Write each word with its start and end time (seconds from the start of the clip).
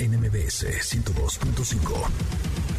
NMBS 0.00 0.64
102.5. 1.44 2.69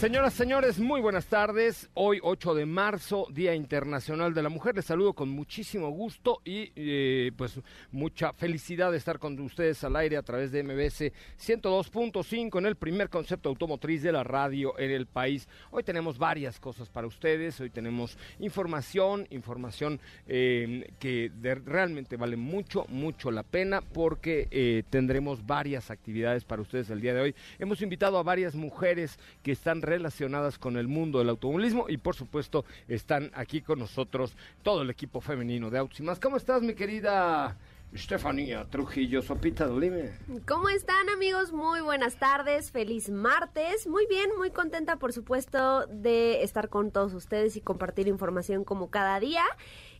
Señoras, 0.00 0.32
señores, 0.32 0.78
muy 0.78 1.02
buenas 1.02 1.26
tardes. 1.26 1.90
Hoy 1.92 2.20
8 2.22 2.54
de 2.54 2.64
marzo, 2.64 3.26
Día 3.30 3.54
Internacional 3.54 4.32
de 4.32 4.42
la 4.42 4.48
Mujer. 4.48 4.74
Les 4.74 4.86
saludo 4.86 5.12
con 5.12 5.28
muchísimo 5.28 5.90
gusto 5.90 6.40
y 6.42 6.72
eh, 6.74 7.32
pues 7.36 7.60
mucha 7.92 8.32
felicidad 8.32 8.92
de 8.92 8.96
estar 8.96 9.18
con 9.18 9.38
ustedes 9.40 9.84
al 9.84 9.96
aire 9.96 10.16
a 10.16 10.22
través 10.22 10.52
de 10.52 10.62
MBS 10.62 11.12
102.5 11.38 12.58
en 12.58 12.64
el 12.64 12.76
primer 12.76 13.10
concepto 13.10 13.50
automotriz 13.50 14.02
de 14.02 14.10
la 14.10 14.24
radio 14.24 14.72
en 14.78 14.90
el 14.90 15.04
país. 15.04 15.46
Hoy 15.70 15.82
tenemos 15.82 16.16
varias 16.16 16.58
cosas 16.58 16.88
para 16.88 17.06
ustedes. 17.06 17.60
Hoy 17.60 17.68
tenemos 17.68 18.16
información, 18.38 19.26
información 19.28 20.00
eh, 20.26 20.94
que 20.98 21.30
realmente 21.66 22.16
vale 22.16 22.38
mucho, 22.38 22.86
mucho 22.88 23.30
la 23.30 23.42
pena 23.42 23.82
porque 23.82 24.48
eh, 24.50 24.82
tendremos 24.88 25.44
varias 25.44 25.90
actividades 25.90 26.46
para 26.46 26.62
ustedes 26.62 26.88
el 26.88 27.02
día 27.02 27.12
de 27.12 27.20
hoy. 27.20 27.34
Hemos 27.58 27.82
invitado 27.82 28.16
a 28.16 28.22
varias 28.22 28.54
mujeres 28.54 29.18
que 29.42 29.52
están 29.52 29.82
relacionadas 29.90 30.58
con 30.58 30.76
el 30.76 30.88
mundo 30.88 31.18
del 31.18 31.28
automovilismo 31.28 31.86
y 31.88 31.98
por 31.98 32.14
supuesto 32.14 32.64
están 32.88 33.30
aquí 33.34 33.60
con 33.60 33.80
nosotros 33.80 34.36
todo 34.62 34.82
el 34.82 34.90
equipo 34.90 35.20
femenino 35.20 35.68
de 35.68 35.78
Autos 35.78 36.00
y 36.00 36.02
más. 36.04 36.20
¿Cómo 36.20 36.36
estás 36.36 36.62
mi 36.62 36.74
querida 36.74 37.56
Estefanía 37.92 38.64
Trujillo, 38.70 39.20
Sopita 39.20 39.66
Lime. 39.66 40.12
¿Cómo 40.46 40.68
están 40.68 41.08
amigos? 41.08 41.52
Muy 41.52 41.80
buenas 41.80 42.16
tardes, 42.20 42.70
feliz 42.70 43.10
martes. 43.10 43.88
Muy 43.88 44.06
bien, 44.06 44.30
muy 44.38 44.52
contenta 44.52 44.96
por 44.96 45.12
supuesto 45.12 45.86
de 45.86 46.44
estar 46.44 46.68
con 46.68 46.92
todos 46.92 47.14
ustedes 47.14 47.56
y 47.56 47.60
compartir 47.60 48.06
información 48.06 48.62
como 48.62 48.90
cada 48.90 49.18
día. 49.18 49.42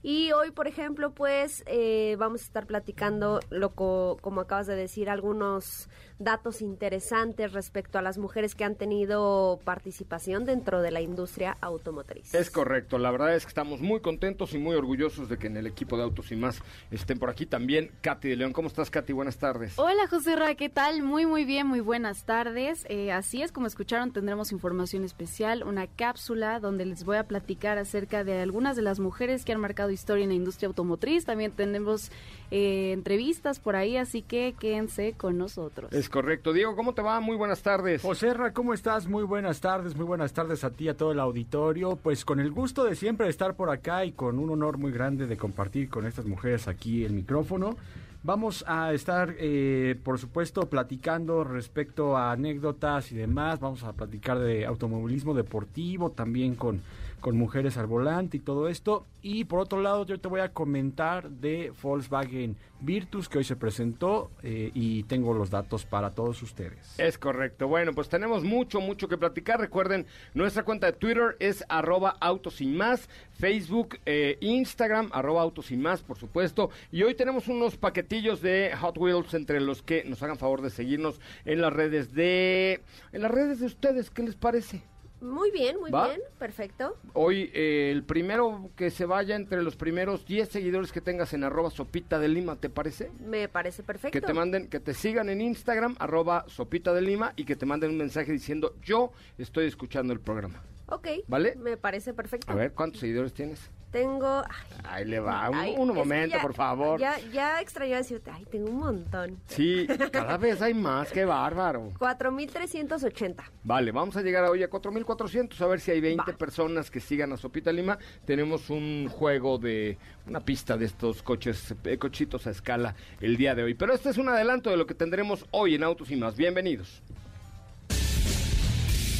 Y 0.02 0.32
hoy, 0.32 0.50
por 0.50 0.66
ejemplo, 0.66 1.12
pues 1.12 1.62
eh, 1.66 2.16
vamos 2.18 2.40
a 2.40 2.44
estar 2.44 2.66
platicando, 2.66 3.40
loco, 3.50 4.16
como 4.22 4.40
acabas 4.40 4.66
de 4.66 4.74
decir, 4.74 5.10
algunos 5.10 5.90
datos 6.18 6.62
interesantes 6.62 7.52
respecto 7.52 7.98
a 7.98 8.02
las 8.02 8.16
mujeres 8.16 8.54
que 8.54 8.64
han 8.64 8.76
tenido 8.76 9.58
participación 9.64 10.46
dentro 10.46 10.80
de 10.80 10.90
la 10.90 11.02
industria 11.02 11.56
automotriz. 11.60 12.34
Es 12.34 12.50
correcto, 12.50 12.98
la 12.98 13.10
verdad 13.10 13.34
es 13.34 13.44
que 13.44 13.48
estamos 13.48 13.80
muy 13.80 14.00
contentos 14.00 14.54
y 14.54 14.58
muy 14.58 14.74
orgullosos 14.74 15.28
de 15.28 15.36
que 15.36 15.48
en 15.48 15.58
el 15.58 15.66
equipo 15.66 15.98
de 15.98 16.04
Autos 16.04 16.32
y 16.32 16.36
más 16.36 16.62
estén 16.90 17.18
por 17.18 17.28
aquí 17.28 17.44
también 17.44 17.90
Katy 18.00 18.28
de 18.28 18.36
León. 18.36 18.52
¿Cómo 18.52 18.68
estás, 18.68 18.90
Katy? 18.90 19.12
Buenas 19.12 19.36
tardes. 19.36 19.78
Hola, 19.78 20.06
José 20.08 20.34
Ra, 20.36 20.54
¿qué 20.54 20.70
tal? 20.70 21.02
Muy, 21.02 21.26
muy 21.26 21.44
bien, 21.44 21.66
muy 21.66 21.80
buenas 21.80 22.24
tardes. 22.24 22.86
Eh, 22.88 23.12
así 23.12 23.42
es, 23.42 23.52
como 23.52 23.66
escucharon, 23.66 24.12
tendremos 24.12 24.52
información 24.52 25.04
especial, 25.04 25.62
una 25.62 25.86
cápsula 25.86 26.58
donde 26.58 26.86
les 26.86 27.04
voy 27.04 27.18
a 27.18 27.24
platicar 27.24 27.76
acerca 27.76 28.24
de 28.24 28.40
algunas 28.40 28.76
de 28.76 28.82
las 28.82 28.98
mujeres 28.98 29.44
que 29.44 29.52
han 29.52 29.60
marcado 29.60 29.89
historia 29.92 30.24
en 30.24 30.30
la 30.30 30.36
industria 30.36 30.68
automotriz. 30.68 31.24
También 31.24 31.52
tenemos 31.52 32.10
eh, 32.50 32.92
entrevistas 32.92 33.58
por 33.58 33.76
ahí, 33.76 33.96
así 33.96 34.22
que 34.22 34.54
quédense 34.58 35.14
con 35.16 35.38
nosotros 35.38 35.90
correcto. 36.10 36.52
Diego, 36.52 36.76
¿cómo 36.76 36.94
te 36.94 37.02
va? 37.02 37.20
Muy 37.20 37.36
buenas 37.36 37.62
tardes. 37.62 38.02
José 38.02 38.34
Ra, 38.34 38.52
¿cómo 38.52 38.74
estás? 38.74 39.08
Muy 39.08 39.24
buenas 39.24 39.60
tardes, 39.60 39.96
muy 39.96 40.04
buenas 40.04 40.32
tardes 40.32 40.64
a 40.64 40.70
ti 40.70 40.84
y 40.84 40.88
a 40.88 40.96
todo 40.96 41.12
el 41.12 41.20
auditorio. 41.20 41.96
Pues 41.96 42.24
con 42.24 42.40
el 42.40 42.50
gusto 42.50 42.84
de 42.84 42.94
siempre 42.94 43.28
estar 43.28 43.54
por 43.54 43.70
acá 43.70 44.04
y 44.04 44.12
con 44.12 44.38
un 44.38 44.50
honor 44.50 44.78
muy 44.78 44.92
grande 44.92 45.26
de 45.26 45.36
compartir 45.36 45.88
con 45.88 46.06
estas 46.06 46.26
mujeres 46.26 46.68
aquí 46.68 47.04
el 47.04 47.12
micrófono. 47.12 47.76
Vamos 48.22 48.64
a 48.68 48.92
estar, 48.92 49.34
eh, 49.38 49.98
por 50.04 50.18
supuesto, 50.18 50.68
platicando 50.68 51.42
respecto 51.42 52.18
a 52.18 52.32
anécdotas 52.32 53.12
y 53.12 53.14
demás. 53.14 53.60
Vamos 53.60 53.82
a 53.82 53.94
platicar 53.94 54.38
de 54.38 54.66
automovilismo 54.66 55.32
deportivo, 55.32 56.10
también 56.10 56.54
con, 56.54 56.82
con 57.20 57.36
mujeres 57.36 57.76
al 57.76 57.86
volante 57.86 58.38
y 58.38 58.40
todo 58.40 58.68
esto. 58.68 59.06
Y 59.22 59.44
por 59.44 59.60
otro 59.60 59.80
lado, 59.82 60.06
yo 60.06 60.18
te 60.18 60.28
voy 60.28 60.40
a 60.40 60.52
comentar 60.52 61.30
de 61.30 61.72
Volkswagen 61.82 62.56
Virtus 62.80 63.28
que 63.28 63.38
hoy 63.38 63.44
se 63.44 63.56
presentó 63.56 64.30
eh, 64.42 64.70
y 64.72 65.02
tengo 65.02 65.34
los 65.34 65.50
datos 65.50 65.84
para 65.84 66.10
todos 66.10 66.42
ustedes. 66.42 66.98
Es 66.98 67.18
correcto. 67.18 67.68
Bueno, 67.68 67.92
pues 67.92 68.08
tenemos 68.08 68.42
mucho, 68.42 68.80
mucho 68.80 69.08
que 69.08 69.18
platicar. 69.18 69.60
Recuerden, 69.60 70.06
nuestra 70.32 70.64
cuenta 70.64 70.86
de 70.86 70.92
Twitter 70.94 71.36
es 71.38 71.64
arroba 71.68 72.16
autos 72.20 72.54
sin 72.54 72.76
más, 72.76 73.08
Facebook, 73.32 73.98
eh, 74.06 74.38
Instagram, 74.40 75.10
arroba 75.12 75.42
autos 75.42 75.66
sin 75.66 75.82
más, 75.82 76.02
por 76.02 76.16
supuesto. 76.16 76.70
Y 76.90 77.02
hoy 77.02 77.14
tenemos 77.14 77.48
unos 77.48 77.76
paquetillos 77.76 78.40
de 78.40 78.72
Hot 78.80 78.96
Wheels 78.96 79.34
entre 79.34 79.60
los 79.60 79.82
que 79.82 80.04
nos 80.04 80.22
hagan 80.22 80.38
favor 80.38 80.62
de 80.62 80.70
seguirnos 80.70 81.20
en 81.44 81.60
las 81.60 81.72
redes 81.72 82.14
de... 82.14 82.80
En 83.12 83.22
las 83.22 83.30
redes 83.30 83.60
de 83.60 83.66
ustedes, 83.66 84.10
¿qué 84.10 84.22
les 84.22 84.36
parece? 84.36 84.82
Muy 85.20 85.50
bien, 85.50 85.78
muy 85.78 85.90
bien, 85.90 86.20
perfecto. 86.38 86.96
Hoy 87.12 87.50
eh, 87.52 87.90
el 87.90 88.04
primero 88.04 88.70
que 88.74 88.90
se 88.90 89.04
vaya 89.04 89.36
entre 89.36 89.62
los 89.62 89.76
primeros 89.76 90.24
10 90.24 90.48
seguidores 90.48 90.92
que 90.92 91.00
tengas 91.00 91.34
en 91.34 91.44
arroba 91.44 91.70
sopita 91.70 92.18
de 92.18 92.28
lima, 92.28 92.56
¿te 92.56 92.70
parece? 92.70 93.10
Me 93.20 93.48
parece 93.48 93.82
perfecto. 93.82 94.18
Que 94.18 94.26
te 94.26 94.32
manden, 94.32 94.68
que 94.68 94.80
te 94.80 94.94
sigan 94.94 95.28
en 95.28 95.40
Instagram, 95.40 95.96
arroba 95.98 96.44
sopita 96.48 96.94
de 96.94 97.02
lima 97.02 97.32
y 97.36 97.44
que 97.44 97.56
te 97.56 97.66
manden 97.66 97.90
un 97.90 97.98
mensaje 97.98 98.32
diciendo 98.32 98.74
yo 98.82 99.12
estoy 99.36 99.66
escuchando 99.66 100.12
el 100.12 100.20
programa. 100.20 100.62
Ok. 100.86 101.08
¿Vale? 101.28 101.54
Me 101.56 101.76
parece 101.76 102.14
perfecto. 102.14 102.50
A 102.50 102.54
ver, 102.54 102.72
¿cuántos 102.72 103.00
seguidores 103.00 103.32
tienes? 103.32 103.70
Tengo. 103.90 104.44
Ay, 104.84 105.04
le 105.04 105.18
va. 105.18 105.50
Un, 105.50 105.92
momento, 105.92 106.38
por 106.40 106.54
favor. 106.54 107.00
Ya, 107.00 107.18
ya 107.32 107.60
extraño 107.60 107.96
decirte. 107.96 108.30
Ay, 108.30 108.44
tengo 108.44 108.70
un 108.70 108.78
montón. 108.78 109.40
Sí, 109.46 109.86
cada 110.12 110.36
vez 110.36 110.62
hay 110.62 110.74
más. 110.74 111.10
Qué 111.10 111.24
bárbaro. 111.24 111.92
4,380. 111.98 113.44
Vale, 113.64 113.90
vamos 113.90 114.16
a 114.16 114.22
llegar 114.22 114.44
hoy 114.44 114.62
a 114.62 114.70
4,400. 114.70 115.60
A 115.60 115.66
ver 115.66 115.80
si 115.80 115.90
hay 115.90 116.00
20 116.00 116.32
personas 116.34 116.90
que 116.90 117.00
sigan 117.00 117.32
a 117.32 117.36
Sopita 117.36 117.72
Lima. 117.72 117.98
Tenemos 118.24 118.70
un 118.70 119.08
juego 119.08 119.58
de. 119.58 119.98
Una 120.26 120.40
pista 120.40 120.76
de 120.76 120.84
estos 120.84 121.22
coches, 121.22 121.74
eh, 121.84 121.98
cochitos 121.98 122.46
a 122.46 122.50
escala 122.50 122.94
el 123.20 123.36
día 123.36 123.54
de 123.56 123.64
hoy. 123.64 123.74
Pero 123.74 123.92
este 123.92 124.10
es 124.10 124.18
un 124.18 124.28
adelanto 124.28 124.70
de 124.70 124.76
lo 124.76 124.86
que 124.86 124.94
tendremos 124.94 125.46
hoy 125.50 125.74
en 125.74 125.82
Autos 125.82 126.10
y 126.12 126.16
más. 126.16 126.36
Bienvenidos. 126.36 127.02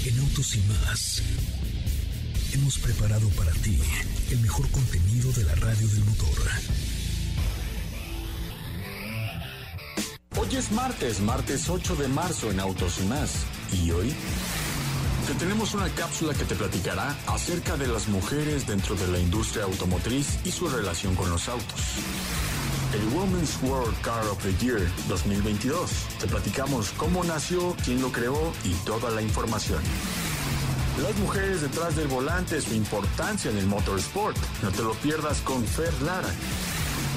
En 0.07 0.19
Autos 0.21 0.55
y 0.55 0.61
más 0.69 1.50
hemos 2.53 2.79
preparado 2.79 3.29
para 3.31 3.53
ti 3.53 3.79
el 4.31 4.39
mejor 4.41 4.69
contenido 4.71 5.31
de 5.33 5.45
la 5.45 5.55
radio 5.55 5.87
del 5.89 6.05
motor. 6.05 6.29
Hoy 10.37 10.57
es 10.57 10.73
martes, 10.73 11.21
martes 11.21 11.69
8 11.69 11.97
de 11.97 12.09
marzo 12.09 12.51
en 12.51 12.61
Autos 12.61 12.99
y 13.01 13.05
más. 13.05 13.31
¿Y 13.73 13.91
hoy? 13.91 14.15
Te 15.27 15.35
tenemos 15.35 15.75
una 15.75 15.89
cápsula 15.91 16.35
que 16.35 16.45
te 16.45 16.57
platicará 16.57 17.17
acerca 17.27 17.77
de 17.77 17.87
las 17.87 18.09
mujeres 18.09 18.67
dentro 18.67 18.97
de 18.97 19.07
la 19.09 19.19
industria 19.19 19.65
automotriz 19.65 20.39
y 20.45 20.51
su 20.51 20.69
relación 20.69 21.15
con 21.15 21.31
los 21.31 21.49
autos. 21.49 21.81
El 22.93 23.07
Women's 23.15 23.57
World 23.63 24.01
Car 24.01 24.27
of 24.27 24.43
the 24.43 24.53
Year 24.65 24.81
2022. 25.09 25.91
Te 26.19 26.27
platicamos 26.27 26.91
cómo 26.97 27.23
nació, 27.23 27.77
quién 27.85 28.03
lo 28.03 28.11
creó 28.11 28.53
y 28.65 28.73
toda 28.85 29.11
la 29.11 29.23
información. 29.23 29.81
Las 30.99 31.17
mujeres 31.19 31.63
detrás 31.63 31.97
del 31.97 32.09
volante, 32.09 32.61
su 32.61 32.75
importancia 32.75 33.51
en 33.51 33.59
el 33.59 33.67
motorsport. 33.67 34.37
No 34.63 34.71
te 34.71 34.83
lo 34.83 34.93
pierdas 34.95 35.41
con 35.41 35.65
Fer 35.65 35.93
Lara. 36.03 36.29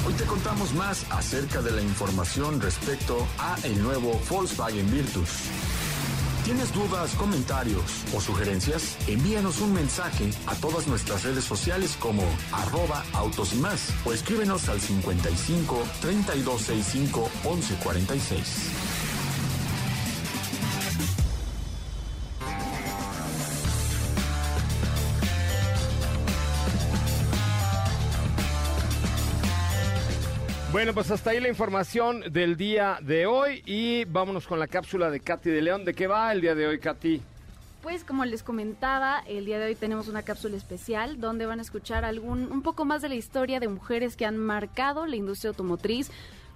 Hoy 0.07 0.13
te 0.13 0.23
contamos 0.25 0.73
más 0.73 1.05
acerca 1.11 1.61
de 1.61 1.71
la 1.71 1.81
información 1.81 2.61
respecto 2.61 3.27
a 3.39 3.57
el 3.63 3.81
nuevo 3.81 4.19
Volkswagen 4.29 4.89
Virtus. 4.91 5.29
¿Tienes 6.45 6.73
dudas, 6.73 7.11
comentarios 7.15 8.03
o 8.13 8.19
sugerencias? 8.19 8.97
Envíanos 9.07 9.61
un 9.61 9.73
mensaje 9.73 10.29
a 10.45 10.55
todas 10.55 10.87
nuestras 10.87 11.23
redes 11.23 11.45
sociales 11.45 11.95
como 11.97 12.23
arroba 12.51 13.05
autos 13.13 13.53
y 13.53 13.57
más 13.57 13.93
o 14.03 14.11
escríbenos 14.11 14.67
al 14.67 14.81
55 14.81 15.83
3265 16.01 17.29
1146. 17.43 18.92
Bueno, 30.73 30.91
pues 30.95 31.11
hasta 31.11 31.29
ahí 31.29 31.39
la 31.39 31.49
información 31.49 32.33
del 32.33 32.57
día 32.57 32.97
de 32.99 33.27
hoy 33.27 33.61
y 33.63 34.05
vámonos 34.05 34.47
con 34.47 34.57
la 34.57 34.65
cápsula 34.65 35.11
de 35.11 35.19
Katy 35.19 35.51
de 35.51 35.61
León. 35.61 35.85
¿De 35.85 35.93
qué 35.93 36.07
va 36.07 36.31
el 36.31 36.41
día 36.41 36.55
de 36.55 36.65
hoy, 36.65 36.79
Katy? 36.79 37.21
Pues 37.83 38.03
como 38.03 38.25
les 38.25 38.41
comentaba, 38.41 39.23
el 39.27 39.45
día 39.45 39.59
de 39.59 39.65
hoy 39.65 39.75
tenemos 39.75 40.07
una 40.07 40.23
cápsula 40.23 40.57
especial 40.57 41.21
donde 41.21 41.45
van 41.45 41.59
a 41.59 41.61
escuchar 41.61 42.05
algún 42.05 42.51
un 42.51 42.63
poco 42.63 42.85
más 42.85 43.03
de 43.03 43.09
la 43.09 43.13
historia 43.13 43.59
de 43.59 43.67
mujeres 43.67 44.15
que 44.15 44.25
han 44.25 44.39
marcado 44.39 45.05
la 45.05 45.15
industria 45.15 45.49
automotriz 45.49 46.09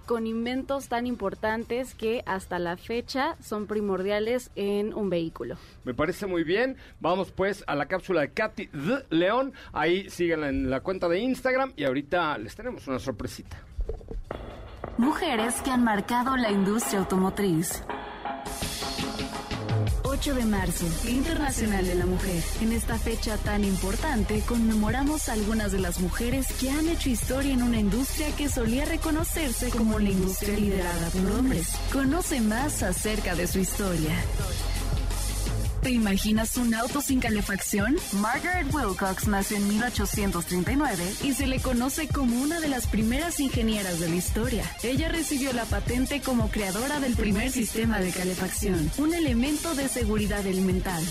con 0.04 0.26
inventos 0.26 0.88
tan 0.88 1.06
importantes 1.06 1.94
que 1.94 2.24
hasta 2.26 2.58
la 2.58 2.76
fecha 2.76 3.36
son 3.40 3.68
primordiales 3.68 4.50
en 4.56 4.94
un 4.94 5.10
vehículo. 5.10 5.58
Me 5.84 5.94
parece 5.94 6.26
muy 6.26 6.42
bien. 6.42 6.76
Vamos 6.98 7.30
pues 7.30 7.62
a 7.68 7.76
la 7.76 7.86
cápsula 7.86 8.22
de 8.22 8.32
Katy 8.32 8.66
de 8.66 9.06
León. 9.10 9.52
Ahí 9.72 10.10
síganla 10.10 10.48
en 10.48 10.70
la 10.70 10.80
cuenta 10.80 11.08
de 11.08 11.20
Instagram 11.20 11.72
y 11.76 11.84
ahorita 11.84 12.36
les 12.38 12.56
tenemos 12.56 12.88
una 12.88 12.98
sorpresita. 12.98 13.67
Mujeres 14.96 15.54
que 15.62 15.70
han 15.70 15.84
marcado 15.84 16.36
la 16.36 16.50
industria 16.50 17.00
automotriz. 17.00 17.82
8 20.02 20.34
de 20.34 20.44
marzo, 20.46 20.86
Internacional 21.08 21.86
de 21.86 21.94
la 21.94 22.06
Mujer. 22.06 22.42
En 22.60 22.72
esta 22.72 22.98
fecha 22.98 23.36
tan 23.36 23.62
importante 23.62 24.40
conmemoramos 24.40 25.28
a 25.28 25.34
algunas 25.34 25.70
de 25.70 25.78
las 25.78 26.00
mujeres 26.00 26.48
que 26.54 26.70
han 26.70 26.88
hecho 26.88 27.08
historia 27.08 27.52
en 27.52 27.62
una 27.62 27.78
industria 27.78 28.34
que 28.36 28.48
solía 28.48 28.84
reconocerse 28.84 29.70
como 29.70 30.00
la 30.00 30.10
industria 30.10 30.58
liderada 30.58 31.10
por 31.10 31.38
hombres. 31.38 31.76
Conoce 31.92 32.40
más 32.40 32.82
acerca 32.82 33.36
de 33.36 33.46
su 33.46 33.60
historia. 33.60 34.10
¿Te 35.88 35.94
imaginas 35.94 36.58
un 36.58 36.74
auto 36.74 37.00
sin 37.00 37.18
calefacción? 37.18 37.96
Margaret 38.20 38.66
Wilcox 38.74 39.26
nació 39.26 39.56
en 39.56 39.68
1839 39.68 41.02
y 41.24 41.32
se 41.32 41.46
le 41.46 41.60
conoce 41.60 42.08
como 42.08 42.42
una 42.42 42.60
de 42.60 42.68
las 42.68 42.86
primeras 42.86 43.40
ingenieras 43.40 43.98
de 43.98 44.10
la 44.10 44.16
historia. 44.16 44.64
Ella 44.82 45.08
recibió 45.08 45.50
la 45.54 45.64
patente 45.64 46.20
como 46.20 46.50
creadora 46.50 47.00
del 47.00 47.16
primer 47.16 47.50
sistema 47.50 48.00
de 48.00 48.10
calefacción, 48.10 48.90
un 48.98 49.14
elemento 49.14 49.74
de 49.74 49.88
seguridad 49.88 50.46
elemental. 50.46 51.02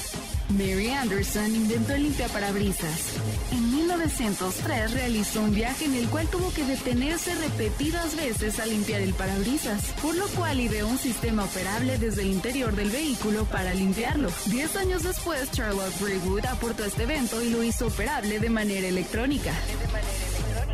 Mary 0.50 0.92
Anderson 0.92 1.56
inventó 1.56 1.94
el 1.94 2.04
limpiaparabrisas. 2.04 3.14
En 3.52 3.77
1903 3.88 4.92
realizó 4.92 5.42
un 5.42 5.54
viaje 5.54 5.86
en 5.86 5.96
el 5.96 6.10
cual 6.10 6.28
tuvo 6.28 6.52
que 6.54 6.66
detenerse 6.66 7.34
repetidas 7.36 8.18
veces 8.18 8.60
a 8.60 8.66
limpiar 8.66 9.00
el 9.00 9.14
parabrisas, 9.14 9.82
por 10.02 10.14
lo 10.14 10.28
cual 10.30 10.60
ideó 10.60 10.88
un 10.88 10.98
sistema 10.98 11.46
operable 11.46 11.98
desde 11.98 12.24
el 12.24 12.32
interior 12.32 12.76
del 12.76 12.90
vehículo 12.90 13.46
para 13.46 13.74
limpiarlo. 13.74 14.30
Diez 14.48 14.76
años 14.76 15.04
después, 15.04 15.50
Charlotte 15.52 16.02
Braywood 16.02 16.46
aportó 16.48 16.84
este 16.84 17.04
evento 17.04 17.42
y 17.42 17.50
lo 17.50 17.64
hizo 17.64 17.88
operable 17.88 18.40
de 18.40 18.50
manera 18.50 18.88
electrónica. 18.88 19.54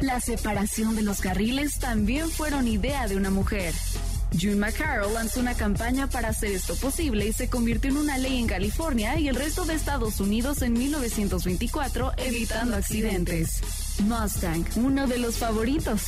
La 0.01 0.19
separación 0.19 0.95
de 0.95 1.03
los 1.03 1.21
carriles 1.21 1.77
también 1.77 2.31
fueron 2.31 2.67
idea 2.67 3.07
de 3.07 3.15
una 3.15 3.29
mujer. 3.29 3.75
June 4.39 4.55
McCarroll 4.55 5.13
lanzó 5.13 5.39
una 5.39 5.53
campaña 5.53 6.07
para 6.07 6.29
hacer 6.29 6.51
esto 6.51 6.75
posible 6.75 7.27
y 7.27 7.33
se 7.33 7.49
convirtió 7.49 7.91
en 7.91 7.97
una 7.97 8.17
ley 8.17 8.39
en 8.39 8.47
California 8.47 9.19
y 9.19 9.27
el 9.27 9.35
resto 9.35 9.65
de 9.65 9.75
Estados 9.75 10.19
Unidos 10.19 10.61
en 10.61 10.73
1924, 10.73 12.13
evitando 12.17 12.75
accidentes. 12.75 13.61
Mustang, 13.99 14.65
uno 14.75 15.07
de 15.07 15.19
los 15.19 15.37
favoritos. 15.37 16.01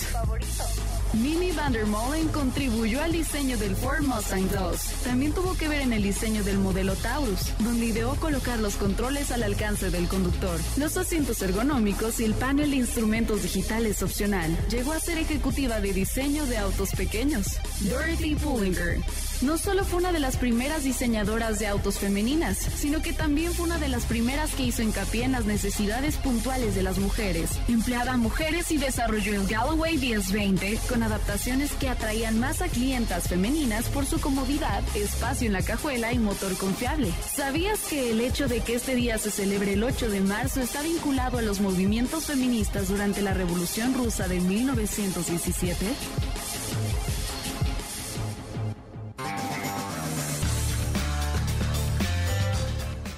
Mimi 1.14 1.52
Vandermolen 1.52 2.28
contribuyó 2.30 3.02
al 3.02 3.12
diseño 3.12 3.58
del 3.58 3.76
Ford 3.76 4.02
Mustang 4.04 4.50
2. 4.50 4.80
También 5.04 5.34
tuvo 5.34 5.56
que 5.56 5.68
ver 5.68 5.82
en 5.82 5.94
el 5.94 6.04
diseño 6.04 6.44
del 6.44 6.58
modelo 6.58 6.96
Taurus, 6.96 7.52
donde 7.60 7.86
ideó 7.86 8.16
colocar 8.16 8.60
los 8.60 8.76
controles 8.76 9.32
al 9.32 9.44
alcance 9.44 9.90
del 9.90 10.08
conductor, 10.08 10.60
los 10.78 10.98
asientos 10.98 11.42
ergonómicos 11.42 12.20
y 12.20 12.26
el 12.26 12.34
panel 12.34 12.72
de 12.72 12.78
instrumentos 12.78 13.44
digitales 13.44 14.04
opcional. 14.04 14.58
Llegó 14.70 14.92
a 14.92 15.00
ser 15.00 15.18
ejecutiva 15.18 15.80
de 15.80 15.94
diseño 15.94 16.46
de 16.46 16.58
autos 16.58 16.92
pequeños. 16.92 17.60
Dorothy 17.82 18.36
Pullinger 18.36 19.00
no 19.42 19.58
solo 19.58 19.84
fue 19.84 20.00
una 20.00 20.12
de 20.12 20.20
las 20.20 20.38
primeras 20.38 20.84
diseñadoras 20.84 21.60
de 21.60 21.68
autos 21.68 22.00
femeninas, 22.00 22.58
sino 22.58 23.02
que 23.02 23.14
también 23.14 23.54
fue 23.54 23.66
una 23.66 23.78
de 23.78 23.90
las 23.90 24.06
primeras 24.06 24.54
que 24.54 24.64
hizo 24.64 24.82
hincapié 24.82 25.24
en 25.24 25.34
las 25.34 25.46
necesidades 25.46 26.16
puntuales 26.18 26.76
de 26.76 26.84
las 26.84 26.98
mujeres. 26.98 27.50
Empleaba 27.68 28.18
mujeres 28.18 28.72
y 28.72 28.78
desarrolló 28.78 29.34
el 29.34 29.48
Galloway 29.48 29.98
1020 29.98 30.80
con 30.90 31.04
adaptaciones 31.04 31.72
que 31.74 31.90
atraían 31.90 32.40
más 32.40 32.62
a 32.62 32.68
clientas 32.68 33.28
femeninas 33.28 33.86
por 33.90 34.06
su 34.06 34.20
comodidad, 34.20 34.84
espacio 34.96 35.48
en 35.48 35.54
la 35.54 35.62
cajuela 35.62 36.14
y 36.14 36.20
motor 36.20 36.56
confiable. 36.58 37.12
¿Sabías 37.36 37.80
que 37.90 38.12
el 38.12 38.22
hecho 38.22 38.48
de 38.48 38.62
que 38.62 38.76
este 38.76 38.96
día 38.96 39.18
se 39.18 39.32
celebre 39.32 39.74
el 39.74 39.84
8 39.84 40.10
de 40.10 40.22
marzo 40.22 40.62
está 40.62 40.82
vinculado 40.82 41.38
a 41.38 41.42
los 41.42 41.60
movimientos 41.60 42.26
feministas 42.26 42.88
durante 42.88 43.22
la 43.22 43.34
Revolución 43.34 43.94
Rusa 43.94 44.28
de 44.28 44.40
1917? 44.40 45.86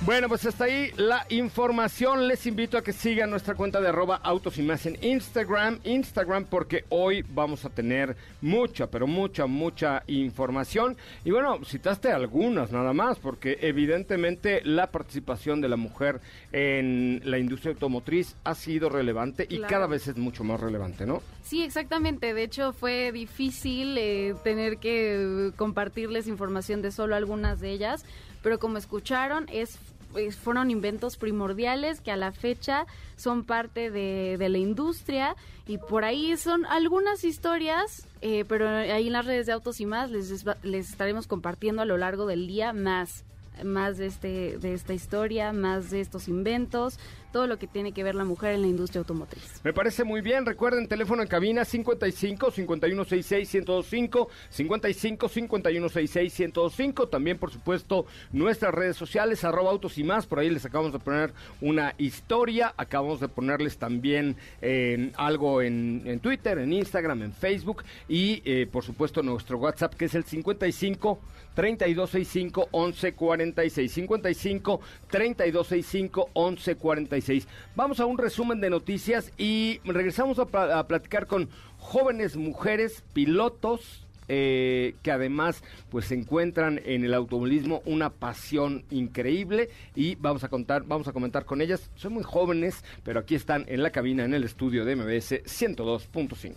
Bueno, 0.07 0.29
pues 0.29 0.45
hasta 0.45 0.63
ahí 0.63 0.89
la 0.95 1.25
información. 1.27 2.29
Les 2.29 2.47
invito 2.47 2.77
a 2.77 2.81
que 2.81 2.93
sigan 2.93 3.29
nuestra 3.29 3.55
cuenta 3.55 3.81
de 3.81 3.89
arroba 3.89 4.15
autos 4.15 4.57
y 4.57 4.61
más 4.61 4.85
en 4.85 4.97
Instagram. 5.03 5.81
Instagram 5.83 6.45
porque 6.45 6.85
hoy 6.87 7.25
vamos 7.27 7.65
a 7.65 7.69
tener 7.69 8.15
mucha, 8.39 8.87
pero 8.87 9.05
mucha, 9.05 9.47
mucha 9.47 10.03
información. 10.07 10.95
Y 11.25 11.31
bueno, 11.31 11.59
citaste 11.65 12.09
algunas 12.09 12.71
nada 12.71 12.93
más, 12.93 13.19
porque 13.19 13.57
evidentemente 13.59 14.61
la 14.63 14.91
participación 14.91 15.59
de 15.59 15.67
la 15.67 15.75
mujer 15.75 16.21
en 16.53 17.19
la 17.25 17.37
industria 17.37 17.73
automotriz 17.73 18.37
ha 18.45 18.55
sido 18.55 18.87
relevante 18.87 19.45
y 19.49 19.59
cada 19.59 19.87
vez 19.87 20.07
es 20.07 20.15
mucho 20.15 20.45
más 20.45 20.61
relevante, 20.61 21.05
¿no? 21.05 21.21
Sí, 21.43 21.63
exactamente. 21.63 22.33
De 22.33 22.43
hecho, 22.43 22.71
fue 22.71 23.11
difícil 23.11 23.97
eh, 23.97 24.35
tener 24.41 24.77
que 24.77 25.51
compartirles 25.57 26.27
información 26.27 26.81
de 26.81 26.91
solo 26.91 27.13
algunas 27.13 27.59
de 27.59 27.71
ellas, 27.71 28.05
pero 28.41 28.59
como 28.59 28.77
escucharon, 28.77 29.47
es 29.51 29.77
pues, 30.11 30.35
fueron 30.35 30.71
inventos 30.71 31.17
primordiales 31.17 32.01
que 32.01 32.11
a 32.11 32.17
la 32.17 32.31
fecha 32.31 32.85
son 33.15 33.43
parte 33.43 33.91
de, 33.91 34.37
la 34.37 34.57
industria 34.57 35.35
y 35.67 35.77
por 35.77 36.05
ahí 36.05 36.37
son 36.37 36.65
algunas 36.65 37.23
historias, 37.23 38.07
eh, 38.21 38.45
pero 38.47 38.69
ahí 38.69 39.07
en 39.07 39.13
las 39.13 39.25
redes 39.25 39.45
de 39.45 39.51
autos 39.51 39.81
y 39.81 39.85
más 39.85 40.11
les, 40.11 40.45
les 40.63 40.89
estaremos 40.89 41.27
compartiendo 41.27 41.81
a 41.81 41.85
lo 41.85 41.97
largo 41.97 42.25
del 42.25 42.47
día 42.47 42.73
más 42.73 43.23
más 43.63 43.97
de 43.97 44.05
este 44.05 44.57
de 44.57 44.73
esta 44.73 44.93
historia, 44.93 45.51
más 45.51 45.89
de 45.89 46.01
estos 46.01 46.27
inventos, 46.27 46.99
todo 47.37 47.45
lo 47.45 47.59
que 47.59 47.67
tiene 47.67 47.91
que 47.91 48.03
ver 48.03 48.15
la 48.15 48.23
mujer 48.23 48.55
en 48.55 48.63
la 48.63 48.67
industria 48.67 49.01
automotriz. 49.01 49.61
Me 49.63 49.71
parece 49.71 50.03
muy 50.03 50.21
bien. 50.21 50.43
Recuerden, 50.43 50.87
teléfono 50.87 51.21
en 51.21 51.27
cabina 51.27 51.65
55 51.65 52.49
5166 52.49 53.53
1025 53.53 54.27
55 54.49 55.29
5166 55.29 56.39
1025 56.39 57.07
También, 57.09 57.37
por 57.37 57.51
supuesto, 57.51 58.07
nuestras 58.31 58.73
redes 58.73 58.97
sociales, 58.97 59.43
arroba 59.43 59.69
autos 59.69 59.99
y 59.99 60.03
más. 60.03 60.25
Por 60.25 60.39
ahí 60.39 60.49
les 60.49 60.65
acabamos 60.65 60.93
de 60.93 60.97
poner 60.97 61.31
una 61.61 61.93
historia. 61.99 62.73
Acabamos 62.75 63.19
de 63.19 63.27
ponerles 63.27 63.77
también 63.77 64.35
eh, 64.63 65.11
algo 65.15 65.61
en, 65.61 66.19
Twitter, 66.23 66.57
en 66.57 66.73
Instagram, 66.73 67.21
en 67.21 67.33
Facebook. 67.33 67.83
Y, 68.09 68.41
eh, 68.45 68.65
por 68.65 68.83
supuesto, 68.83 69.21
nuestro 69.21 69.59
WhatsApp, 69.59 69.93
que 69.93 70.05
es 70.05 70.15
el 70.15 70.23
55 70.23 71.19
3265 71.57 72.69
1146. 72.71 73.91
55 73.91 74.81
3265 75.11 76.29
1146. 76.35 77.26
Vamos 77.75 77.99
a 77.99 78.05
un 78.05 78.17
resumen 78.17 78.61
de 78.61 78.69
noticias 78.69 79.31
y 79.37 79.79
regresamos 79.83 80.39
a, 80.39 80.87
platicar 80.87 81.27
con 81.27 81.49
jóvenes 81.77 82.37
mujeres 82.37 83.03
pilotos 83.13 84.03
eh, 84.29 84.95
que 85.03 85.11
además 85.11 85.63
pues 85.89 86.11
encuentran 86.11 86.81
en 86.83 87.05
el 87.05 87.13
automovilismo 87.13 87.81
una 87.85 88.09
pasión 88.09 88.83
increíble 88.91 89.69
y 89.95 90.15
vamos 90.15 90.43
a 90.43 90.49
contar, 90.49 90.83
vamos 90.85 91.07
a 91.07 91.13
comentar 91.13 91.45
con 91.45 91.61
ellas. 91.61 91.89
Son 91.95 92.13
muy 92.13 92.23
jóvenes, 92.23 92.83
pero 93.03 93.19
aquí 93.19 93.35
están 93.35 93.65
en 93.67 93.83
la 93.83 93.91
cabina 93.91 94.25
en 94.25 94.33
el 94.33 94.43
estudio 94.43 94.85
de 94.85 94.95
MBS 94.95 95.43
102.5. 95.43 96.55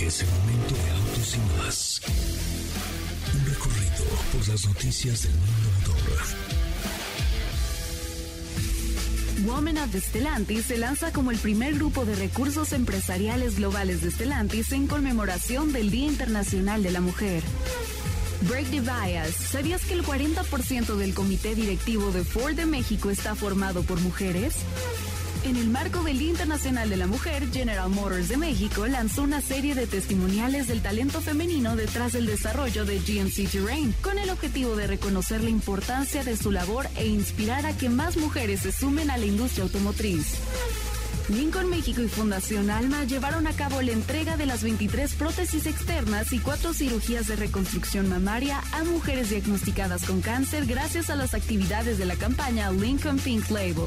Es 0.00 0.22
el 0.22 0.28
momento 0.28 0.74
de 0.74 0.90
autos 0.90 1.36
y 1.36 1.40
más. 1.58 2.00
Un 3.34 3.46
recorrido 3.46 4.04
por 4.32 4.48
las 4.48 4.66
noticias 4.66 5.22
del 5.24 5.34
mundo 5.34 5.92
motor. 5.92 6.39
Women 9.46 9.78
of 9.78 9.94
Stellantis 9.94 10.66
se 10.66 10.76
lanza 10.76 11.12
como 11.12 11.30
el 11.30 11.38
primer 11.38 11.74
grupo 11.74 12.04
de 12.04 12.14
recursos 12.14 12.72
empresariales 12.72 13.56
globales 13.56 14.02
de 14.02 14.10
Stellantis 14.10 14.72
en 14.72 14.86
conmemoración 14.86 15.72
del 15.72 15.90
Día 15.90 16.08
Internacional 16.08 16.82
de 16.82 16.90
la 16.90 17.00
Mujer. 17.00 17.42
Break 18.42 18.70
the 18.70 18.80
bias. 18.80 19.34
¿Sabías 19.34 19.84
que 19.84 19.94
el 19.94 20.04
40% 20.04 20.96
del 20.96 21.14
comité 21.14 21.54
directivo 21.54 22.10
de 22.10 22.24
Ford 22.24 22.54
de 22.54 22.66
México 22.66 23.10
está 23.10 23.34
formado 23.34 23.82
por 23.82 24.00
mujeres? 24.00 24.56
En 25.42 25.56
el 25.56 25.70
marco 25.70 26.02
del 26.02 26.18
Día 26.18 26.30
Internacional 26.30 26.90
de 26.90 26.98
la 26.98 27.06
Mujer, 27.06 27.50
General 27.50 27.88
Motors 27.88 28.28
de 28.28 28.36
México 28.36 28.86
lanzó 28.86 29.22
una 29.22 29.40
serie 29.40 29.74
de 29.74 29.86
testimoniales 29.86 30.68
del 30.68 30.82
talento 30.82 31.22
femenino 31.22 31.76
detrás 31.76 32.12
del 32.12 32.26
desarrollo 32.26 32.84
de 32.84 32.98
GMC 32.98 33.50
Terrain, 33.50 33.94
con 34.02 34.18
el 34.18 34.28
objetivo 34.28 34.76
de 34.76 34.86
reconocer 34.86 35.42
la 35.42 35.48
importancia 35.48 36.24
de 36.24 36.36
su 36.36 36.52
labor 36.52 36.86
e 36.96 37.06
inspirar 37.06 37.64
a 37.64 37.74
que 37.74 37.88
más 37.88 38.18
mujeres 38.18 38.60
se 38.60 38.72
sumen 38.72 39.10
a 39.10 39.16
la 39.16 39.24
industria 39.24 39.64
automotriz. 39.64 40.26
Lincoln 41.30 41.70
México 41.70 42.02
y 42.02 42.08
Fundación 42.08 42.68
Alma 42.68 43.04
llevaron 43.04 43.46
a 43.46 43.52
cabo 43.52 43.80
la 43.80 43.92
entrega 43.92 44.36
de 44.36 44.44
las 44.44 44.62
23 44.62 45.14
prótesis 45.14 45.64
externas 45.64 46.34
y 46.34 46.38
cuatro 46.38 46.74
cirugías 46.74 47.28
de 47.28 47.36
reconstrucción 47.36 48.10
mamaria 48.10 48.60
a 48.72 48.84
mujeres 48.84 49.30
diagnosticadas 49.30 50.04
con 50.04 50.20
cáncer 50.20 50.66
gracias 50.66 51.08
a 51.08 51.16
las 51.16 51.32
actividades 51.32 51.96
de 51.96 52.04
la 52.04 52.16
campaña 52.16 52.70
Lincoln 52.72 53.18
Pink 53.18 53.48
Label. 53.48 53.86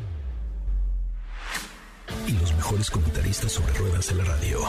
Y 2.31 2.39
los 2.39 2.53
mejores 2.55 2.89
comentaristas 2.89 3.51
sobre 3.51 3.73
ruedas 3.73 4.07
de 4.07 4.15
la 4.15 4.23
radio. 4.23 4.59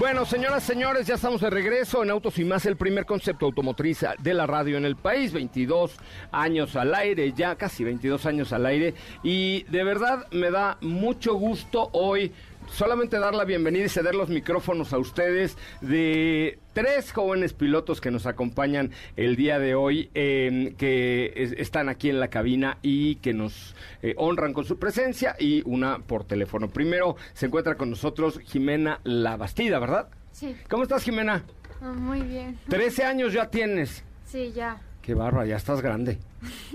Bueno, 0.00 0.24
señoras, 0.24 0.64
señores, 0.64 1.06
ya 1.06 1.14
estamos 1.14 1.40
de 1.40 1.50
regreso 1.50 2.02
en 2.02 2.10
Autos 2.10 2.38
y 2.38 2.44
Más, 2.44 2.66
el 2.66 2.76
primer 2.76 3.04
concepto 3.04 3.46
automotriz 3.46 4.04
de 4.18 4.34
la 4.34 4.46
radio 4.46 4.76
en 4.76 4.84
el 4.84 4.96
país. 4.96 5.32
22 5.32 5.96
años 6.32 6.76
al 6.76 6.94
aire, 6.94 7.32
ya 7.32 7.56
casi 7.56 7.84
22 7.84 8.26
años 8.26 8.52
al 8.52 8.66
aire. 8.66 8.94
Y 9.22 9.62
de 9.64 9.84
verdad 9.84 10.26
me 10.32 10.50
da 10.50 10.78
mucho 10.80 11.34
gusto 11.34 11.90
hoy 11.92 12.32
solamente 12.72 13.18
dar 13.18 13.34
la 13.34 13.44
bienvenida 13.44 13.84
y 13.86 13.88
ceder 13.88 14.14
los 14.14 14.28
micrófonos 14.28 14.92
a 14.92 14.98
ustedes 14.98 15.56
de 15.80 16.58
tres 16.72 17.12
jóvenes 17.12 17.52
pilotos 17.52 18.00
que 18.00 18.10
nos 18.10 18.26
acompañan 18.26 18.90
el 19.16 19.36
día 19.36 19.58
de 19.58 19.74
hoy, 19.74 20.10
eh, 20.14 20.74
que 20.78 21.32
es- 21.36 21.52
están 21.52 21.88
aquí 21.88 22.08
en 22.10 22.20
la 22.20 22.28
cabina 22.28 22.78
y 22.82 23.16
que 23.16 23.32
nos 23.34 23.74
eh, 24.02 24.14
honran 24.16 24.52
con 24.52 24.64
su 24.64 24.78
presencia 24.78 25.34
y 25.38 25.62
una 25.64 25.98
por 25.98 26.24
teléfono. 26.24 26.68
Primero 26.68 27.16
se 27.34 27.46
encuentra 27.46 27.74
con 27.76 27.90
nosotros 27.90 28.38
Jimena 28.44 29.00
Labastida, 29.04 29.78
¿verdad? 29.80 30.08
Sí, 30.30 30.54
¿Cómo 30.70 30.84
estás, 30.84 31.02
Jimena? 31.02 31.44
ah, 31.80 31.92
muy 31.92 32.20
bien. 32.22 32.58
13 32.68 33.04
años 33.04 33.32
ya 33.32 33.50
tienes. 33.50 34.04
Sí, 34.24 34.52
ya. 34.54 34.80
Qué 35.02 35.14
barba, 35.14 35.46
ya 35.46 35.56
estás 35.56 35.80
grande. 35.80 36.18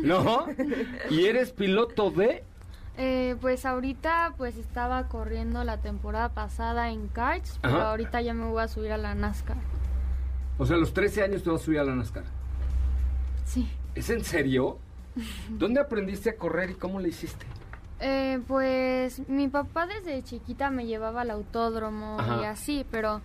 ¿No? 0.01 0.47
¿Y 1.09 1.25
eres 1.25 1.51
piloto 1.51 2.09
de...? 2.11 2.43
Eh, 2.97 3.35
pues 3.41 3.65
ahorita 3.65 4.33
pues 4.37 4.55
estaba 4.57 5.07
corriendo 5.07 5.63
la 5.63 5.77
temporada 5.77 6.29
pasada 6.29 6.91
en 6.91 7.07
karts, 7.07 7.57
pero 7.61 7.77
Ajá. 7.77 7.89
ahorita 7.91 8.21
ya 8.21 8.33
me 8.33 8.45
voy 8.45 8.61
a 8.61 8.67
subir 8.67 8.91
a 8.91 8.97
la 8.97 9.15
NASCAR. 9.15 9.57
O 10.59 10.65
sea, 10.65 10.75
a 10.75 10.79
los 10.79 10.93
13 10.93 11.23
años 11.23 11.43
te 11.43 11.49
vas 11.49 11.61
a 11.61 11.65
subir 11.65 11.79
a 11.79 11.83
la 11.83 11.95
NASCAR. 11.95 12.25
Sí. 13.45 13.67
¿Es 13.95 14.09
en 14.09 14.23
serio? 14.23 14.77
¿Dónde 15.49 15.79
aprendiste 15.79 16.29
a 16.29 16.37
correr 16.37 16.71
y 16.71 16.73
cómo 16.75 16.99
le 16.99 17.09
hiciste? 17.09 17.45
Eh, 17.99 18.39
pues 18.47 19.27
mi 19.29 19.47
papá 19.47 19.87
desde 19.87 20.21
chiquita 20.23 20.69
me 20.69 20.85
llevaba 20.85 21.21
al 21.21 21.31
autódromo 21.31 22.19
Ajá. 22.19 22.41
y 22.41 22.45
así, 22.45 22.85
pero 22.91 23.21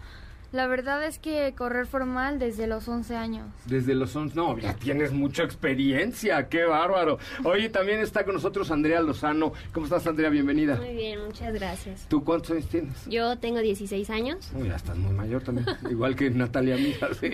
la 0.52 0.66
verdad 0.66 1.04
es 1.04 1.18
que 1.18 1.54
correr 1.56 1.86
formal 1.86 2.38
desde 2.38 2.66
los 2.66 2.88
11 2.88 3.16
años. 3.16 3.46
Desde 3.66 3.94
los 3.94 4.14
11, 4.14 4.34
no, 4.34 4.58
ya 4.58 4.74
tienes 4.74 5.12
mucha 5.12 5.42
experiencia, 5.42 6.48
qué 6.48 6.64
bárbaro. 6.64 7.18
Oye, 7.44 7.68
también 7.68 8.00
está 8.00 8.24
con 8.24 8.34
nosotros 8.34 8.70
Andrea 8.70 9.00
Lozano. 9.00 9.52
¿Cómo 9.72 9.86
estás, 9.86 10.06
Andrea? 10.06 10.30
Bienvenida. 10.30 10.76
Muy 10.76 10.94
bien, 10.94 11.24
muchas 11.24 11.52
gracias. 11.52 12.06
¿Tú 12.08 12.24
cuántos 12.24 12.52
años 12.52 12.68
tienes? 12.68 13.06
Yo 13.06 13.36
tengo 13.38 13.58
16 13.58 14.08
años. 14.10 14.50
Uy, 14.54 14.68
ya 14.68 14.76
estás 14.76 14.96
muy 14.96 15.12
mayor 15.12 15.42
también, 15.42 15.66
igual 15.90 16.16
que 16.16 16.30
Natalia 16.30 16.76
Mija, 16.76 17.08
sí. 17.14 17.30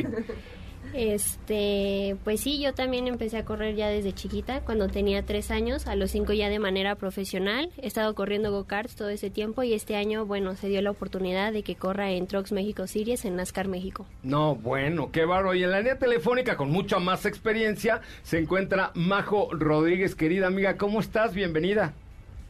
Este, 0.94 2.16
pues 2.22 2.40
sí, 2.40 2.60
yo 2.62 2.72
también 2.72 3.08
empecé 3.08 3.36
a 3.36 3.44
correr 3.44 3.74
ya 3.74 3.88
desde 3.88 4.12
chiquita, 4.12 4.60
cuando 4.60 4.88
tenía 4.88 5.24
3 5.24 5.50
años, 5.50 5.86
a 5.86 5.96
los 5.96 6.12
5 6.12 6.32
ya 6.32 6.48
de 6.48 6.58
manera 6.58 6.94
profesional. 6.94 7.70
He 7.78 7.86
estado 7.86 8.14
corriendo 8.14 8.52
go-karts 8.52 8.94
todo 8.94 9.08
ese 9.08 9.28
tiempo 9.28 9.64
y 9.64 9.74
este 9.74 9.96
año, 9.96 10.24
bueno, 10.24 10.54
se 10.54 10.68
dio 10.68 10.80
la 10.82 10.92
oportunidad 10.92 11.52
de 11.52 11.62
que 11.62 11.74
corra 11.74 12.12
en 12.12 12.26
Trucks 12.26 12.52
México 12.52 12.86
Series 12.86 13.24
en 13.24 13.36
NASCAR 13.36 13.68
México. 13.68 14.06
No, 14.22 14.54
bueno, 14.54 15.10
qué 15.10 15.24
bárbaro. 15.24 15.54
Y 15.54 15.64
en 15.64 15.72
la 15.72 15.78
línea 15.78 15.98
telefónica, 15.98 16.56
con 16.56 16.70
mucha 16.70 16.98
más 17.00 17.26
experiencia, 17.26 18.00
se 18.22 18.38
encuentra 18.38 18.92
Majo 18.94 19.48
Rodríguez. 19.52 20.14
Querida 20.14 20.46
amiga, 20.46 20.76
¿cómo 20.76 21.00
estás? 21.00 21.34
Bienvenida. 21.34 21.94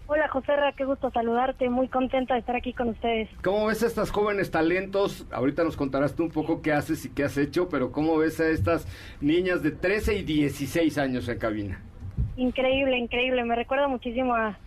Hola 0.07 0.29
José 0.29 0.55
Ra, 0.55 0.73
qué 0.73 0.85
gusto 0.85 1.11
saludarte, 1.11 1.71
muy 1.71 1.89
contenta 1.89 2.35
de 2.35 2.41
estar 2.41 2.57
aquí 2.57 2.73
con 2.73 2.91
ustedes. 2.91 3.29
¿Cómo 3.43 3.67
ves 3.67 3.83
a 3.83 3.87
estas 3.87 4.11
jóvenes 4.11 4.51
talentos? 4.51 5.27
Ahorita 5.33 5.65
nos 5.65 5.77
contarás 5.77 6.15
tú 6.15 6.25
un 6.25 6.31
poco 6.31 6.61
qué 6.61 6.73
haces 6.73 7.05
y 7.07 7.11
qué 7.11 7.25
has 7.25 7.39
hecho, 7.39 7.69
pero 7.69 7.91
¿cómo 7.91 8.19
ves 8.19 8.39
a 8.41 8.49
estas 8.49 8.87
niñas 9.21 9.63
de 9.63 9.71
13 9.71 10.19
y 10.19 10.23
16 10.23 10.99
años 10.99 11.29
en 11.29 11.39
cabina? 11.39 11.81
Increíble, 12.37 12.99
increíble, 12.99 13.45
me 13.45 13.57
recuerda 13.57 13.89
muchísimo 13.89 14.35
a, 14.35 14.59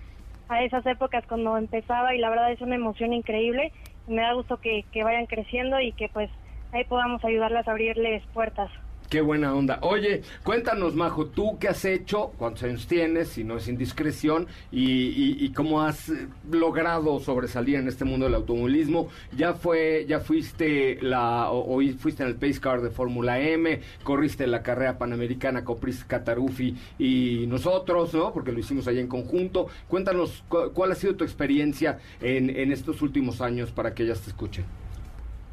a 0.49 0.63
esas 0.63 0.85
épocas 0.85 1.23
cuando 1.27 1.55
empezaba 1.57 2.15
y 2.15 2.19
la 2.19 2.29
verdad 2.29 2.51
es 2.51 2.61
una 2.61 2.75
emoción 2.75 3.13
increíble 3.13 3.71
me 4.07 4.21
da 4.21 4.33
gusto 4.33 4.57
que, 4.57 4.85
que 4.91 5.03
vayan 5.03 5.25
creciendo 5.25 5.79
y 5.79 5.91
que 5.91 6.09
pues 6.09 6.29
ahí 6.71 6.83
podamos 6.85 7.23
ayudarlas 7.23 7.67
a 7.67 7.71
abrirles 7.71 8.23
puertas. 8.33 8.71
Qué 9.09 9.21
buena 9.21 9.55
onda. 9.55 9.79
Oye, 9.83 10.21
cuéntanos, 10.43 10.93
Majo, 10.93 11.27
¿tú 11.27 11.57
qué 11.59 11.69
has 11.69 11.85
hecho? 11.85 12.33
¿Cuántos 12.37 12.63
años 12.63 12.87
tienes? 12.87 13.29
Si 13.29 13.45
no 13.45 13.55
es 13.55 13.69
indiscreción. 13.69 14.47
¿Y, 14.69 14.83
y, 14.83 15.37
y 15.45 15.49
cómo 15.53 15.81
has 15.81 16.09
eh, 16.09 16.27
logrado 16.51 17.17
sobresalir 17.21 17.77
en 17.77 17.87
este 17.87 18.03
mundo 18.03 18.25
del 18.25 18.35
automovilismo? 18.35 19.07
Ya 19.33 19.53
fue, 19.53 20.05
ya 20.09 20.19
fuiste 20.19 20.97
la, 21.01 21.49
hoy 21.51 21.93
fuiste 21.93 22.23
en 22.23 22.27
el 22.29 22.35
Pace 22.35 22.59
Car 22.59 22.81
de 22.81 22.89
Fórmula 22.89 23.39
M, 23.39 23.79
corriste 24.03 24.45
la 24.45 24.61
carrera 24.61 24.97
panamericana 24.97 25.63
con 25.63 25.79
Pris 25.79 26.03
Catarufi 26.03 26.75
y 26.99 27.45
nosotros, 27.47 28.13
¿no? 28.13 28.33
Porque 28.33 28.51
lo 28.51 28.59
hicimos 28.59 28.89
allá 28.89 28.99
en 28.99 29.07
conjunto. 29.07 29.67
Cuéntanos, 29.87 30.43
cu- 30.49 30.71
¿cuál 30.73 30.91
ha 30.91 30.95
sido 30.95 31.15
tu 31.15 31.23
experiencia 31.23 31.99
en, 32.19 32.49
en 32.49 32.73
estos 32.73 33.01
últimos 33.01 33.39
años 33.39 33.71
para 33.71 33.93
que 33.93 34.03
ellas 34.03 34.19
te 34.19 34.31
escuchen? 34.31 34.65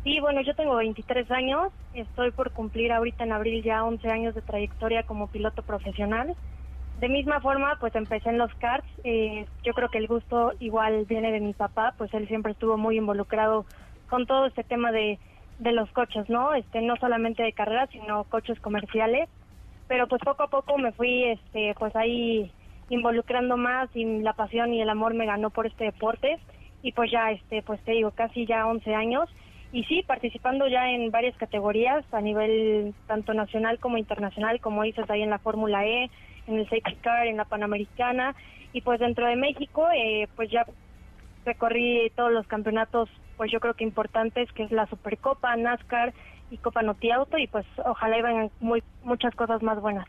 Sí, 0.05 0.21
bueno, 0.21 0.43
yo 0.43 0.55
tengo 0.55 0.77
23 0.77 1.31
años, 1.31 1.73
estoy 1.93 2.31
por 2.33 2.53
cumplir 2.53 2.93
ahorita 2.93 3.25
en 3.25 3.33
abril 3.33 3.65
ya 3.65 3.85
11 3.85 4.09
años 4.11 4.35
de 4.35 4.43
trayectoria 4.43 5.05
como 5.05 5.29
piloto 5.29 5.63
profesional. 5.65 6.37
De 6.95 7.09
misma 7.09 7.41
forma, 7.41 7.77
pues 7.81 7.95
empecé 7.97 8.31
en 8.31 8.39
los 8.39 8.55
karts. 8.57 8.89
eh, 9.05 9.47
yo 9.65 9.75
creo 9.75 9.91
que 9.91 9.99
el 9.99 10.09
gusto 10.09 10.53
igual 10.61 11.07
viene 11.07 11.33
de 11.33 11.41
mi 11.41 11.55
papá, 11.55 11.95
pues 11.99 12.13
él 12.15 12.29
siempre 12.29 12.53
estuvo 12.53 12.79
muy 12.79 12.99
involucrado 12.99 13.67
con 14.09 14.27
todo 14.27 14.47
este 14.47 14.65
tema 14.65 14.93
de, 14.93 15.21
de 15.59 15.73
los 15.73 15.91
coches, 15.93 16.29
¿no? 16.31 16.55
Este, 16.55 16.83
no 16.83 16.97
solamente 16.97 17.43
de 17.43 17.55
carreras, 17.55 17.91
sino 17.93 18.25
coches 18.27 18.61
comerciales. 18.61 19.31
Pero 19.89 20.09
pues 20.09 20.23
poco 20.25 20.45
a 20.45 20.49
poco 20.51 20.79
me 20.79 20.93
fui, 20.93 21.25
este, 21.25 21.75
pues 21.79 21.95
ahí 21.97 22.55
involucrando 22.89 23.57
más 23.57 23.91
y 23.95 24.05
la 24.23 24.35
pasión 24.35 24.75
y 24.75 24.83
el 24.83 24.89
amor 24.91 25.15
me 25.15 25.27
ganó 25.27 25.51
por 25.51 25.67
este 25.67 25.85
deporte 25.85 26.41
y 26.83 26.93
pues 26.93 27.11
ya, 27.11 27.31
este, 27.33 27.63
pues 27.63 27.83
te 27.85 27.93
digo, 27.93 28.13
casi 28.13 28.47
ya 28.47 28.67
11 28.67 28.95
años 28.95 29.29
y 29.75 29.83
sí, 29.85 30.05
participando 30.07 30.69
ya 30.69 30.89
en 30.89 31.11
varias 31.11 31.37
categorías 31.37 32.05
a 32.13 32.21
nivel 32.21 32.95
tanto 33.09 33.35
nacional 33.35 33.81
como 33.81 33.99
internacional, 33.99 34.61
como 34.61 34.85
dices 34.85 35.11
ahí 35.11 35.23
en 35.23 35.31
la 35.31 35.41
Fórmula 35.41 35.85
E, 35.85 36.11
en 36.47 36.59
el 36.61 36.65
Safety 36.69 36.95
Car, 37.03 37.27
en 37.27 37.37
la 37.37 37.45
Panamericana 37.45 38.37
y 38.73 38.83
pues 38.83 39.01
dentro 39.01 39.27
de 39.27 39.35
México, 39.35 39.89
eh, 39.93 40.29
pues 40.37 40.49
ya 40.49 40.65
recorrí 41.45 42.09
todos 42.15 42.31
los 42.31 42.47
campeonatos, 42.47 43.11
pues 43.37 43.51
yo 43.51 43.59
creo 43.59 43.75
que 43.75 43.83
importantes, 43.83 44.51
que 44.53 44.63
es 44.63 44.71
la 44.71 44.87
Supercopa, 44.87 45.57
NASCAR 45.57 46.15
y 46.53 46.59
Copa 46.59 46.83
Noti 46.83 47.11
Auto 47.11 47.37
y 47.37 47.49
pues 47.49 47.67
ojalá 47.85 48.23
vengan 48.23 48.53
muy, 48.61 48.81
muchas 49.03 49.35
cosas 49.35 49.61
más 49.61 49.81
buenas. 49.81 50.07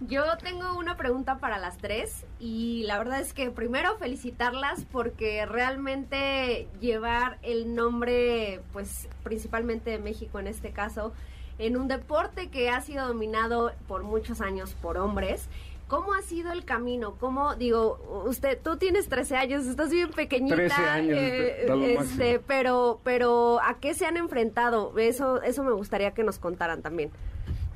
Yo 0.00 0.24
tengo 0.42 0.76
una 0.76 0.96
pregunta 0.96 1.38
para 1.38 1.58
las 1.58 1.78
tres 1.78 2.24
y 2.40 2.82
la 2.84 2.98
verdad 2.98 3.20
es 3.20 3.32
que 3.32 3.50
primero 3.50 3.96
felicitarlas 3.96 4.84
porque 4.90 5.46
realmente 5.46 6.68
llevar 6.80 7.38
el 7.42 7.74
nombre, 7.74 8.60
pues 8.72 9.08
principalmente 9.22 9.90
de 9.90 9.98
México 9.98 10.38
en 10.38 10.48
este 10.48 10.72
caso, 10.72 11.12
en 11.58 11.76
un 11.76 11.86
deporte 11.86 12.48
que 12.48 12.70
ha 12.70 12.80
sido 12.80 13.06
dominado 13.06 13.72
por 13.86 14.02
muchos 14.02 14.40
años 14.40 14.74
por 14.74 14.98
hombres, 14.98 15.48
¿Cómo 15.86 16.14
ha 16.14 16.22
sido 16.22 16.50
el 16.50 16.64
camino? 16.64 17.16
¿Cómo, 17.20 17.56
digo, 17.56 18.24
usted, 18.26 18.58
tú 18.62 18.78
tienes 18.78 19.08
13 19.08 19.36
años, 19.36 19.66
estás 19.66 19.90
bien 19.90 20.10
pequeñita. 20.10 20.56
13 20.56 20.74
años, 20.82 21.18
eh, 21.20 21.96
este, 22.00 22.40
pero, 22.40 23.00
pero, 23.04 23.60
¿a 23.62 23.74
qué 23.74 23.92
se 23.92 24.06
han 24.06 24.16
enfrentado? 24.16 24.96
Eso, 24.98 25.42
eso 25.42 25.62
me 25.62 25.72
gustaría 25.72 26.12
que 26.12 26.24
nos 26.24 26.38
contaran 26.38 26.80
también. 26.80 27.10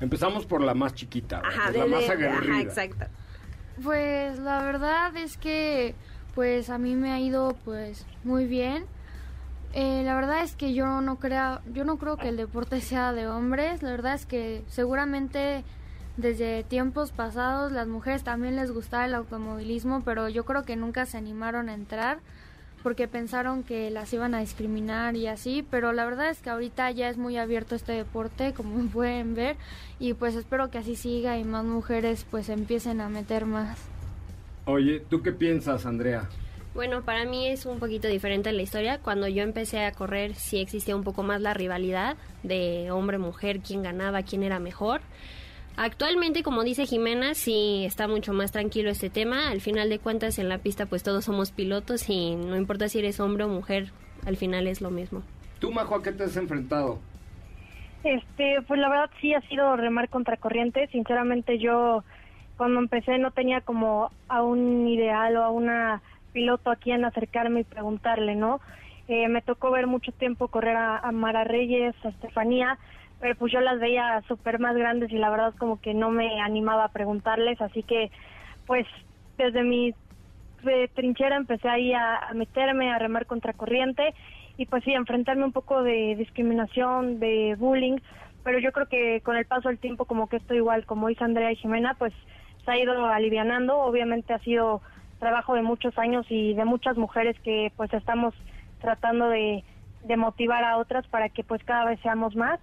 Empezamos 0.01 0.45
por 0.45 0.61
la 0.61 0.73
más 0.73 0.93
chiquita, 0.93 1.41
Ajá, 1.43 1.71
de- 1.71 1.79
la 1.79 1.85
más 1.87 2.09
aguerrida. 2.09 2.53
ajá, 2.53 2.61
exacto. 2.61 3.05
Pues 3.83 4.39
la 4.39 4.61
verdad 4.63 5.15
es 5.17 5.37
que 5.37 5.95
pues 6.35 6.69
a 6.69 6.77
mí 6.77 6.95
me 6.95 7.11
ha 7.11 7.19
ido 7.19 7.55
pues 7.65 8.05
muy 8.23 8.45
bien. 8.45 8.85
Eh, 9.73 10.01
la 10.03 10.15
verdad 10.15 10.41
es 10.43 10.55
que 10.55 10.73
yo 10.73 11.01
no 11.01 11.17
creo, 11.17 11.59
yo 11.73 11.83
no 11.85 11.97
creo 11.97 12.17
que 12.17 12.29
el 12.29 12.37
deporte 12.37 12.81
sea 12.81 13.13
de 13.13 13.27
hombres. 13.27 13.83
La 13.83 13.91
verdad 13.91 14.13
es 14.15 14.25
que 14.25 14.63
seguramente 14.67 15.63
desde 16.17 16.63
tiempos 16.63 17.11
pasados 17.11 17.71
las 17.71 17.87
mujeres 17.87 18.23
también 18.23 18.55
les 18.55 18.71
gustaba 18.71 19.05
el 19.05 19.13
automovilismo, 19.13 20.01
pero 20.03 20.27
yo 20.27 20.43
creo 20.43 20.63
que 20.63 20.75
nunca 20.75 21.05
se 21.05 21.17
animaron 21.17 21.69
a 21.69 21.73
entrar 21.73 22.19
porque 22.83 23.07
pensaron 23.07 23.63
que 23.63 23.89
las 23.89 24.13
iban 24.13 24.33
a 24.33 24.39
discriminar 24.39 25.15
y 25.15 25.27
así, 25.27 25.65
pero 25.69 25.93
la 25.93 26.05
verdad 26.05 26.29
es 26.29 26.41
que 26.41 26.49
ahorita 26.49 26.91
ya 26.91 27.09
es 27.09 27.17
muy 27.17 27.37
abierto 27.37 27.75
este 27.75 27.93
deporte, 27.93 28.53
como 28.57 28.85
pueden 28.87 29.35
ver, 29.35 29.57
y 29.99 30.13
pues 30.13 30.35
espero 30.35 30.69
que 30.69 30.77
así 30.77 30.95
siga 30.95 31.37
y 31.37 31.43
más 31.43 31.65
mujeres 31.65 32.25
pues 32.29 32.49
empiecen 32.49 33.01
a 33.01 33.09
meter 33.09 33.45
más. 33.45 33.79
Oye, 34.65 34.99
¿tú 35.09 35.21
qué 35.23 35.31
piensas, 35.31 35.85
Andrea? 35.85 36.29
Bueno, 36.75 37.01
para 37.01 37.25
mí 37.25 37.47
es 37.47 37.65
un 37.65 37.79
poquito 37.79 38.07
diferente 38.07 38.51
la 38.51 38.61
historia. 38.61 38.99
Cuando 38.99 39.27
yo 39.27 39.41
empecé 39.41 39.83
a 39.83 39.91
correr 39.91 40.35
sí 40.35 40.59
existía 40.59 40.95
un 40.95 41.03
poco 41.03 41.23
más 41.23 41.41
la 41.41 41.53
rivalidad 41.53 42.15
de 42.43 42.91
hombre-mujer, 42.91 43.61
quién 43.61 43.81
ganaba, 43.81 44.21
quién 44.21 44.43
era 44.43 44.59
mejor. 44.59 45.01
Actualmente, 45.81 46.43
como 46.43 46.65
dice 46.65 46.85
Jimena, 46.85 47.35
sí 47.35 47.85
está 47.85 48.09
mucho 48.09 48.33
más 48.33 48.51
tranquilo 48.51 48.89
este 48.89 49.09
tema. 49.09 49.47
Al 49.47 49.61
final 49.61 49.87
de 49.87 49.97
cuentas, 49.97 50.37
en 50.37 50.49
la 50.49 50.57
pista 50.57 50.87
pues 50.87 51.03
todos 51.03 51.23
somos 51.23 51.53
pilotos 51.53 52.09
y 52.09 52.35
no 52.35 52.57
importa 52.57 52.89
si 52.89 52.99
eres 52.99 53.21
hombre 53.21 53.45
o 53.45 53.47
mujer, 53.47 53.93
al 54.25 54.35
final 54.35 54.67
es 54.67 54.81
lo 54.81 54.91
mismo. 54.91 55.23
¿Tú, 55.59 55.71
Majo, 55.71 55.95
a 55.95 56.03
qué 56.03 56.11
te 56.11 56.25
has 56.25 56.35
enfrentado? 56.35 56.99
Este, 58.03 58.61
pues 58.67 58.77
la 58.77 58.89
verdad 58.89 59.09
sí 59.21 59.33
ha 59.33 59.39
sido 59.47 59.77
remar 59.77 60.09
contracorriente. 60.09 60.87
Sinceramente 60.87 61.59
yo 61.59 62.03
cuando 62.57 62.81
empecé 62.81 63.17
no 63.17 63.31
tenía 63.31 63.61
como 63.61 64.11
a 64.27 64.43
un 64.43 64.85
ideal 64.85 65.37
o 65.37 65.43
a 65.45 65.49
una 65.49 66.01
piloto 66.33 66.71
a 66.71 66.75
quien 66.75 67.05
acercarme 67.05 67.61
y 67.61 67.63
preguntarle, 67.63 68.35
¿no? 68.35 68.59
Eh, 69.07 69.29
me 69.29 69.41
tocó 69.41 69.71
ver 69.71 69.87
mucho 69.87 70.11
tiempo 70.11 70.49
correr 70.49 70.75
a, 70.75 70.97
a 70.97 71.13
Mara 71.13 71.45
Reyes, 71.45 71.95
a 72.03 72.09
Estefanía, 72.09 72.77
pero 73.19 73.35
pues 73.35 73.51
yo 73.51 73.59
las 73.59 73.79
veía 73.79 74.21
súper 74.27 74.59
más 74.59 74.75
grandes 74.75 75.11
y 75.11 75.17
la 75.17 75.29
verdad 75.29 75.53
como 75.57 75.79
que 75.81 75.93
no 75.93 76.09
me 76.09 76.41
animaba 76.41 76.85
a 76.85 76.91
preguntarles, 76.91 77.59
así 77.61 77.83
que 77.83 78.11
pues 78.65 78.85
desde 79.37 79.63
mi 79.63 79.93
de 80.63 80.89
trinchera 80.93 81.35
empecé 81.35 81.69
ahí 81.69 81.93
a, 81.93 82.29
meterme, 82.33 82.91
a 82.91 82.99
remar 82.99 83.25
contracorriente 83.25 84.13
y 84.57 84.65
pues 84.65 84.83
sí, 84.83 84.93
a 84.93 84.97
enfrentarme 84.97 85.45
un 85.45 85.53
poco 85.53 85.83
de 85.83 86.15
discriminación, 86.17 87.19
de 87.19 87.55
bullying, 87.57 87.97
pero 88.43 88.59
yo 88.59 88.71
creo 88.71 88.87
que 88.87 89.21
con 89.21 89.37
el 89.37 89.45
paso 89.45 89.69
del 89.69 89.79
tiempo 89.79 90.05
como 90.05 90.27
que 90.27 90.37
esto 90.37 90.53
igual, 90.53 90.85
como 90.85 91.07
dice 91.07 91.23
Andrea 91.23 91.51
y 91.51 91.55
Jimena, 91.55 91.95
pues 91.97 92.13
se 92.65 92.71
ha 92.71 92.77
ido 92.77 93.05
alivianando, 93.05 93.79
obviamente 93.79 94.33
ha 94.33 94.39
sido 94.39 94.81
trabajo 95.19 95.55
de 95.55 95.61
muchos 95.61 95.97
años 95.97 96.25
y 96.29 96.53
de 96.53 96.65
muchas 96.65 96.97
mujeres 96.97 97.37
que 97.41 97.71
pues 97.75 97.93
estamos 97.93 98.33
tratando 98.81 99.29
de 99.29 99.63
motivar 100.17 100.63
a 100.63 100.77
otras 100.77 101.07
para 101.07 101.29
que 101.29 101.43
pues 101.43 101.63
cada 101.63 101.85
vez 101.85 101.99
seamos 102.01 102.35
más 102.35 102.59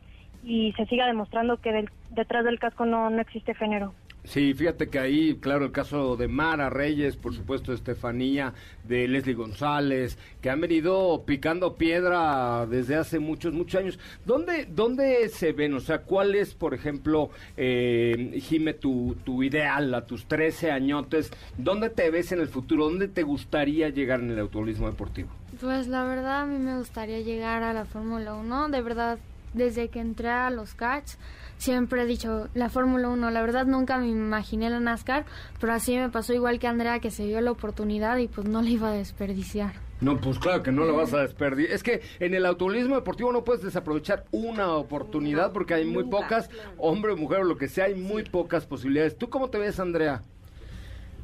y 0.46 0.72
se 0.72 0.86
siga 0.86 1.06
demostrando 1.06 1.58
que 1.60 1.72
del- 1.72 1.90
detrás 2.10 2.44
del 2.44 2.58
casco 2.58 2.86
no, 2.86 3.10
no 3.10 3.20
existe 3.20 3.52
género. 3.54 3.92
Sí, 4.24 4.54
fíjate 4.54 4.88
que 4.88 4.98
ahí, 4.98 5.36
claro, 5.40 5.66
el 5.66 5.70
caso 5.70 6.16
de 6.16 6.26
Mara 6.26 6.68
Reyes, 6.68 7.16
por 7.16 7.32
supuesto, 7.32 7.70
de 7.70 7.76
Estefanía, 7.76 8.54
de 8.82 9.06
Leslie 9.06 9.34
González, 9.36 10.18
que 10.40 10.50
han 10.50 10.60
venido 10.60 11.22
picando 11.24 11.76
piedra 11.76 12.66
desde 12.66 12.96
hace 12.96 13.20
muchos, 13.20 13.52
muchos 13.54 13.80
años. 13.80 14.00
¿Dónde, 14.24 14.66
dónde 14.68 15.28
se 15.28 15.52
ven? 15.52 15.74
O 15.74 15.80
sea, 15.80 15.98
¿cuál 16.02 16.34
es, 16.34 16.54
por 16.54 16.74
ejemplo, 16.74 17.30
eh, 17.56 18.40
Jime, 18.42 18.74
tu, 18.74 19.16
tu 19.24 19.44
ideal 19.44 19.94
a 19.94 20.06
tus 20.06 20.26
13 20.26 20.72
añotes? 20.72 21.30
¿Dónde 21.56 21.88
te 21.90 22.10
ves 22.10 22.32
en 22.32 22.40
el 22.40 22.48
futuro? 22.48 22.84
¿Dónde 22.86 23.06
te 23.06 23.22
gustaría 23.22 23.90
llegar 23.90 24.18
en 24.20 24.30
el 24.30 24.40
automovilismo 24.40 24.88
deportivo? 24.90 25.28
Pues 25.60 25.86
la 25.86 26.02
verdad 26.04 26.42
a 26.42 26.46
mí 26.46 26.58
me 26.58 26.76
gustaría 26.78 27.20
llegar 27.20 27.62
a 27.62 27.72
la 27.72 27.84
Fórmula 27.84 28.34
1, 28.34 28.70
de 28.70 28.82
verdad 28.82 29.18
desde 29.56 29.88
que 29.88 30.00
entré 30.00 30.28
a 30.28 30.50
los 30.50 30.74
karts 30.74 31.18
siempre 31.58 32.02
he 32.02 32.06
dicho 32.06 32.48
la 32.54 32.68
Fórmula 32.68 33.08
1, 33.08 33.30
la 33.30 33.40
verdad 33.40 33.66
nunca 33.66 33.98
me 33.98 34.08
imaginé 34.08 34.70
la 34.70 34.80
NASCAR, 34.80 35.24
pero 35.60 35.72
así 35.72 35.96
me 35.96 36.10
pasó 36.10 36.34
igual 36.34 36.58
que 36.58 36.66
Andrea 36.66 37.00
que 37.00 37.10
se 37.10 37.24
dio 37.24 37.40
la 37.40 37.50
oportunidad 37.50 38.18
y 38.18 38.28
pues 38.28 38.46
no 38.46 38.62
la 38.62 38.70
iba 38.70 38.90
a 38.90 38.92
desperdiciar. 38.92 39.74
No, 40.00 40.20
pues 40.20 40.38
claro 40.38 40.62
que 40.62 40.72
no 40.72 40.84
lo 40.84 40.94
vas 40.94 41.14
a 41.14 41.22
desperdiciar. 41.22 41.74
Es 41.74 41.82
que 41.82 42.02
en 42.20 42.34
el 42.34 42.44
automovilismo 42.44 42.96
deportivo 42.96 43.32
no 43.32 43.44
puedes 43.44 43.62
desaprovechar 43.62 44.26
una 44.30 44.74
oportunidad 44.74 45.52
porque 45.52 45.72
hay 45.72 45.86
muy 45.86 46.04
pocas, 46.04 46.50
hombre 46.76 47.12
o 47.12 47.16
mujer 47.16 47.40
o 47.40 47.44
lo 47.44 47.56
que 47.56 47.68
sea, 47.68 47.86
hay 47.86 47.94
muy 47.94 48.22
pocas 48.24 48.66
posibilidades. 48.66 49.16
¿Tú 49.16 49.30
cómo 49.30 49.48
te 49.48 49.58
ves, 49.58 49.80
Andrea? 49.80 50.22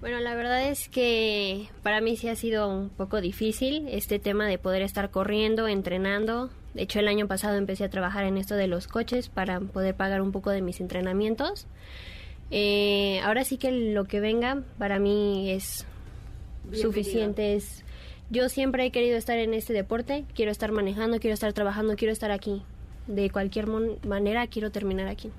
Bueno, 0.01 0.19
la 0.21 0.35
verdad 0.35 0.67
es 0.69 0.89
que 0.89 1.69
para 1.83 2.01
mí 2.01 2.17
sí 2.17 2.29
ha 2.29 2.35
sido 2.35 2.69
un 2.69 2.89
poco 2.89 3.21
difícil 3.21 3.87
este 3.89 4.19
tema 4.19 4.49
de 4.49 4.59
poder 4.59 4.83
estar 4.83 5.11
corriendo, 5.11 5.69
entrenando. 5.69 6.51
De 6.75 6.83
hecho, 6.83 7.01
el 7.01 7.09
año 7.09 7.27
pasado 7.27 7.57
empecé 7.57 7.85
a 7.85 7.91
trabajar 7.91 8.25
en 8.25 8.39
esto 8.39 8.55
de 8.55 8.67
los 8.67 8.87
coches 8.87 9.29
para 9.29 9.61
poder 9.61 9.95
pagar 9.95 10.23
un 10.23 10.33
poco 10.33 10.51
de 10.51 10.63
mis 10.63 10.81
entrenamientos. 10.81 11.67
Eh, 12.51 13.21
ahora 13.25 13.45
sí 13.45 13.57
que 13.57 13.73
lo 13.73 14.05
que 14.05 14.21
venga 14.21 14.63
para 14.79 14.99
mí 14.99 15.51
es 15.51 15.87
suficiente. 16.73 17.55
Es, 17.55 17.85
yo 18.31 18.49
siempre 18.49 18.87
he 18.87 18.91
querido 18.91 19.17
estar 19.17 19.39
en 19.39 19.55
este 19.55 19.73
deporte, 19.73 20.25
quiero 20.35 20.51
estar 20.51 20.73
manejando, 20.73 21.19
quiero 21.19 21.35
estar 21.35 21.53
trabajando, 21.53 21.97
quiero 21.97 22.13
estar 22.13 22.31
aquí. 22.31 22.63
De 23.07 23.31
cualquier 23.31 23.67
manera 23.67 24.47
quiero 24.47 24.71
terminar 24.71 25.09
aquí. 25.09 25.31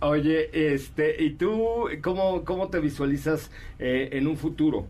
Oye, 0.00 0.50
este, 0.52 1.22
¿y 1.22 1.30
tú 1.30 1.88
cómo, 2.02 2.44
cómo 2.44 2.68
te 2.68 2.78
visualizas 2.78 3.50
eh, 3.78 4.10
en 4.12 4.28
un 4.28 4.36
futuro? 4.36 4.86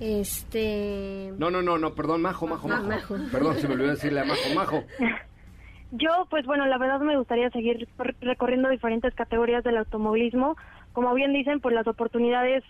Este... 0.00 1.32
No, 1.38 1.50
no, 1.50 1.62
no, 1.62 1.78
no, 1.78 1.94
perdón, 1.94 2.22
Majo, 2.22 2.46
Majo, 2.46 2.68
Majo. 2.68 2.84
Majo. 2.88 3.16
Perdón, 3.30 3.56
se 3.56 3.68
me 3.68 3.74
olvidó 3.74 3.90
decirle 3.90 4.20
a 4.20 4.24
Majo, 4.24 4.54
Majo. 4.54 4.84
Yo, 5.92 6.26
pues 6.28 6.44
bueno, 6.44 6.66
la 6.66 6.76
verdad 6.78 6.98
me 7.00 7.16
gustaría 7.16 7.50
seguir 7.50 7.86
re- 7.98 8.16
recorriendo 8.20 8.68
diferentes 8.68 9.14
categorías 9.14 9.62
del 9.62 9.76
automovilismo. 9.76 10.56
Como 10.92 11.14
bien 11.14 11.32
dicen, 11.32 11.60
pues 11.60 11.74
las 11.74 11.86
oportunidades 11.86 12.64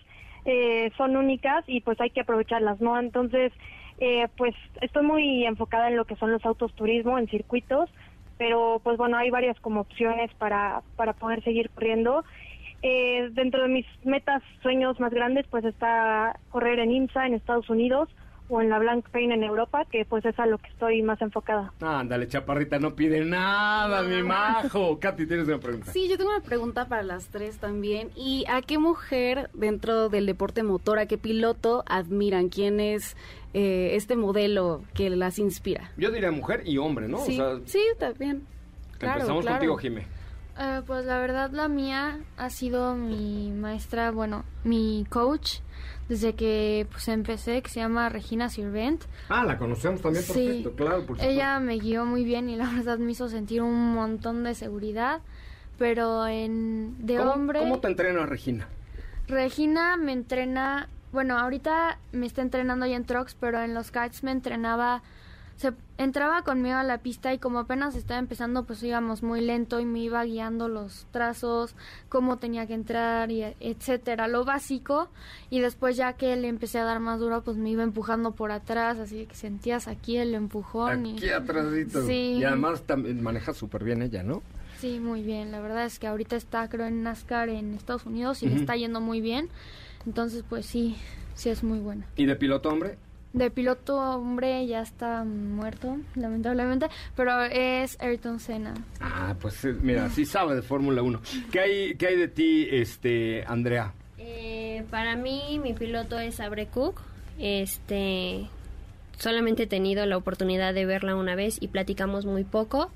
eh, 0.45 0.91
son 0.95 1.15
únicas 1.17 1.63
y 1.67 1.81
pues 1.81 1.99
hay 1.99 2.11
que 2.11 2.21
aprovecharlas, 2.21 2.79
¿no? 2.81 2.99
Entonces, 2.99 3.51
eh, 3.97 4.27
pues 4.37 4.53
estoy 4.81 5.03
muy 5.05 5.43
enfocada 5.45 5.87
en 5.87 5.97
lo 5.97 6.05
que 6.05 6.15
son 6.17 6.31
los 6.31 6.45
autos 6.45 6.73
turismo, 6.75 7.17
en 7.17 7.27
circuitos, 7.27 7.89
pero 8.37 8.79
pues 8.83 8.97
bueno, 8.97 9.17
hay 9.17 9.31
varias 9.31 9.59
como 9.59 9.81
opciones 9.81 10.31
para, 10.35 10.83
para 10.95 11.13
poder 11.13 11.43
seguir 11.43 11.71
corriendo. 11.71 12.23
Eh, 12.87 13.29
dentro 13.31 13.63
de 13.63 13.67
mis 13.67 13.85
metas, 14.03 14.43
sueños 14.61 14.99
más 14.99 15.11
grandes, 15.11 15.47
pues 15.49 15.65
está 15.65 16.39
correr 16.51 16.77
en 16.77 16.91
IMSA 16.91 17.25
en 17.25 17.33
Estados 17.33 17.67
Unidos 17.67 18.09
o 18.47 18.61
en 18.61 18.69
la 18.69 18.77
Blank 18.77 19.09
Pain 19.09 19.31
en 19.31 19.43
Europa, 19.43 19.85
que 19.89 20.05
pues 20.05 20.23
es 20.23 20.37
a 20.37 20.45
lo 20.45 20.59
que 20.59 20.67
estoy 20.67 21.01
más 21.01 21.19
enfocada. 21.19 21.73
Ándale, 21.81 22.27
chaparrita, 22.27 22.77
no 22.77 22.93
pide 22.93 23.25
nada, 23.25 24.03
mi 24.03 24.21
Majo. 24.21 24.99
Katy, 24.99 25.25
tienes 25.25 25.47
una 25.47 25.57
pregunta. 25.57 25.91
Sí, 25.91 26.07
yo 26.07 26.15
tengo 26.15 26.29
una 26.29 26.43
pregunta 26.43 26.87
para 26.87 27.01
las 27.01 27.29
tres 27.29 27.57
también. 27.57 28.11
¿Y 28.15 28.45
a 28.47 28.61
qué 28.61 28.77
mujer 28.77 29.49
dentro 29.55 30.09
del 30.09 30.27
deporte 30.27 30.61
motor, 30.61 30.99
a 30.99 31.07
qué 31.07 31.17
piloto 31.17 31.83
admiran? 31.87 32.49
¿Quién 32.49 32.79
es 32.79 33.17
eh, 33.55 33.95
este 33.95 34.15
modelo 34.15 34.83
que 34.93 35.09
las 35.09 35.39
inspira? 35.39 35.89
Yo 35.97 36.11
diría 36.11 36.29
mujer 36.29 36.61
y 36.67 36.77
hombre, 36.77 37.07
¿no? 37.07 37.17
sí, 37.17 37.41
O 37.41 37.57
sea, 37.57 37.65
sí, 37.65 37.81
también. 37.97 38.45
Claro, 38.99 39.21
empezamos 39.21 39.41
claro. 39.41 39.57
contigo, 39.57 39.77
Jime. 39.77 40.14
Eh, 40.57 40.81
pues 40.87 41.05
la 41.05 41.19
verdad 41.19 41.51
la 41.51 41.67
mía 41.67 42.19
ha 42.37 42.49
sido 42.49 42.95
mi 42.95 43.51
maestra, 43.51 44.11
bueno, 44.11 44.45
mi 44.63 45.05
coach 45.09 45.59
desde 46.07 46.33
que 46.33 46.87
pues 46.91 47.07
empecé, 47.07 47.61
que 47.61 47.69
se 47.69 47.79
llama 47.79 48.07
Regina 48.09 48.49
Sirvent. 48.49 49.03
Ah, 49.27 49.43
la 49.43 49.57
conocemos 49.57 50.01
también 50.01 50.23
Sí. 50.23 50.33
perfecto, 50.33 50.75
claro, 50.75 51.05
por. 51.05 51.21
Ella 51.21 51.59
me 51.59 51.77
guió 51.77 52.05
muy 52.05 52.23
bien 52.23 52.49
y 52.49 52.55
la 52.55 52.69
verdad 52.75 52.97
me 52.99 53.11
hizo 53.11 53.27
sentir 53.27 53.61
un 53.61 53.93
montón 53.93 54.43
de 54.43 54.55
seguridad, 54.55 55.21
pero 55.77 56.25
en 56.27 57.05
de 57.05 57.17
¿Cómo, 57.17 57.31
hombre 57.31 57.59
¿Cómo 57.59 57.79
te 57.79 57.87
entrena 57.87 58.25
Regina? 58.25 58.67
Regina 59.27 59.97
me 59.97 60.13
entrena, 60.13 60.87
bueno, 61.11 61.37
ahorita 61.37 61.97
me 62.11 62.27
está 62.27 62.43
entrenando 62.43 62.85
ya 62.85 62.95
en 62.95 63.05
trucks, 63.05 63.35
pero 63.39 63.59
en 63.61 63.73
los 63.73 63.91
kites 63.91 64.23
me 64.23 64.31
entrenaba, 64.31 65.01
se 65.57 65.73
entraba 65.97 66.41
conmigo 66.43 66.75
a 66.75 66.83
la 66.83 66.97
pista 66.97 67.33
y 67.33 67.39
como 67.39 67.59
apenas 67.59 67.95
estaba 67.95 68.19
empezando, 68.19 68.63
pues 68.63 68.83
íbamos 68.83 69.23
muy 69.23 69.41
lento 69.41 69.79
y 69.79 69.85
me 69.85 69.99
iba 69.99 70.23
guiando 70.23 70.67
los 70.67 71.07
trazos, 71.11 71.75
cómo 72.09 72.37
tenía 72.37 72.67
que 72.67 72.73
entrar 72.73 73.31
y 73.31 73.43
etcétera, 73.59 74.27
lo 74.27 74.45
básico 74.45 75.09
y 75.49 75.59
después 75.59 75.95
ya 75.95 76.13
que 76.13 76.35
le 76.35 76.47
empecé 76.47 76.79
a 76.79 76.83
dar 76.83 76.99
más 76.99 77.19
duro, 77.19 77.41
pues 77.43 77.57
me 77.57 77.69
iba 77.69 77.83
empujando 77.83 78.31
por 78.31 78.51
atrás, 78.51 78.99
así 78.99 79.25
que 79.25 79.35
sentías 79.35 79.87
aquí 79.87 80.17
el 80.17 80.35
empujón 80.35 81.05
y 81.05 81.17
Aquí 81.17 81.29
atrásito. 81.29 82.05
Sí. 82.05 82.37
Y 82.39 82.43
además 82.43 82.83
también 82.83 83.21
maneja 83.23 83.53
súper 83.53 83.83
bien 83.83 84.01
ella, 84.01 84.23
¿no? 84.23 84.41
Sí, 84.79 84.99
muy 84.99 85.23
bien. 85.23 85.51
La 85.51 85.61
verdad 85.61 85.85
es 85.85 85.99
que 85.99 86.07
ahorita 86.07 86.35
está, 86.35 86.67
creo, 86.69 86.85
en 86.85 87.01
NASCAR 87.03 87.49
en 87.49 87.73
Estados 87.73 88.05
Unidos 88.05 88.43
y 88.43 88.49
le 88.49 88.55
está 88.55 88.75
yendo 88.75 88.99
muy 88.99 89.21
bien. 89.21 89.49
Entonces, 90.05 90.43
pues 90.47 90.65
sí, 90.65 90.97
sí 91.33 91.49
es 91.49 91.63
muy 91.63 91.79
buena. 91.79 92.05
¿Y 92.17 92.25
de 92.25 92.35
piloto 92.35 92.69
hombre? 92.69 92.97
De 93.35 93.51
piloto 93.51 93.97
hombre 93.97 94.65
ya 94.65 94.79
está 94.79 95.25
muerto, 95.25 95.97
lamentablemente, 96.15 96.87
pero 97.17 97.43
es 97.43 97.97
Ayrton 97.99 98.39
Senna. 98.39 98.73
Ah, 99.01 99.35
pues 99.41 99.65
eh, 99.65 99.75
mira, 99.81 100.09
sí 100.09 100.25
sabe 100.25 100.55
de 100.55 100.61
Fórmula 100.61 101.01
1. 101.01 101.19
¿Qué 101.51 101.59
hay, 101.59 101.95
¿Qué 101.95 102.07
hay 102.07 102.15
de 102.15 102.29
ti, 102.29 102.65
este, 102.71 103.43
Andrea? 103.45 103.91
Eh, 104.17 104.85
para 104.89 105.17
mí, 105.17 105.59
mi 105.61 105.73
piloto 105.73 106.17
es 106.17 106.39
Abre 106.39 106.67
Cook. 106.67 107.01
Este, 107.37 108.47
solamente 109.17 109.63
he 109.63 109.67
tenido 109.67 110.05
la 110.05 110.15
oportunidad 110.15 110.73
de 110.73 110.85
verla 110.85 111.17
una 111.17 111.35
vez 111.35 111.57
y 111.59 111.67
platicamos 111.67 112.25
muy 112.25 112.45
poco, 112.45 112.89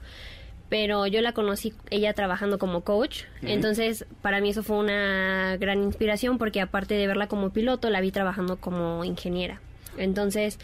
pero 0.70 1.06
yo 1.06 1.20
la 1.20 1.34
conocí 1.34 1.74
ella 1.90 2.14
trabajando 2.14 2.60
como 2.60 2.86
coach, 2.86 3.24
entonces 3.42 4.06
para 4.22 4.40
mí 4.40 4.52
eso 4.52 4.64
fue 4.64 4.78
una 4.78 5.58
gran 5.58 5.84
inspiración 5.84 6.38
porque 6.38 6.62
aparte 6.62 6.94
de 6.94 7.08
verla 7.08 7.28
como 7.28 7.50
piloto, 7.50 7.90
la 7.90 8.00
vi 8.00 8.12
trabajando 8.12 8.56
como 8.56 9.04
ingeniera. 9.04 9.60
Entonces, 10.00 10.58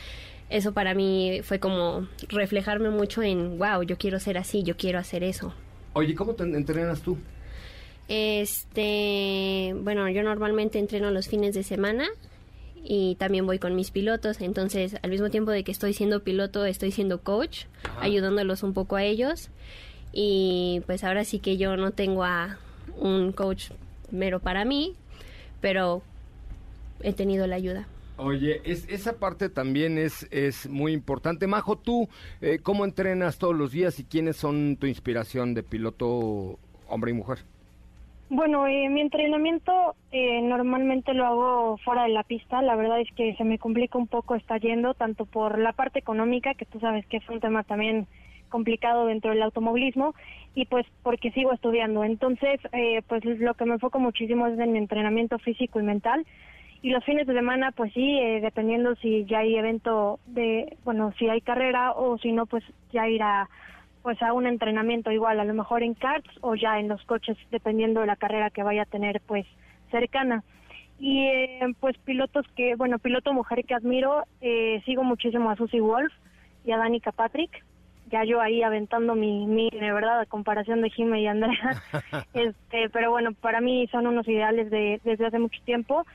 eso 0.50 0.74
para 0.74 0.94
mí 0.94 1.42
fue 1.44 1.60
como 1.60 2.08
reflejarme 2.30 2.90
mucho 2.90 3.22
en, 3.22 3.58
wow, 3.58 3.84
yo 3.84 3.98
quiero 3.98 4.20
ser 4.20 4.38
así, 4.38 4.64
yo 4.64 4.78
quiero 4.78 5.00
hacer 5.00 5.24
eso. 5.24 5.54
Oye, 5.94 6.14
¿cómo 6.16 6.34
te 6.34 6.44
entrenas 6.44 7.02
tú? 7.02 7.18
Este, 8.08 9.74
bueno, 9.80 10.08
yo 10.10 10.22
normalmente 10.24 10.78
entreno 10.78 11.10
los 11.10 11.28
fines 11.28 11.56
de 11.56 11.64
semana 11.64 12.06
y 12.84 13.16
también 13.16 13.48
voy 13.48 13.58
con 13.58 13.76
mis 13.76 13.90
pilotos, 13.90 14.42
entonces 14.42 14.98
al 15.02 15.10
mismo 15.10 15.32
tiempo 15.32 15.50
de 15.50 15.64
que 15.64 15.72
estoy 15.72 15.94
siendo 15.94 16.22
piloto, 16.24 16.66
estoy 16.66 16.92
siendo 16.92 17.22
coach, 17.22 17.64
Ajá. 17.84 18.04
ayudándolos 18.04 18.62
un 18.62 18.74
poco 18.74 18.96
a 18.96 19.04
ellos 19.04 19.50
y 20.14 20.84
pues 20.86 21.04
ahora 21.04 21.26
sí 21.26 21.40
que 21.40 21.58
yo 21.58 21.78
no 21.78 21.92
tengo 21.92 22.24
a 22.24 22.60
un 22.98 23.32
coach 23.32 23.72
mero 24.12 24.40
para 24.40 24.66
mí, 24.66 24.94
pero 25.62 26.04
he 27.02 27.14
tenido 27.14 27.48
la 27.48 27.56
ayuda. 27.56 27.88
Oye, 28.18 28.62
es, 28.64 28.88
esa 28.90 29.20
parte 29.20 29.50
también 29.50 29.98
es, 29.98 30.28
es 30.32 30.70
muy 30.70 30.94
importante. 30.94 31.48
Majo, 31.48 31.78
tú, 31.78 32.08
eh, 32.42 32.60
¿cómo 32.64 32.86
entrenas 32.86 33.38
todos 33.38 33.56
los 33.56 33.72
días 33.72 34.00
y 34.00 34.06
quiénes 34.06 34.38
son 34.38 34.78
tu 34.78 34.88
inspiración 34.88 35.54
de 35.54 35.64
piloto 35.64 36.58
hombre 36.88 37.12
y 37.12 37.14
mujer? 37.14 37.40
Bueno, 38.30 38.66
eh, 38.68 38.90
mi 38.90 39.02
entrenamiento 39.02 39.96
eh, 40.12 40.42
normalmente 40.42 41.14
lo 41.14 41.26
hago 41.26 41.78
fuera 41.78 42.04
de 42.04 42.10
la 42.10 42.24
pista. 42.24 42.62
La 42.62 42.76
verdad 42.76 43.00
es 43.00 43.12
que 43.16 43.36
se 43.36 43.44
me 43.44 43.60
complica 43.60 43.98
un 43.98 44.08
poco 44.08 44.36
estar 44.36 44.60
yendo, 44.62 44.94
tanto 44.96 45.26
por 45.26 45.60
la 45.60 45.74
parte 45.74 46.00
económica, 46.00 46.56
que 46.56 46.66
tú 46.66 46.80
sabes 46.80 47.06
que 47.06 47.18
es 47.18 47.30
un 47.30 47.40
tema 47.40 47.64
también 47.64 48.08
complicado 48.50 49.06
dentro 49.06 49.32
del 49.32 49.44
automovilismo, 49.44 50.16
y 50.56 50.66
pues 50.66 50.86
porque 51.04 51.32
sigo 51.32 51.52
estudiando. 51.54 52.04
Entonces, 52.04 52.60
eh, 52.72 53.02
pues 53.08 53.24
lo 53.26 53.54
que 53.54 53.66
me 53.66 53.74
enfoco 53.74 54.00
muchísimo 54.00 54.48
es 54.48 54.58
en 54.58 54.72
mi 54.72 54.80
entrenamiento 54.80 55.38
físico 55.38 55.80
y 55.80 55.84
mental. 55.84 56.26
Y 56.86 56.92
los 56.92 57.04
fines 57.04 57.26
de 57.26 57.34
semana, 57.34 57.72
pues 57.72 57.92
sí, 57.94 58.20
eh, 58.20 58.42
dependiendo 58.42 58.94
si 58.98 59.26
ya 59.26 59.40
hay 59.40 59.56
evento 59.56 60.20
de, 60.28 60.78
bueno, 60.84 61.12
si 61.18 61.28
hay 61.28 61.42
carrera 61.42 61.94
o 61.94 62.20
si 62.20 62.32
no, 62.32 62.46
pues 62.46 62.64
ya 62.94 63.10
ir 63.10 63.24
a, 63.24 63.50
pues 64.04 64.22
a 64.22 64.34
un 64.34 64.46
entrenamiento 64.46 65.10
igual, 65.10 65.40
a 65.40 65.46
lo 65.46 65.56
mejor 65.56 65.82
en 65.82 65.96
karts 65.96 66.30
o 66.42 66.54
ya 66.54 66.80
en 66.80 66.88
los 66.88 67.04
coches, 67.06 67.40
dependiendo 67.50 68.02
de 68.02 68.06
la 68.06 68.16
carrera 68.16 68.52
que 68.52 68.62
vaya 68.62 68.84
a 68.84 68.86
tener, 68.86 69.20
pues 69.26 69.48
cercana. 69.90 70.44
Y 71.00 71.26
eh, 71.26 71.60
pues 71.80 71.98
pilotos 71.98 72.46
que, 72.56 72.76
bueno, 72.76 73.00
piloto 73.00 73.34
mujer 73.34 73.66
que 73.66 73.74
admiro, 73.74 74.26
eh, 74.42 74.84
sigo 74.86 75.04
muchísimo 75.04 75.50
a 75.50 75.56
Susie 75.56 75.82
Wolf 75.82 76.14
y 76.66 76.72
a 76.72 76.78
Danica 76.78 77.12
Patrick. 77.12 77.66
Ya 78.12 78.24
yo 78.26 78.40
ahí 78.40 78.62
aventando 78.62 79.16
mi, 79.16 79.48
mi 79.48 79.72
de 79.72 79.92
verdad, 79.92 80.20
a 80.20 80.26
comparación 80.28 80.84
de 80.84 80.92
Jimmy 80.92 81.24
y 81.24 81.28
Andrea. 81.28 81.82
este, 82.36 82.92
pero 82.92 83.10
bueno, 83.10 83.34
para 83.34 83.60
mí 83.60 83.88
son 83.88 84.06
unos 84.06 84.28
ideales 84.28 84.70
de, 84.70 85.02
desde 85.04 85.26
hace 85.26 85.40
mucho 85.40 85.60
tiempo. 85.64 86.06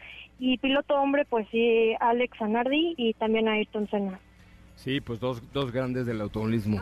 Y 0.40 0.56
piloto 0.56 0.94
hombre, 0.94 1.26
pues 1.28 1.46
sí, 1.50 1.94
Alex 2.00 2.40
Anardi 2.40 2.94
y 2.96 3.12
también 3.14 3.46
a 3.46 3.52
Ayrton 3.52 3.88
Senna. 3.90 4.18
Sí, 4.74 5.02
pues 5.02 5.20
dos, 5.20 5.42
dos 5.52 5.70
grandes 5.70 6.06
del 6.06 6.22
automovilismo. 6.22 6.80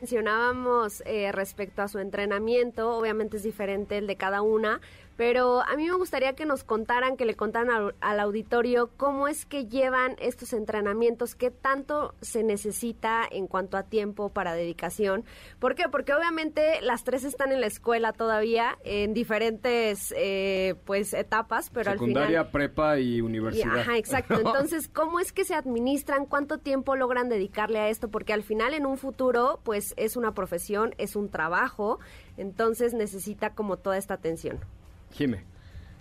mencionábamos 0.00 1.02
eh, 1.04 1.30
respecto 1.30 1.82
a 1.82 1.88
su 1.88 1.98
entrenamiento, 1.98 2.96
obviamente 2.96 3.36
es 3.36 3.42
diferente 3.42 3.98
el 3.98 4.06
de 4.06 4.16
cada 4.16 4.40
una, 4.40 4.80
pero 5.16 5.62
a 5.62 5.76
mí 5.76 5.88
me 5.88 5.96
gustaría 5.96 6.34
que 6.34 6.44
nos 6.44 6.64
contaran, 6.64 7.16
que 7.16 7.24
le 7.24 7.34
contaran 7.34 7.70
al, 7.70 7.94
al 8.00 8.20
auditorio 8.20 8.90
cómo 8.96 9.28
es 9.28 9.46
que 9.46 9.66
llevan 9.66 10.16
estos 10.18 10.52
entrenamientos, 10.52 11.34
qué 11.34 11.50
tanto 11.50 12.14
se 12.20 12.42
necesita 12.42 13.22
en 13.30 13.46
cuanto 13.46 13.76
a 13.76 13.84
tiempo 13.84 14.30
para 14.30 14.54
dedicación. 14.54 15.24
¿Por 15.58 15.74
qué? 15.74 15.84
Porque 15.90 16.14
obviamente 16.14 16.80
las 16.82 17.04
tres 17.04 17.24
están 17.24 17.52
en 17.52 17.60
la 17.60 17.66
escuela 17.66 18.12
todavía, 18.12 18.78
en 18.84 19.14
diferentes 19.14 20.12
eh, 20.16 20.74
pues 20.84 21.14
etapas, 21.14 21.70
pero 21.70 21.90
al 21.90 21.98
Secundaria, 21.98 22.44
final... 22.44 22.50
prepa 22.50 22.98
y 22.98 23.14
Y, 23.16 23.20
universidad. 23.20 23.78
ajá, 23.80 23.96
exacto. 23.96 24.34
Entonces, 24.38 24.88
¿cómo 24.88 25.20
es 25.20 25.32
que 25.32 25.44
se 25.44 25.54
administran? 25.54 26.26
¿Cuánto 26.26 26.58
tiempo 26.58 26.96
logran 26.96 27.28
dedicarle 27.28 27.78
a 27.78 27.88
esto? 27.88 28.08
Porque 28.08 28.32
al 28.32 28.42
final, 28.42 28.74
en 28.74 28.86
un 28.86 28.96
futuro, 28.98 29.60
pues 29.62 29.94
es 29.96 30.16
una 30.16 30.32
profesión, 30.34 30.94
es 30.98 31.16
un 31.16 31.28
trabajo, 31.28 31.98
entonces 32.36 32.94
necesita 32.94 33.54
como 33.54 33.76
toda 33.76 33.96
esta 33.98 34.14
atención. 34.14 34.60
Jime. 35.14 35.42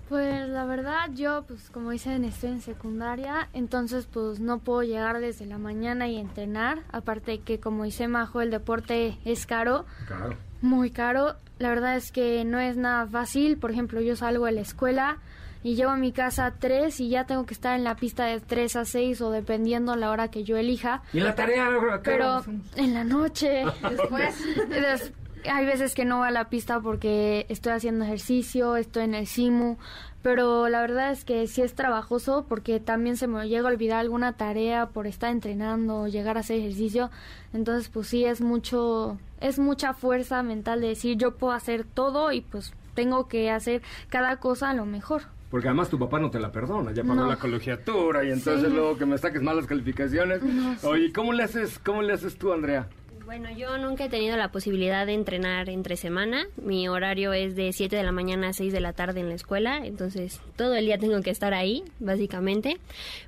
Pues 0.10 0.48
la 0.50 0.66
verdad 0.66 1.10
yo, 1.14 1.44
pues 1.48 1.70
como 1.72 1.92
dicen, 1.92 2.24
estoy 2.26 2.52
en 2.52 2.62
secundaria, 2.62 3.48
entonces 3.54 4.06
pues 4.12 4.40
no 4.40 4.60
puedo 4.60 4.84
llegar 4.84 5.20
desde 5.20 5.46
la 5.46 5.58
mañana 5.58 6.08
y 6.08 6.18
entrenar, 6.18 6.80
aparte 6.92 7.40
que 7.40 7.60
como 7.60 7.86
dice 7.86 8.08
Majo, 8.08 8.42
el 8.42 8.52
deporte 8.52 9.18
es 9.26 9.46
caro, 9.48 9.86
Claro. 10.06 10.36
muy 10.62 10.92
caro, 10.92 11.36
la 11.58 11.70
verdad 11.70 11.96
es 11.96 12.12
que 12.12 12.44
no 12.46 12.60
es 12.60 12.76
nada 12.78 13.08
fácil, 13.08 13.58
por 13.58 13.72
ejemplo 13.72 14.02
yo 14.02 14.16
salgo 14.16 14.46
de 14.46 14.52
la 14.52 14.62
escuela 14.62 15.18
y 15.64 15.76
llego 15.76 15.92
a 15.92 15.96
mi 15.98 16.12
casa 16.12 16.46
a 16.48 16.52
3 16.52 17.00
y 17.00 17.10
ya 17.10 17.26
tengo 17.26 17.46
que 17.46 17.54
estar 17.54 17.74
en 17.76 17.86
la 17.86 17.96
pista 17.96 18.26
de 18.26 18.42
3 18.42 18.76
a 18.76 18.84
6 18.86 19.22
o 19.22 19.32
dependiendo 19.32 19.96
la 19.96 20.12
hora 20.12 20.28
que 20.28 20.44
yo 20.44 20.58
elija. 20.58 21.02
¿Y 21.14 21.22
la 21.22 21.34
tarea? 21.34 21.68
¿A 21.68 21.72
qué 21.72 21.78
hora 21.78 22.02
Pero 22.04 22.44
en 22.76 22.94
la 22.94 23.06
noche, 23.06 23.64
después, 23.90 24.36
des- 24.70 25.14
hay 25.50 25.66
veces 25.66 25.94
que 25.96 26.06
no 26.06 26.20
voy 26.20 26.28
a 26.28 26.32
la 26.32 26.50
pista 26.50 26.80
porque 26.80 27.46
estoy 27.50 27.74
haciendo 27.74 28.06
ejercicio, 28.06 28.76
estoy 28.76 29.04
en 29.04 29.14
el 29.16 29.28
simu, 29.28 29.78
pero 30.22 30.70
la 30.70 30.82
verdad 30.82 31.12
es 31.12 31.26
que 31.26 31.48
sí 31.48 31.62
es 31.62 31.74
trabajoso 31.76 32.46
porque 32.48 32.80
también 32.80 33.18
se 33.18 33.28
me 33.28 33.48
llega 33.50 33.68
a 33.68 33.72
olvidar 33.72 34.00
alguna 34.00 34.34
tarea 34.34 34.88
por 34.88 35.08
estar 35.08 35.32
entrenando, 35.32 36.08
llegar 36.08 36.38
a 36.38 36.42
hacer 36.42 36.60
ejercicio, 36.60 37.10
entonces 37.54 37.90
pues 37.90 38.08
sí 38.08 38.26
es 38.26 38.42
mucho, 38.42 39.18
es 39.42 39.60
mucha 39.60 39.94
fuerza 39.94 40.44
mental 40.44 40.82
de 40.82 40.88
decir 40.90 41.18
yo 41.18 41.36
puedo 41.36 41.54
hacer 41.54 41.84
todo 41.84 42.32
y 42.32 42.42
pues 42.42 42.74
tengo 42.96 43.28
que 43.28 43.50
hacer 43.52 43.82
cada 44.10 44.38
cosa 44.38 44.70
a 44.70 44.74
lo 44.74 44.86
mejor. 44.86 45.24
Porque 45.50 45.68
además 45.68 45.90
tu 45.90 46.00
papá 46.00 46.20
no 46.20 46.32
te 46.32 46.40
la 46.40 46.52
perdona, 46.52 46.92
ya 46.94 47.04
pagó 47.04 47.16
No. 47.16 47.28
la 47.28 47.36
colegiatura 47.36 48.24
y 48.24 48.32
entonces 48.32 48.70
Sí. 48.70 48.74
luego 48.76 48.98
que 48.98 49.06
me 49.06 49.18
saques 49.20 49.42
malas 49.44 49.68
calificaciones. 49.68 50.42
No, 50.42 50.76
sí. 50.78 50.88
Oye, 50.88 51.14
¿cómo 51.14 51.32
le 51.34 51.44
haces, 51.44 51.78
cómo 51.78 52.02
le 52.02 52.14
haces 52.14 52.38
tú, 52.38 52.52
Andrea? 52.54 52.88
Bueno, 53.26 53.50
yo 53.52 53.78
nunca 53.78 54.06
he 54.06 54.10
tenido 54.10 54.36
la 54.36 54.52
posibilidad 54.52 55.06
de 55.06 55.14
entrenar 55.14 55.70
entre 55.70 55.96
semana. 55.96 56.46
Mi 56.58 56.90
horario 56.90 57.32
es 57.32 57.56
de 57.56 57.72
7 57.72 57.96
de 57.96 58.04
la 58.04 58.12
mañana 58.12 58.50
a 58.50 58.54
6 58.54 58.74
de 58.74 58.82
la 58.82 58.92
tarde 58.92 59.22
en 59.22 59.30
la 59.30 59.36
escuela, 59.36 59.86
entonces 59.86 60.42
todo 60.58 60.76
el 60.76 60.86
día 60.86 60.98
tengo 60.98 61.22
que 61.22 61.30
estar 61.30 61.54
ahí, 61.54 61.84
básicamente. 62.00 62.80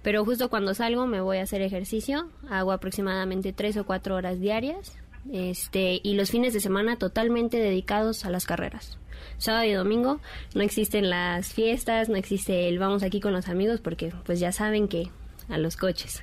Pero 0.02 0.26
justo 0.26 0.50
cuando 0.50 0.74
salgo 0.74 1.08
me 1.08 1.22
voy 1.22 1.38
a 1.38 1.44
hacer 1.44 1.62
ejercicio, 1.62 2.28
hago 2.50 2.74
aproximadamente 2.74 3.54
3 3.54 3.78
o 3.78 3.86
4 3.86 4.16
horas 4.16 4.40
diarias. 4.42 4.98
Este, 5.32 6.02
y 6.04 6.14
los 6.14 6.30
fines 6.30 6.54
de 6.54 6.60
semana 6.60 6.98
totalmente 6.98 7.58
dedicados 7.58 8.26
a 8.26 8.30
las 8.30 8.46
carreras. 8.46 8.98
Sábado 9.38 9.66
y 9.66 9.72
domingo 9.72 10.20
no 10.54 10.62
existen 10.62 11.10
las 11.10 11.54
fiestas, 11.54 12.10
no 12.10 12.16
existe 12.16 12.68
el 12.68 12.80
vamos 12.80 13.02
aquí 13.02 13.22
con 13.22 13.34
los 13.34 13.48
amigos 13.48 13.80
porque 13.82 14.12
pues 14.26 14.40
ya 14.40 14.52
saben 14.52 14.88
que 14.88 15.10
a 15.50 15.58
los 15.58 15.78
coches. 15.78 16.22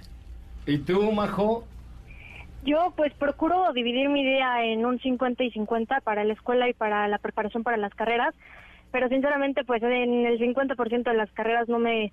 ¿Y 0.66 0.78
tú, 0.78 1.10
Majo? 1.10 1.64
Yo 2.64 2.92
pues 2.96 3.12
procuro 3.14 3.72
dividir 3.72 4.08
mi 4.08 4.22
día 4.24 4.64
en 4.64 4.86
un 4.86 5.00
50 5.00 5.42
y 5.42 5.50
50 5.50 6.00
para 6.02 6.22
la 6.22 6.32
escuela 6.32 6.68
y 6.68 6.74
para 6.74 7.08
la 7.08 7.18
preparación 7.18 7.64
para 7.64 7.76
las 7.76 7.92
carreras, 7.94 8.34
pero 8.92 9.08
sinceramente 9.08 9.64
pues 9.64 9.82
en 9.82 10.26
el 10.26 10.38
50% 10.38 11.02
de 11.02 11.14
las 11.14 11.30
carreras 11.32 11.68
no 11.68 11.80
me 11.80 12.12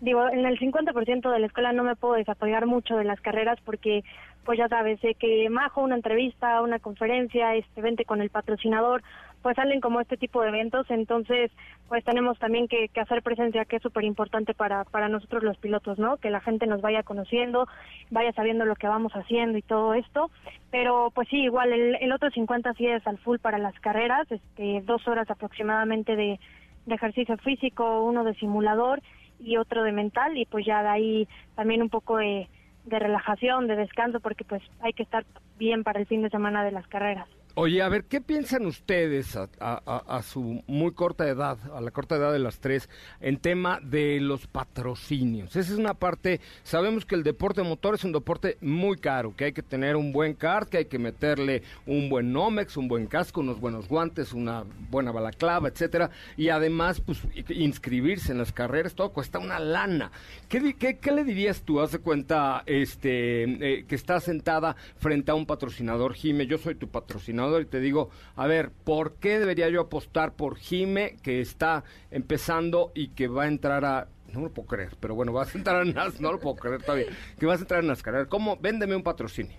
digo, 0.00 0.28
en 0.28 0.46
el 0.46 0.58
50% 0.60 1.30
de 1.30 1.38
la 1.40 1.46
escuela 1.46 1.72
no 1.72 1.82
me 1.82 1.96
puedo 1.96 2.14
desapoyar 2.14 2.66
mucho 2.66 2.96
de 2.96 3.04
las 3.04 3.20
carreras 3.20 3.58
porque 3.64 4.04
pues 4.44 4.58
ya 4.58 4.68
sabes, 4.68 5.00
sé 5.00 5.14
que 5.14 5.50
majo 5.50 5.82
una 5.82 5.96
entrevista, 5.96 6.62
una 6.62 6.78
conferencia, 6.78 7.56
este 7.56 7.82
vente 7.82 8.04
con 8.04 8.20
el 8.20 8.30
patrocinador, 8.30 9.02
pues 9.42 9.56
salen 9.56 9.80
como 9.80 10.00
este 10.00 10.16
tipo 10.16 10.42
de 10.42 10.48
eventos, 10.48 10.90
entonces 10.90 11.50
pues 11.88 12.04
tenemos 12.04 12.38
también 12.38 12.68
que, 12.68 12.90
hacer 13.00 13.22
presencia 13.22 13.64
que 13.64 13.76
es 13.76 13.82
súper 13.82 14.04
importante 14.04 14.54
para, 14.54 14.84
para 14.84 15.08
nosotros 15.08 15.42
los 15.42 15.56
pilotos, 15.56 15.98
¿no? 15.98 16.18
Que 16.18 16.30
la 16.30 16.40
gente 16.40 16.66
nos 16.66 16.80
vaya 16.80 17.02
conociendo, 17.02 17.66
vaya 18.10 18.32
sabiendo 18.32 18.64
lo 18.64 18.76
que 18.76 18.88
vamos 18.88 19.12
haciendo 19.12 19.58
y 19.58 19.62
todo 19.62 19.94
esto, 19.94 20.30
pero 20.70 21.10
pues 21.14 21.28
sí, 21.28 21.38
igual 21.38 21.72
el, 21.72 21.96
el 22.00 22.12
otro 22.12 22.30
50 22.30 22.74
sí 22.74 22.86
es 22.86 23.06
al 23.06 23.18
full 23.18 23.38
para 23.38 23.58
las 23.58 23.78
carreras, 23.80 24.30
este, 24.30 24.82
dos 24.84 25.06
horas 25.08 25.30
aproximadamente 25.30 26.16
de, 26.16 26.38
de 26.86 26.94
ejercicio 26.94 27.36
físico, 27.38 28.04
uno 28.04 28.24
de 28.24 28.34
simulador 28.34 29.00
y 29.38 29.56
otro 29.56 29.82
de 29.82 29.92
mental 29.92 30.36
y 30.36 30.44
pues 30.44 30.66
ya 30.66 30.82
de 30.82 30.88
ahí 30.88 31.28
también 31.54 31.82
un 31.82 31.88
poco 31.88 32.18
de, 32.18 32.48
de 32.84 32.98
relajación, 32.98 33.66
de 33.66 33.76
descanso, 33.76 34.20
porque 34.20 34.44
pues 34.44 34.62
hay 34.80 34.92
que 34.92 35.02
estar 35.02 35.24
bien 35.58 35.82
para 35.82 36.00
el 36.00 36.06
fin 36.06 36.22
de 36.22 36.30
semana 36.30 36.64
de 36.64 36.72
las 36.72 36.86
carreras. 36.86 37.28
Oye, 37.62 37.82
a 37.82 37.90
ver, 37.90 38.04
¿qué 38.04 38.22
piensan 38.22 38.64
ustedes 38.64 39.36
a, 39.36 40.22
su 40.22 40.64
muy 40.66 40.92
corta 40.92 41.28
edad, 41.28 41.58
a 41.74 41.82
la 41.82 41.90
corta 41.90 42.16
edad 42.16 42.32
de 42.32 42.38
las 42.38 42.58
tres, 42.58 42.88
en 43.20 43.36
tema 43.36 43.80
de 43.82 44.18
los 44.18 44.46
patrocinios? 44.46 45.54
Esa 45.54 45.74
es 45.74 45.78
una 45.78 45.92
parte, 45.92 46.40
sabemos 46.62 47.04
que 47.04 47.16
el 47.16 47.22
deporte 47.22 47.62
motor 47.62 47.96
es 47.96 48.04
un 48.04 48.12
deporte 48.12 48.56
muy 48.62 48.96
caro, 48.96 49.36
que 49.36 49.44
hay 49.44 49.52
que 49.52 49.62
tener 49.62 49.96
un 49.96 50.10
buen 50.10 50.32
kart, 50.32 50.70
que 50.70 50.78
hay 50.78 50.84
que 50.86 50.98
meterle 50.98 51.62
un 51.84 52.08
buen 52.08 52.32
Nomex, 52.32 52.78
un 52.78 52.88
buen 52.88 53.06
casco, 53.06 53.42
unos 53.42 53.60
buenos 53.60 53.88
guantes, 53.88 54.32
una 54.32 54.64
buena 54.88 55.12
balaclava, 55.12 55.68
etcétera, 55.68 56.08
y 56.38 56.48
además, 56.48 57.02
pues, 57.02 57.20
inscribirse 57.50 58.32
en 58.32 58.38
las 58.38 58.52
carreras, 58.52 58.94
todo 58.94 59.12
cuesta 59.12 59.38
una 59.38 59.58
lana. 59.60 60.12
¿Qué, 60.48 60.76
qué, 60.78 60.96
qué 60.96 61.12
le 61.12 61.24
dirías 61.24 61.60
tú? 61.60 61.82
Haz 61.82 61.92
de 61.92 61.98
cuenta, 61.98 62.62
este, 62.64 63.42
eh, 63.42 63.84
que 63.86 63.96
estás 63.96 64.24
sentada 64.24 64.76
frente 64.96 65.30
a 65.30 65.34
un 65.34 65.44
patrocinador, 65.44 66.14
Jime, 66.14 66.46
yo 66.46 66.56
soy 66.56 66.74
tu 66.74 66.88
patrocinador 66.88 67.49
y 67.58 67.64
te 67.64 67.80
digo, 67.80 68.10
a 68.36 68.46
ver, 68.46 68.70
¿por 68.70 69.14
qué 69.14 69.38
debería 69.40 69.68
yo 69.70 69.80
apostar 69.80 70.34
por 70.34 70.56
Jime 70.56 71.16
que 71.22 71.40
está 71.40 71.82
empezando 72.10 72.92
y 72.94 73.08
que 73.08 73.26
va 73.28 73.44
a 73.44 73.48
entrar 73.48 73.84
a... 73.84 74.06
No 74.32 74.42
lo 74.42 74.50
puedo 74.50 74.68
creer, 74.68 74.94
pero 75.00 75.16
bueno, 75.16 75.32
vas 75.32 75.52
a 75.54 75.58
entrar 75.58 75.80
a 75.80 75.84
NAS, 75.84 76.20
no 76.20 76.30
lo 76.30 76.38
puedo 76.38 76.54
creer 76.54 76.82
todavía, 76.82 77.06
que 77.38 77.46
vas 77.46 77.58
a 77.58 77.62
entrar 77.62 77.80
en 77.80 77.88
las 77.88 78.02
carreras. 78.02 78.28
¿Cómo? 78.28 78.56
Véndeme 78.58 78.94
un 78.94 79.02
patrocinio. 79.02 79.56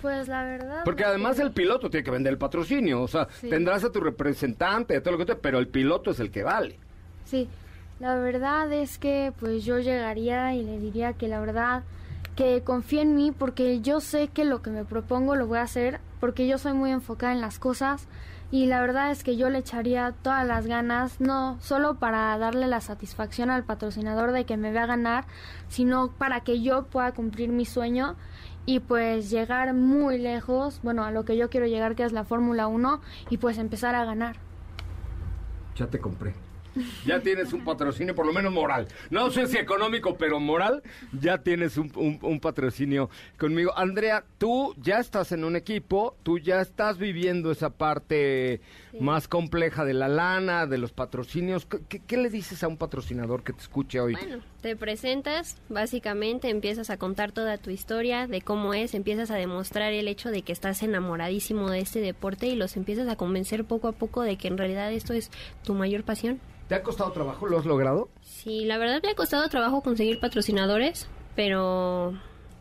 Pues 0.00 0.28
la 0.28 0.44
verdad... 0.44 0.82
Porque 0.84 1.02
no 1.02 1.08
además 1.10 1.38
el 1.40 1.50
piloto 1.50 1.90
tiene 1.90 2.04
que 2.04 2.10
vender 2.10 2.32
el 2.32 2.38
patrocinio, 2.38 3.02
o 3.02 3.08
sea, 3.08 3.28
Sí. 3.40 3.50
tendrás 3.50 3.84
a 3.84 3.90
tu 3.92 4.00
representante, 4.00 5.00
todo 5.00 5.12
lo 5.12 5.18
que 5.18 5.26
te, 5.26 5.34
pero 5.34 5.58
el 5.58 5.68
piloto 5.68 6.12
es 6.12 6.20
el 6.20 6.30
que 6.30 6.44
vale. 6.44 6.78
Sí, 7.24 7.48
la 8.00 8.14
verdad 8.16 8.72
es 8.72 8.96
que 8.96 9.32
pues 9.40 9.64
yo 9.64 9.80
llegaría 9.80 10.54
y 10.54 10.62
le 10.62 10.78
diría 10.78 11.12
que 11.14 11.26
la 11.28 11.40
verdad 11.40 11.82
que 12.36 12.62
confíe 12.62 13.02
en 13.02 13.16
mí 13.16 13.32
porque 13.36 13.80
yo 13.80 14.00
sé 14.00 14.28
que 14.28 14.44
lo 14.44 14.62
que 14.62 14.70
me 14.70 14.84
propongo 14.84 15.34
lo 15.34 15.48
voy 15.48 15.58
a 15.58 15.62
hacer 15.62 15.98
porque 16.20 16.46
yo 16.46 16.58
soy 16.58 16.72
muy 16.72 16.90
enfocada 16.90 17.32
en 17.32 17.40
las 17.40 17.58
cosas 17.58 18.08
y 18.50 18.66
la 18.66 18.80
verdad 18.80 19.10
es 19.10 19.24
que 19.24 19.36
yo 19.36 19.50
le 19.50 19.58
echaría 19.58 20.14
todas 20.22 20.46
las 20.46 20.66
ganas, 20.66 21.20
no 21.20 21.58
solo 21.60 21.96
para 21.96 22.36
darle 22.38 22.66
la 22.66 22.80
satisfacción 22.80 23.50
al 23.50 23.64
patrocinador 23.64 24.32
de 24.32 24.44
que 24.44 24.56
me 24.56 24.72
vea 24.72 24.86
ganar, 24.86 25.26
sino 25.68 26.10
para 26.12 26.40
que 26.40 26.62
yo 26.62 26.84
pueda 26.86 27.12
cumplir 27.12 27.50
mi 27.50 27.66
sueño 27.66 28.16
y 28.64 28.80
pues 28.80 29.30
llegar 29.30 29.74
muy 29.74 30.18
lejos, 30.18 30.80
bueno, 30.82 31.04
a 31.04 31.10
lo 31.10 31.24
que 31.24 31.36
yo 31.36 31.50
quiero 31.50 31.66
llegar 31.66 31.94
que 31.94 32.04
es 32.04 32.12
la 32.12 32.24
Fórmula 32.24 32.66
1 32.66 33.00
y 33.30 33.36
pues 33.36 33.58
empezar 33.58 33.94
a 33.94 34.04
ganar. 34.04 34.36
Ya 35.76 35.86
te 35.86 35.98
compré. 35.98 36.47
Ya 37.06 37.20
tienes 37.20 37.52
un 37.52 37.64
patrocinio, 37.64 38.14
por 38.14 38.26
lo 38.26 38.32
menos 38.32 38.52
moral. 38.52 38.86
No 39.10 39.30
sé 39.30 39.46
si 39.46 39.56
económico, 39.58 40.16
pero 40.16 40.40
moral, 40.40 40.82
ya 41.20 41.38
tienes 41.38 41.76
un, 41.76 41.90
un- 41.96 42.18
un 42.22 42.40
patrocinio 42.40 43.10
conmigo. 43.38 43.72
Andrea, 43.76 44.24
tú 44.38 44.74
ya 44.80 44.98
estás 44.98 45.32
en 45.32 45.44
un 45.44 45.56
equipo, 45.56 46.16
tú 46.22 46.38
ya 46.38 46.60
estás 46.60 46.98
viviendo 46.98 47.50
esa 47.50 47.70
parte 47.70 48.60
más 49.00 49.28
compleja 49.28 49.84
de 49.84 49.94
la 49.94 50.08
lana, 50.08 50.66
de 50.66 50.78
los 50.78 50.92
patrocinios. 50.92 51.66
¿Qué, 51.66 51.78
qué- 51.88 52.00
qué 52.00 52.16
le 52.16 52.30
dices 52.30 52.62
a 52.62 52.68
un 52.68 52.76
patrocinador 52.76 53.42
que 53.42 53.52
te 53.52 53.60
escuche 53.60 54.00
hoy? 54.00 54.14
Bueno, 54.14 54.42
te 54.60 54.76
presentas, 54.76 55.56
básicamente 55.68 56.50
empiezas 56.50 56.90
a 56.90 56.96
contar 56.96 57.32
toda 57.32 57.58
tu 57.58 57.70
historia 57.70 58.26
de 58.26 58.40
cómo 58.42 58.74
es, 58.74 58.94
empiezas 58.94 59.30
a 59.30 59.36
demostrar 59.36 59.92
el 59.92 60.08
hecho 60.08 60.30
de 60.30 60.42
que 60.42 60.52
estás 60.52 60.82
enamoradísimo 60.82 61.70
de 61.70 61.80
este 61.80 62.00
deporte 62.00 62.46
y 62.46 62.56
los 62.56 62.76
empiezas 62.76 63.08
a 63.08 63.16
convencer 63.16 63.64
poco 63.64 63.88
a 63.88 63.92
poco 63.92 64.22
de 64.22 64.36
que 64.36 64.48
en 64.48 64.58
realidad 64.58 64.92
esto 64.92 65.12
es 65.12 65.30
tu 65.64 65.74
mayor 65.74 66.04
pasión. 66.04 66.40
¿Te 66.68 66.74
ha 66.74 66.82
costado 66.82 67.12
trabajo? 67.12 67.46
¿Lo 67.46 67.58
has 67.58 67.64
logrado? 67.64 68.10
Sí, 68.20 68.64
la 68.66 68.76
verdad 68.78 69.00
me 69.02 69.10
ha 69.10 69.14
costado 69.14 69.48
trabajo 69.48 69.80
conseguir 69.82 70.20
patrocinadores, 70.20 71.08
pero 71.34 72.12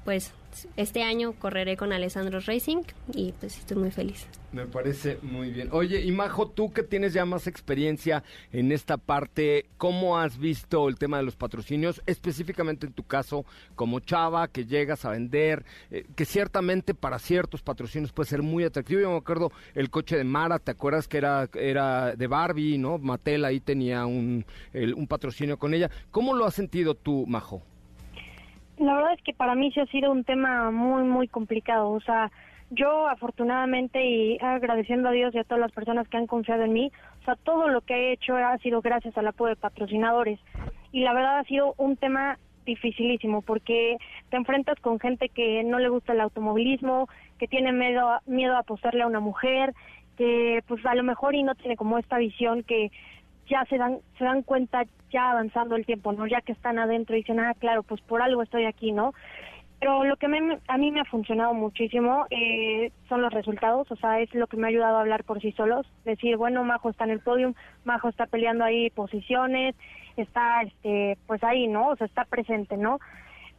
pues 0.06 0.34
este 0.76 1.04
año 1.04 1.34
correré 1.34 1.78
con 1.78 1.94
Alessandro 1.94 2.40
Racing 2.40 2.84
y 3.14 3.34
pues 3.34 3.58
estoy 3.58 3.78
muy 3.78 3.92
feliz. 3.92 4.28
Me 4.52 4.66
parece 4.66 5.20
muy 5.22 5.52
bien. 5.52 5.70
Oye, 5.72 6.02
y 6.02 6.12
Majo, 6.12 6.48
tú 6.50 6.72
que 6.72 6.84
tienes 6.84 7.14
ya 7.14 7.26
más 7.26 7.48
experiencia 7.48 8.24
en 8.52 8.72
esta 8.72 8.98
parte, 8.98 9.66
¿cómo 9.78 10.18
has 10.18 10.38
visto 10.38 10.88
el 10.88 10.98
tema 10.98 11.18
de 11.18 11.24
los 11.24 11.36
patrocinios? 11.36 12.02
Específicamente 12.06 12.88
en 12.88 12.94
tu 12.94 13.04
caso, 13.04 13.46
como 13.76 14.00
chava, 14.00 14.48
que 14.48 14.66
llegas 14.66 15.06
a 15.06 15.12
vender, 15.12 15.66
eh, 15.92 16.06
que 16.16 16.26
ciertamente 16.26 16.94
para 16.94 17.20
ciertos 17.20 17.62
patrocinios 17.62 18.14
puede 18.14 18.30
ser 18.30 18.42
muy 18.42 18.64
atractivo. 18.64 19.02
Yo 19.02 19.12
me 19.12 19.18
acuerdo 19.18 19.52
el 19.76 19.90
coche 19.90 20.18
de 20.18 20.24
Mara, 20.24 20.60
¿te 20.60 20.72
acuerdas 20.72 21.08
que 21.08 21.18
era, 21.18 21.50
era 21.54 22.16
de 22.16 22.28
Barbie, 22.28 22.78
no? 22.78 22.98
Mattel 22.98 23.46
ahí 23.46 23.60
tenía 23.60 24.06
un, 24.06 24.46
un 24.74 25.08
patrocinio 25.08 25.58
con 25.60 25.74
ella. 25.74 25.92
¿Cómo 26.10 26.34
lo 26.34 26.46
has 26.46 26.56
sentido 26.56 26.96
tú, 26.96 27.26
Majo? 27.28 27.62
La 28.78 28.96
verdad 28.96 29.14
es 29.14 29.22
que 29.24 29.34
para 29.34 29.56
mí 29.56 29.72
sí 29.72 29.80
ha 29.80 29.86
sido 29.88 30.12
un 30.12 30.24
tema 30.24 30.72
muy, 30.72 31.04
muy 31.04 31.28
complicado. 31.28 31.90
O 31.90 32.02
sea, 32.02 32.32
yo 32.70 33.08
afortunadamente 33.08 34.06
y 34.06 34.38
agradeciendo 34.40 35.10
a 35.10 35.14
Dios 35.14 35.34
y 35.34 35.40
a 35.40 35.44
todas 35.44 35.62
las 35.62 35.72
personas 35.72 36.08
que 36.08 36.18
han 36.18 36.28
confiado 36.28 36.64
en 36.64 36.74
mí, 36.74 36.92
o 37.22 37.26
sea, 37.26 37.36
todo 37.36 37.70
lo 37.70 37.82
que 37.82 37.94
he 37.94 38.12
hecho 38.14 38.36
ha 38.36 38.58
sido 38.60 38.82
gracias 38.82 39.18
al 39.18 39.28
apoyo 39.28 39.50
de 39.50 39.62
patrocinadores. 39.62 40.40
Y 40.92 41.02
la 41.02 41.14
verdad 41.14 41.40
ha 41.40 41.44
sido 41.46 41.74
un 41.78 41.98
tema 41.98 42.38
dificilísimo 42.66 43.42
porque 43.42 43.98
te 44.30 44.38
enfrentas 44.38 44.80
con 44.82 45.00
gente 45.00 45.30
que 45.30 45.64
no 45.64 45.80
le 45.80 45.90
gusta 45.90 46.14
el 46.14 46.22
automovilismo, 46.22 47.08
que 47.40 47.48
tiene 47.48 47.72
miedo 47.72 48.10
a, 48.10 48.22
miedo 48.26 48.56
a 48.56 48.60
apostarle 48.60 49.04
a 49.04 49.08
una 49.08 49.22
mujer, 49.22 49.74
que 50.18 50.64
pues 50.68 50.86
a 50.86 50.96
lo 50.96 51.04
mejor 51.04 51.36
y 51.36 51.44
no 51.44 51.56
tiene 51.56 51.78
como 51.78 51.98
esta 51.98 52.18
visión 52.18 52.64
que 52.64 52.92
ya 53.50 53.66
se 53.66 53.78
dan 53.78 54.00
se 54.18 54.26
dan 54.26 54.44
cuenta 54.44 54.84
ya 55.12 55.32
avanzando 55.32 55.76
el 55.76 55.86
tiempo, 55.86 56.12
¿no? 56.12 56.28
Ya 56.28 56.42
que 56.42 56.52
están 56.52 56.80
adentro 56.80 57.16
y 57.16 57.20
dicen, 57.20 57.40
ah, 57.40 57.54
claro, 57.60 57.84
pues 57.84 58.02
por 58.02 58.22
algo 58.22 58.44
estoy 58.44 58.66
aquí, 58.66 58.92
¿no? 58.92 59.14
Pero 59.80 60.04
lo 60.06 60.16
que 60.18 60.28
me- 60.28 60.60
a 60.68 60.78
mí 60.78 60.92
me 60.92 61.02
ha 61.02 61.06
funcionado 61.06 61.54
muchísimo 61.54 62.26
eh, 62.32 62.92
son 63.08 63.22
los 63.22 63.32
resultados, 63.32 63.90
o 63.92 63.96
sea, 63.96 64.20
es 64.20 64.34
lo 64.34 64.48
que 64.48 64.58
me 64.58 64.66
ha 64.66 64.70
ayudado 64.70 64.98
a 64.98 65.02
hablar 65.02 65.24
por 65.24 65.40
sí 65.40 65.52
solos, 65.52 65.86
decir, 66.04 66.36
bueno, 66.36 66.64
Majo 66.64 66.90
está 66.90 67.04
en 67.04 67.12
el 67.12 67.20
podium, 67.20 67.54
Majo 67.86 68.10
está 68.10 68.26
peleando 68.26 68.64
ahí 68.66 68.90
posiciones, 68.90 69.76
está, 70.18 70.64
este, 70.64 71.18
pues 71.28 71.44
ahí, 71.44 71.68
¿no? 71.68 71.90
O 71.90 71.96
sea, 71.96 72.08
está 72.08 72.26
presente, 72.26 72.76
¿no? 72.76 73.00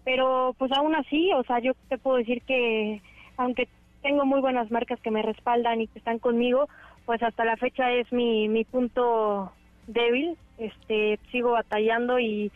Pero 0.04 0.54
pues 0.58 0.72
aún 0.72 0.94
así, 0.96 1.30
o 1.34 1.44
sea, 1.44 1.60
yo 1.60 1.72
te 1.88 1.98
puedo 1.98 2.16
decir 2.16 2.42
que 2.42 3.00
aunque 3.36 3.68
tengo 4.02 4.24
muy 4.26 4.40
buenas 4.40 4.70
marcas 4.70 5.00
que 5.00 5.10
me 5.12 5.22
respaldan 5.22 5.80
y 5.80 5.86
que 5.86 5.98
están 6.00 6.18
conmigo, 6.18 6.68
pues 7.06 7.22
hasta 7.22 7.44
la 7.44 7.56
fecha 7.56 7.92
es 7.92 8.12
mi, 8.12 8.48
mi 8.48 8.64
punto 8.64 9.52
débil, 9.88 10.36
este, 10.58 11.18
sigo 11.32 11.52
batallando 11.52 12.20
y, 12.20 12.52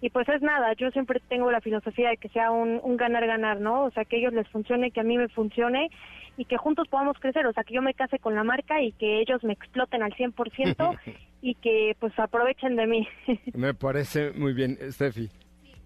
y 0.00 0.10
pues 0.10 0.28
es 0.28 0.42
nada, 0.42 0.74
yo 0.74 0.90
siempre 0.90 1.20
tengo 1.28 1.50
la 1.50 1.60
filosofía 1.60 2.10
de 2.10 2.16
que 2.16 2.28
sea 2.28 2.50
un, 2.50 2.80
un 2.82 2.96
ganar-ganar, 2.96 3.60
¿no? 3.60 3.84
O 3.84 3.90
sea, 3.90 4.04
que 4.04 4.16
a 4.16 4.18
ellos 4.20 4.32
les 4.32 4.48
funcione, 4.48 4.92
que 4.92 5.00
a 5.00 5.04
mí 5.04 5.18
me 5.18 5.28
funcione 5.28 5.90
y 6.36 6.44
que 6.44 6.56
juntos 6.56 6.88
podamos 6.88 7.18
crecer, 7.18 7.46
o 7.46 7.52
sea, 7.52 7.64
que 7.64 7.74
yo 7.74 7.82
me 7.82 7.94
case 7.94 8.18
con 8.18 8.34
la 8.34 8.44
marca 8.44 8.82
y 8.82 8.92
que 8.92 9.20
ellos 9.20 9.42
me 9.44 9.52
exploten 9.52 10.02
al 10.02 10.12
100% 10.12 10.98
y 11.42 11.54
que 11.56 11.96
pues 11.98 12.16
aprovechen 12.18 12.76
de 12.76 12.86
mí. 12.86 13.08
Me 13.54 13.74
parece 13.74 14.32
muy 14.32 14.52
bien, 14.52 14.78
Steffi. 14.90 15.30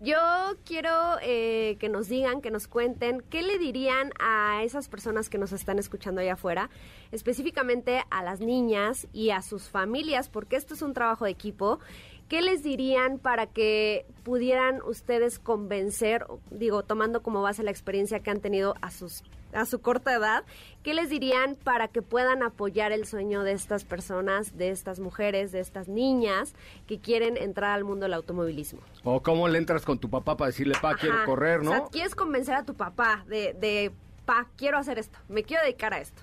Yo 0.01 0.17
quiero 0.65 0.91
eh, 1.23 1.77
que 1.81 1.89
nos 1.89 2.09
digan, 2.09 2.41
que 2.41 2.53
nos 2.53 2.69
cuenten, 2.69 3.21
¿qué 3.31 3.43
le 3.43 3.59
dirían 3.59 4.13
a 4.21 4.63
esas 4.63 4.89
personas 4.89 5.29
que 5.29 5.39
nos 5.39 5.53
están 5.53 5.81
escuchando 5.81 6.21
allá 6.21 6.35
afuera? 6.35 6.71
Específicamente 7.11 8.05
a 8.09 8.23
las 8.23 8.39
niñas 8.39 9.09
y 9.13 9.31
a 9.31 9.43
sus 9.43 9.69
familias, 9.69 10.29
porque 10.29 10.55
esto 10.55 10.75
es 10.75 10.83
un 10.83 10.95
trabajo 10.95 11.25
de 11.25 11.33
equipo. 11.33 11.81
¿Qué 12.29 12.43
les 12.43 12.63
dirían 12.63 13.19
para 13.19 13.47
que 13.47 14.07
pudieran 14.23 14.83
ustedes 14.83 15.41
convencer, 15.41 16.27
digo, 16.53 16.85
tomando 16.85 17.21
como 17.21 17.43
base 17.43 17.65
la 17.65 17.73
experiencia 17.73 18.21
que 18.21 18.31
han 18.31 18.41
tenido 18.41 18.77
a 18.81 18.93
sus 18.93 19.25
a 19.53 19.65
su 19.65 19.81
corta 19.81 20.15
edad, 20.15 20.45
¿qué 20.83 20.95
les 20.95 21.11
dirían 21.11 21.57
para 21.57 21.89
que 21.89 22.03
puedan 22.03 22.43
apoyar 22.43 22.93
el 22.93 23.07
sueño 23.07 23.43
de 23.43 23.53
estas 23.53 23.85
personas, 23.85 24.57
de 24.57 24.71
estas 24.71 25.01
mujeres, 25.01 25.53
de 25.53 25.61
estas 25.61 25.89
niñas 25.89 26.55
que 26.87 26.99
quieren 26.99 27.37
entrar 27.37 27.73
al 27.73 27.85
mundo 27.85 28.05
del 28.05 28.15
automovilismo? 28.15 28.81
O 29.05 29.23
cómo 29.23 29.49
le 29.49 29.59
entras 29.59 29.85
con 29.85 29.99
tu 29.99 30.11
papá 30.11 30.37
para 30.37 30.49
decirle, 30.49 30.75
pa, 30.81 30.97
quiero 30.97 31.17
Ajá. 31.17 31.25
correr, 31.25 31.63
¿no? 31.63 31.71
O 31.71 31.75
sea, 31.75 31.85
quieres 31.91 32.15
convencer 32.15 32.55
a 32.55 32.65
tu 32.65 32.75
papá 32.75 33.25
de, 33.29 33.55
de, 33.55 33.93
pa, 34.25 34.47
quiero 34.57 34.79
hacer 34.79 34.99
esto, 34.99 35.19
me 35.29 35.43
quiero 35.43 35.63
dedicar 35.63 35.95
a 35.95 36.01
esto. 36.01 36.23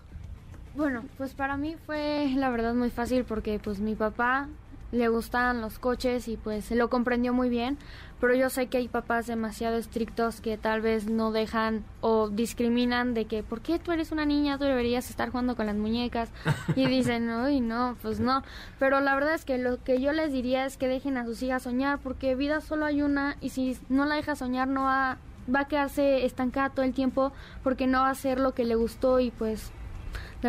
Bueno, 0.76 1.06
pues 1.18 1.34
para 1.34 1.56
mí 1.56 1.78
fue 1.86 2.32
la 2.36 2.50
verdad 2.50 2.74
muy 2.74 2.90
fácil 2.90 3.24
porque 3.24 3.60
pues 3.64 3.80
mi 3.80 3.96
papá 3.96 4.50
le 4.92 5.08
gustaban 5.08 5.62
los 5.62 5.80
coches 5.80 6.28
y 6.28 6.38
pues 6.38 6.70
lo 6.72 6.90
comprendió 6.90 7.34
muy 7.34 7.50
bien, 7.50 7.78
pero 8.20 8.36
yo 8.36 8.50
sé 8.50 8.68
que 8.68 8.78
hay 8.78 8.88
papás 8.88 9.28
demasiado 9.28 9.78
estrictos 9.78 10.42
que 10.42 10.58
tal 10.58 10.82
vez 10.82 11.10
no 11.10 11.32
dejan 11.32 11.84
o 12.02 12.30
discriminan 12.30 13.14
de 13.14 13.26
que 13.26 13.44
¿por 13.44 13.62
qué 13.62 13.80
tú 13.80 13.92
eres 13.92 14.12
una 14.12 14.26
niña? 14.26 14.58
Tú 14.58 14.64
deberías 14.64 15.10
estar 15.10 15.30
jugando 15.30 15.56
con 15.56 15.66
las 15.66 15.76
muñecas 15.76 16.30
y 16.76 16.86
dicen, 16.88 17.30
"Uy, 17.30 17.60
no, 17.60 17.98
pues 18.02 18.20
no." 18.20 18.44
Pero 18.80 19.02
la 19.02 19.16
verdad 19.16 19.36
es 19.36 19.46
que 19.46 19.58
lo 19.58 19.84
que 19.84 20.02
yo 20.02 20.12
les 20.12 20.32
diría 20.32 20.66
es 20.66 20.78
que 20.78 20.88
dejen 20.88 21.18
a 21.18 21.26
sus 21.26 21.42
hijas 21.44 21.64
soñar 21.64 22.00
porque 22.00 22.36
vida 22.36 22.62
solo 22.62 22.86
hay 22.86 23.02
una 23.02 23.38
y 23.42 23.50
si 23.50 23.78
no 23.90 24.06
la 24.06 24.16
deja 24.16 24.36
soñar 24.36 24.68
no 24.68 24.84
va 24.84 25.18
va 25.54 25.62
a 25.62 25.68
quedarse 25.68 26.26
estancada 26.26 26.70
todo 26.70 26.86
el 26.86 26.94
tiempo 26.94 27.32
porque 27.64 27.88
no 27.88 28.02
va 28.02 28.08
a 28.08 28.12
hacer 28.12 28.40
lo 28.40 28.54
que 28.54 28.66
le 28.66 28.76
gustó 28.76 29.20
y 29.20 29.32
pues 29.32 29.72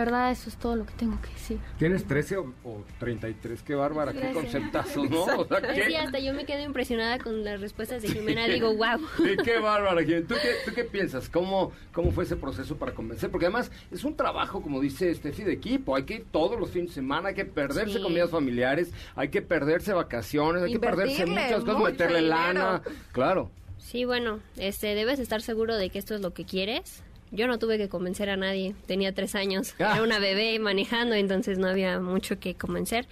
verdad 0.01 0.31
eso 0.31 0.49
es 0.49 0.57
todo 0.57 0.77
lo 0.77 0.87
que 0.87 0.95
tengo 0.95 1.21
que 1.21 1.29
decir. 1.31 1.59
¿Tienes 1.79 2.05
13 2.07 2.37
o, 2.39 2.53
o 2.65 2.85
33? 2.99 3.63
Qué 3.63 3.75
bárbara, 3.75 4.13
qué 4.13 4.19
Trece. 4.21 4.35
conceptazos, 4.35 5.11
¿no? 5.11 5.25
O 5.25 5.47
sea, 5.47 5.61
qué, 5.61 5.87
sí, 5.87 5.95
hasta 5.97 6.19
yo 6.19 6.33
me 6.35 6.45
quedo 6.45 6.63
impresionada 6.63 7.19
con 7.19 7.43
las 7.45 7.61
respuestas 7.61 8.03
de 8.03 8.09
Jimena. 8.09 8.47
Digo, 8.47 8.75
wow. 8.75 8.99
Sí, 9.17 9.37
qué 9.45 9.59
bárbara, 9.59 10.03
Jimena. 10.03 10.27
¿Tú 10.27 10.35
qué, 10.35 10.51
¿Tú 10.65 10.75
qué 10.75 10.85
piensas? 10.85 11.29
¿Cómo, 11.29 11.73
¿Cómo 11.93 12.11
fue 12.13 12.25
ese 12.25 12.37
proceso 12.37 12.77
para 12.77 12.93
convencer? 12.93 13.31
Porque 13.31 13.47
además 13.47 13.71
es 13.91 14.05
un 14.05 14.17
trabajo, 14.17 14.63
como 14.63 14.81
dice 14.81 15.15
Steffi, 15.15 15.43
de 15.45 15.53
equipo. 15.53 15.97
Hay 15.97 16.05
que 16.05 16.15
ir 16.15 16.27
todos 16.31 16.59
los 16.59 16.71
fines 16.71 16.91
de 16.91 16.95
semana, 16.95 17.29
hay 17.31 17.35
que 17.35 17.45
perderse 17.45 17.95
Sí. 17.97 18.03
comidas 18.03 18.31
familiares, 18.31 18.93
hay 19.15 19.29
que 19.31 19.43
perderse 19.43 19.93
vacaciones, 19.93 20.63
hay 20.63 20.73
que 20.73 20.81
perderse 20.81 21.27
muchas 21.27 21.65
cosas, 21.65 21.83
meterle 21.83 22.19
dinero. 22.23 22.37
lana. 22.37 22.83
Claro. 23.13 23.51
Sí, 23.79 24.05
bueno, 24.05 24.41
este, 24.57 24.95
debes 24.95 25.19
estar 25.21 25.43
seguro 25.43 25.77
de 25.77 25.91
que 25.91 25.99
esto 25.99 26.15
es 26.15 26.21
lo 26.21 26.33
que 26.35 26.45
quieres. 26.45 27.03
Yo 27.31 27.47
no 27.47 27.59
tuve 27.59 27.79
que 27.79 27.89
convencer 27.89 28.31
a 28.31 28.37
nadie. 28.37 28.75
Tenía 28.87 29.15
tres 29.15 29.35
años. 29.35 29.75
Ah. 29.79 29.95
Era 29.95 30.03
una 30.03 30.19
bebé 30.19 30.59
manejando, 30.59 31.15
entonces 31.15 31.59
no 31.59 31.69
había 31.69 32.01
mucho 32.01 32.39
que 32.39 32.55
convencer. 32.55 33.07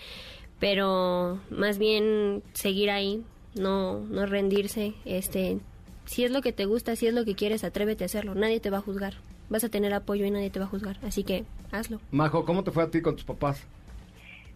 Pero 0.61 1.40
más 1.50 1.79
bien 1.79 2.42
seguir 2.53 2.90
ahí, 2.90 3.22
no, 3.55 4.00
no 4.00 4.27
rendirse. 4.27 4.94
Este, 5.05 5.59
si 6.05 6.24
es 6.24 6.31
lo 6.31 6.42
que 6.42 6.53
te 6.53 6.64
gusta, 6.64 6.96
si 6.96 7.07
es 7.07 7.14
lo 7.14 7.24
que 7.24 7.35
quieres, 7.35 7.64
atrévete 7.64 8.05
a 8.05 8.07
hacerlo. 8.07 8.35
Nadie 8.35 8.61
te 8.61 8.70
va 8.70 8.79
a 8.79 8.83
juzgar. 8.83 9.14
Vas 9.50 9.64
a 9.64 9.68
tener 9.68 9.92
apoyo 9.92 10.24
y 10.24 10.31
nadie 10.31 10.50
te 10.50 10.59
va 10.59 10.66
a 10.66 10.68
juzgar. 10.68 10.96
Así 11.03 11.24
que 11.24 11.44
hazlo. 11.72 12.00
Majo, 12.11 12.44
¿cómo 12.44 12.64
te 12.64 12.70
fue 12.70 12.83
a 12.83 12.90
ti 12.90 13.03
con 13.03 13.16
tus 13.16 13.24
papás? 13.24 13.66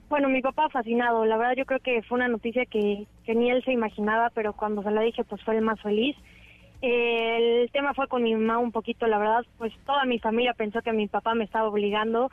Bueno, 0.09 0.29
mi 0.29 0.41
papá 0.41 0.69
fascinado. 0.71 1.27
La 1.27 1.37
verdad 1.37 1.55
yo 1.57 1.67
creo 1.67 1.81
que 1.81 2.03
fue 2.03 2.17
una 2.17 2.29
noticia 2.29 2.65
que, 2.65 3.07
que 3.25 3.35
ni 3.35 3.51
él 3.51 3.63
se 3.65 3.73
imaginaba, 3.73 4.31
pero 4.31 4.55
cuando 4.55 4.83
se 4.83 4.91
la 4.91 5.03
dije 5.03 5.25
pues 5.25 5.43
fue 5.43 5.57
el 5.57 5.63
más 5.63 5.81
feliz. 5.81 6.17
Eh, 6.81 7.63
el 7.63 7.71
tema 7.73 7.93
fue 7.93 8.07
con 8.07 8.23
mi 8.23 8.35
mamá 8.35 8.59
un 8.59 8.71
poquito, 8.71 9.07
la 9.09 9.19
verdad, 9.19 9.45
pues 9.59 9.73
toda 9.85 10.05
mi 10.05 10.21
familia 10.21 10.55
pensó 10.55 10.81
que 10.81 10.93
mi 10.93 11.09
papá 11.09 11.35
me 11.35 11.45
estaba 11.45 11.69
obligando 11.69 12.31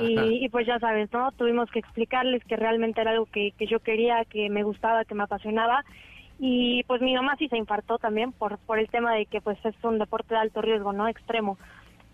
y, 0.00 0.18
y, 0.44 0.48
pues 0.48 0.66
ya 0.66 0.78
sabes, 0.78 1.12
¿no? 1.12 1.30
Tuvimos 1.32 1.70
que 1.70 1.80
explicarles 1.80 2.42
que 2.44 2.56
realmente 2.56 3.02
era 3.02 3.10
algo 3.10 3.26
que, 3.26 3.52
que 3.58 3.66
yo 3.66 3.80
quería, 3.80 4.24
que 4.24 4.48
me 4.48 4.62
gustaba, 4.62 5.04
que 5.04 5.14
me 5.14 5.24
apasionaba 5.24 5.84
y 6.38 6.82
pues 6.84 7.00
mi 7.00 7.14
mamá 7.14 7.36
sí 7.38 7.48
se 7.48 7.56
infartó 7.56 7.98
también 7.98 8.32
por, 8.32 8.58
por 8.58 8.78
el 8.78 8.88
tema 8.88 9.14
de 9.14 9.26
que 9.26 9.40
pues 9.40 9.58
es 9.64 9.74
un 9.84 9.98
deporte 9.98 10.34
de 10.34 10.40
alto 10.40 10.62
riesgo, 10.62 10.92
¿no? 10.92 11.06
Extremo. 11.06 11.58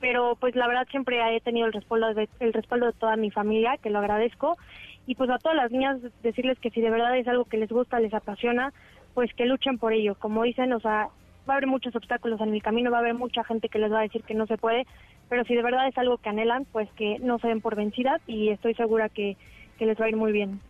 Pero 0.00 0.36
pues 0.38 0.54
la 0.54 0.68
verdad 0.68 0.86
siempre 0.90 1.18
he 1.34 1.40
tenido 1.40 1.66
el 1.66 1.72
respaldo 1.72 2.12
de, 2.12 2.28
el 2.40 2.52
respaldo 2.52 2.86
de 2.86 2.92
toda 2.92 3.16
mi 3.16 3.30
familia, 3.30 3.78
que 3.82 3.90
lo 3.90 4.00
agradezco 4.00 4.58
y 5.06 5.14
pues 5.14 5.30
a 5.30 5.38
todas 5.38 5.56
las 5.56 5.70
niñas 5.70 5.98
decirles 6.22 6.58
que 6.58 6.70
si 6.70 6.80
de 6.82 6.90
verdad 6.90 7.16
es 7.16 7.26
algo 7.26 7.46
que 7.46 7.56
les 7.56 7.70
gusta, 7.70 8.00
les 8.00 8.12
apasiona, 8.12 8.74
pues 9.14 9.32
que 9.32 9.46
luchen 9.46 9.78
por 9.78 9.94
ello. 9.94 10.14
Como 10.16 10.42
dicen, 10.42 10.74
o 10.74 10.80
sea, 10.80 11.08
va 11.48 11.54
a 11.54 11.56
haber 11.56 11.68
muchos 11.68 11.94
obstáculos 11.96 12.40
en 12.40 12.54
el 12.54 12.62
camino, 12.62 12.90
va 12.90 12.98
a 12.98 13.00
haber 13.00 13.14
mucha 13.14 13.44
gente 13.44 13.68
que 13.68 13.78
les 13.78 13.92
va 13.92 14.00
a 14.00 14.02
decir 14.02 14.22
que 14.22 14.34
no 14.34 14.46
se 14.46 14.58
puede, 14.58 14.86
pero 15.28 15.44
si 15.44 15.54
de 15.54 15.62
verdad 15.62 15.88
es 15.88 15.96
algo 15.98 16.18
que 16.18 16.28
anhelan, 16.28 16.66
pues 16.72 16.88
que 16.92 17.18
no 17.20 17.38
se 17.38 17.48
den 17.48 17.60
por 17.60 17.76
vencidas 17.76 18.20
y 18.26 18.50
estoy 18.50 18.74
segura 18.74 19.08
que, 19.08 19.36
que 19.78 19.86
les 19.86 20.00
va 20.00 20.06
a 20.06 20.08
ir 20.08 20.16
muy 20.16 20.32
bien. 20.32 20.60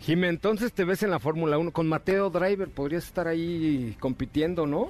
Jimé, 0.00 0.28
entonces 0.28 0.72
te 0.72 0.84
ves 0.84 1.02
en 1.02 1.10
la 1.10 1.18
Fórmula 1.18 1.58
1 1.58 1.72
con 1.72 1.88
Mateo 1.88 2.30
Driver, 2.30 2.68
podrías 2.68 3.04
estar 3.04 3.26
ahí 3.26 3.96
compitiendo, 3.98 4.66
¿no? 4.66 4.88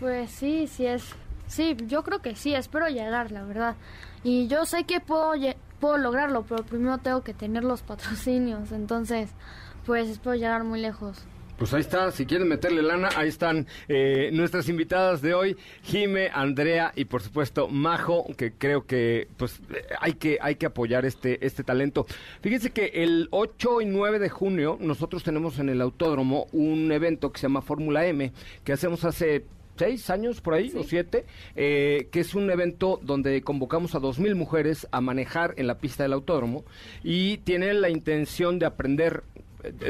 Pues 0.00 0.30
sí, 0.30 0.66
sí 0.66 0.86
es. 0.86 1.14
Sí, 1.46 1.76
yo 1.86 2.02
creo 2.02 2.20
que 2.20 2.34
sí, 2.34 2.54
espero 2.54 2.88
llegar, 2.88 3.32
la 3.32 3.44
verdad. 3.44 3.76
Y 4.22 4.48
yo 4.48 4.66
sé 4.66 4.84
que 4.84 5.00
puedo, 5.00 5.32
puedo 5.80 5.96
lograrlo, 5.96 6.42
pero 6.42 6.62
primero 6.64 6.98
tengo 6.98 7.22
que 7.22 7.32
tener 7.32 7.64
los 7.64 7.82
patrocinios. 7.82 8.72
Entonces, 8.72 9.30
pues 9.86 10.08
espero 10.08 10.34
llegar 10.34 10.64
muy 10.64 10.80
lejos. 10.80 11.24
Pues 11.58 11.74
ahí 11.74 11.80
está, 11.80 12.12
si 12.12 12.24
quieren 12.24 12.46
meterle 12.46 12.82
lana, 12.82 13.08
ahí 13.16 13.28
están 13.28 13.66
eh, 13.88 14.30
nuestras 14.32 14.68
invitadas 14.68 15.20
de 15.22 15.34
hoy, 15.34 15.56
Jime, 15.82 16.30
Andrea 16.32 16.92
y 16.94 17.06
por 17.06 17.20
supuesto 17.20 17.66
Majo, 17.66 18.26
que 18.36 18.52
creo 18.52 18.86
que 18.86 19.26
pues 19.36 19.60
eh, 19.74 19.84
hay 20.00 20.12
que 20.12 20.38
hay 20.40 20.54
que 20.54 20.66
apoyar 20.66 21.04
este 21.04 21.44
este 21.44 21.64
talento. 21.64 22.06
Fíjense 22.42 22.70
que 22.70 22.92
el 22.94 23.26
8 23.32 23.80
y 23.80 23.86
9 23.86 24.20
de 24.20 24.28
junio 24.28 24.78
nosotros 24.80 25.24
tenemos 25.24 25.58
en 25.58 25.68
el 25.68 25.80
autódromo 25.80 26.46
un 26.52 26.92
evento 26.92 27.32
que 27.32 27.40
se 27.40 27.48
llama 27.48 27.60
Fórmula 27.60 28.06
M, 28.06 28.32
que 28.62 28.72
hacemos 28.72 29.04
hace 29.04 29.44
seis 29.76 30.10
años 30.10 30.40
por 30.40 30.54
ahí 30.54 30.72
o 30.76 30.84
siete, 30.84 31.24
eh, 31.56 32.08
que 32.12 32.20
es 32.20 32.36
un 32.36 32.50
evento 32.50 33.00
donde 33.02 33.42
convocamos 33.42 33.96
a 33.96 33.98
dos 33.98 34.20
mil 34.20 34.36
mujeres 34.36 34.86
a 34.92 35.00
manejar 35.00 35.54
en 35.56 35.66
la 35.66 35.78
pista 35.78 36.04
del 36.04 36.12
autódromo 36.12 36.64
y 37.02 37.38
tienen 37.38 37.80
la 37.80 37.88
intención 37.88 38.60
de 38.60 38.66
aprender 38.66 39.24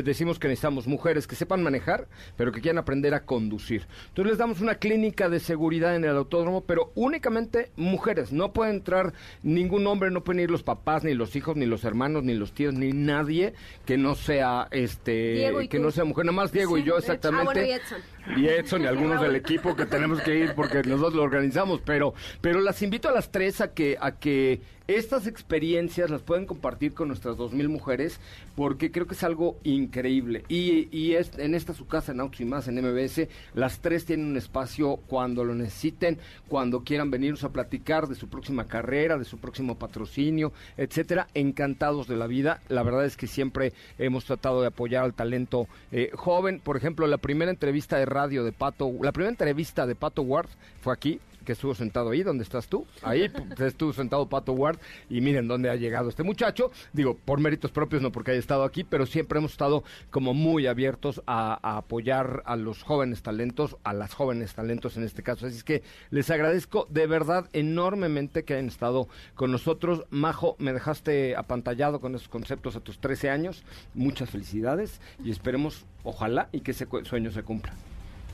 decimos 0.03 0.39
que 0.39 0.49
necesitamos 0.49 0.87
mujeres 0.87 1.27
que 1.27 1.37
sepan 1.37 1.63
manejar, 1.63 2.09
pero 2.37 2.53
que 2.53 2.61
quieran 2.61 2.79
aprender 2.79 3.15
a 3.15 3.25
conducir. 3.25 3.87
Entonces 4.09 4.33
les 4.33 4.39
damos 4.39 4.61
una 4.61 4.77
clínica 4.77 5.29
de 5.29 5.41
seguridad 5.41 5.95
en 5.95 6.05
el 6.05 6.17
autódromo, 6.17 6.63
pero 6.63 6.93
únicamente 6.95 7.71
mujeres. 7.77 8.33
No 8.33 8.53
puede 8.53 8.71
entrar 8.71 9.13
ningún 9.43 9.87
hombre, 9.87 10.11
no 10.11 10.25
pueden 10.25 10.43
ir 10.43 10.51
los 10.51 10.63
papás, 10.63 11.05
ni 11.05 11.15
los 11.15 11.37
hijos, 11.37 11.57
ni 11.57 11.67
los 11.67 11.85
hermanos, 11.85 12.25
ni 12.25 12.35
los 12.35 12.53
tíos, 12.53 12.75
ni 12.75 12.93
nadie 12.93 13.55
que 13.85 13.99
no 13.99 14.15
sea 14.15 14.69
este 14.71 15.53
que 15.69 15.79
tú. 15.79 15.83
no 15.83 15.91
sea 15.91 16.05
mujer, 16.05 16.25
nada 16.25 16.37
más 16.37 16.53
Diego 16.53 16.79
y 16.79 16.85
yo 16.85 16.99
exactamente. 16.99 17.43
Ah, 17.43 17.45
bueno, 17.45 17.63
y 17.63 17.73
Edson. 17.73 17.99
Y 18.37 18.47
Edson 18.47 18.83
y 18.83 18.87
algunos 18.87 19.21
del 19.21 19.37
equipo 19.37 19.75
que 19.75 19.87
tenemos 19.87 20.21
que 20.21 20.39
ir 20.39 20.55
porque 20.55 20.83
nosotros 20.83 21.15
lo 21.15 21.23
organizamos, 21.23 21.81
pero 21.85 22.15
pero 22.41 22.61
las 22.61 22.83
invito 22.83 23.09
a 23.09 23.13
las 23.13 23.31
tres 23.31 23.61
a 23.61 23.73
que 23.73 23.97
a 24.01 24.13
que 24.13 24.61
estas 24.89 25.27
experiencias 25.27 26.09
las 26.09 26.23
pueden 26.23 26.47
compartir 26.47 26.95
con 26.95 27.09
nuestras 27.09 27.37
dos 27.37 27.53
mil 27.53 27.69
mujeres 27.69 28.21
porque 28.57 28.91
creo 28.91 29.07
que 29.07 29.15
es 29.15 29.23
algo 29.23 29.59
increíble. 29.63 30.45
Y, 30.49 30.89
y 30.97 31.13
es 31.15 31.39
en 31.39 31.55
esta 31.55 31.75
su 31.75 31.87
casa 31.87 32.13
en 32.13 32.21
Autos 32.21 32.41
y 32.41 32.47
más 32.47 32.69
en 32.69 32.77
MBS 32.77 33.29
las 33.55 33.81
tres 33.81 34.07
tienen 34.07 34.27
un 34.27 34.37
espacio 34.39 34.97
cuando 35.07 35.45
lo 35.45 35.55
necesiten 35.55 36.19
cuando 36.49 36.85
quieran 36.85 37.11
venirnos 37.11 37.45
a 37.45 37.53
platicar 37.53 38.09
de 38.09 38.15
su 38.15 38.29
próxima 38.29 38.67
carrera 38.67 39.19
de 39.19 39.27
su 39.27 39.39
próximo 39.39 39.79
patrocinio 39.79 40.53
etcétera. 40.79 41.29
Encantados 41.35 42.09
de 42.09 42.17
la 42.17 42.27
vida. 42.27 42.61
La 42.69 42.83
verdad 42.83 43.05
es 43.05 43.19
que 43.19 43.27
siempre 43.27 43.75
hemos 43.99 44.25
tratado 44.25 44.63
de 44.63 44.69
apoyar 44.69 45.05
al 45.05 45.13
talento 45.13 45.69
eh, 45.93 46.11
joven. 46.15 46.61
Por 46.61 46.79
ejemplo 46.79 47.07
la 47.07 47.19
primera 47.19 47.51
entrevista 47.51 47.99
de 47.99 48.07
radio 48.19 48.43
de 48.43 48.51
Pato 48.51 48.91
la 49.01 49.13
primera 49.13 49.31
entrevista 49.31 49.87
de 49.87 49.95
Pato 49.95 50.23
Ward 50.23 50.49
fue 50.81 50.93
aquí 50.93 51.21
que 51.49 51.53
estuvo 51.53 51.75
sentado 51.75 52.11
ahí, 52.11 52.23
donde 52.23 52.45
estás 52.45 52.69
tú. 52.69 52.87
Ahí 53.01 53.33
estuvo 53.59 53.95
sentado 53.95 54.29
Pato 54.29 54.53
Ward 54.53 54.79
y 55.09 55.23
miren 55.23 55.49
dónde 55.49 55.71
ha 55.71 55.77
llegado 55.77 56.11
este 56.11 56.23
muchacho. 56.23 56.71
Digo, 56.93 57.17
por 57.17 57.41
méritos 57.41 57.71
propios, 57.71 58.03
no 58.03 58.13
porque 58.13 58.33
haya 58.33 58.41
estado 58.41 58.65
aquí, 58.65 58.85
pero 58.85 59.07
siempre 59.07 59.39
hemos 59.39 59.53
estado 59.53 59.83
como 60.11 60.35
muy 60.35 60.67
abiertos 60.67 61.23
a, 61.27 61.59
a 61.63 61.79
apoyar 61.79 62.43
a 62.45 62.57
los 62.57 62.83
jóvenes 62.83 63.23
talentos, 63.23 63.79
a 63.83 63.95
las 63.95 64.13
jóvenes 64.13 64.53
talentos 64.53 64.99
en 64.99 65.05
este 65.05 65.23
caso. 65.23 65.47
Así 65.47 65.57
es 65.57 65.65
que 65.65 65.83
les 66.11 66.29
agradezco 66.29 66.87
de 66.91 67.07
verdad 67.07 67.49
enormemente 67.55 68.45
que 68.45 68.53
hayan 68.53 68.69
estado 68.69 69.09
con 69.35 69.51
nosotros. 69.51 70.05
Majo, 70.11 70.55
me 70.59 70.75
dejaste 70.75 71.35
apantallado 71.35 72.03
con 72.03 72.15
esos 72.15 72.29
conceptos 72.29 72.77
a 72.77 72.81
tus 72.81 72.99
13 72.99 73.31
años. 73.31 73.65
Muchas 73.95 74.29
felicidades 74.29 75.01
y 75.25 75.31
esperemos, 75.31 75.87
ojalá, 76.05 76.51
y 76.53 76.61
que 76.61 76.73
ese 76.73 76.87
sueño 77.05 77.31
se 77.31 77.43
cumpla. 77.43 77.73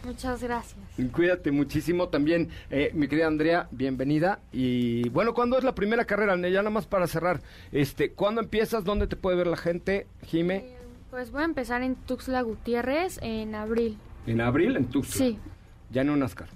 Muchas 0.05 0.43
gracias. 0.43 0.79
Cuídate 1.13 1.51
muchísimo 1.51 2.09
también, 2.09 2.51
eh, 2.71 2.91
mi 2.95 3.09
querida 3.09 3.27
Andrea, 3.27 3.69
bienvenida. 3.71 4.41
Y 4.53 5.09
bueno, 5.09 5.33
¿cuándo 5.33 5.57
es 5.57 5.65
la 5.65 5.75
primera 5.75 6.05
carrera? 6.05 6.37
Ya 6.37 6.61
nada 6.61 6.71
más 6.71 6.87
para 6.87 7.07
cerrar. 7.07 7.41
Este, 7.73 8.13
¿Cuándo 8.13 8.41
empiezas? 8.43 8.85
¿Dónde 8.85 9.07
te 9.07 9.17
puede 9.17 9.37
ver 9.37 9.47
la 9.47 9.57
gente, 9.57 10.07
Jime? 10.27 10.67
Pues 11.11 11.31
voy 11.31 11.43
a 11.43 11.45
empezar 11.47 11.83
en 11.83 11.95
Tuxtla 11.95 12.43
Gutiérrez 12.43 13.19
en 13.23 13.55
abril. 13.55 13.97
En 14.27 14.41
abril, 14.41 14.77
en 14.77 14.87
Tuxtla. 14.87 15.17
Sí, 15.17 15.39
Ya 15.91 16.03
en 16.03 16.11
un 16.11 16.19
NASCAR. 16.19 16.49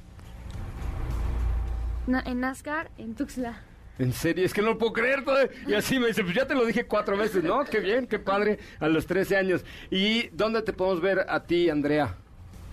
Na- 2.07 2.23
en 2.27 2.41
NASCAR 2.41 2.91
en 2.99 3.15
Tuxtla. 3.15 3.63
En 3.99 4.13
serio, 4.13 4.45
es 4.45 4.53
que 4.53 4.63
no 4.63 4.69
lo 4.69 4.79
puedo 4.79 4.93
creer. 4.93 5.25
Y 5.67 5.75
así 5.75 5.99
me 5.99 6.07
dice, 6.09 6.23
pues 6.23 6.35
ya 6.35 6.47
te 6.47 6.55
lo 6.55 6.65
dije 6.67 6.87
cuatro 6.87 7.17
veces, 7.17 7.43
¿no? 7.43 7.65
Qué 7.65 7.81
bien, 7.81 8.07
qué 8.07 8.19
padre, 8.19 8.59
a 8.79 8.89
los 8.89 9.07
13 9.07 9.37
años. 9.37 9.65
¿Y 9.91 10.29
dónde 10.29 10.63
te 10.63 10.73
podemos 10.73 11.01
ver 11.01 11.27
a 11.29 11.43
ti, 11.45 11.69
Andrea? 11.71 12.15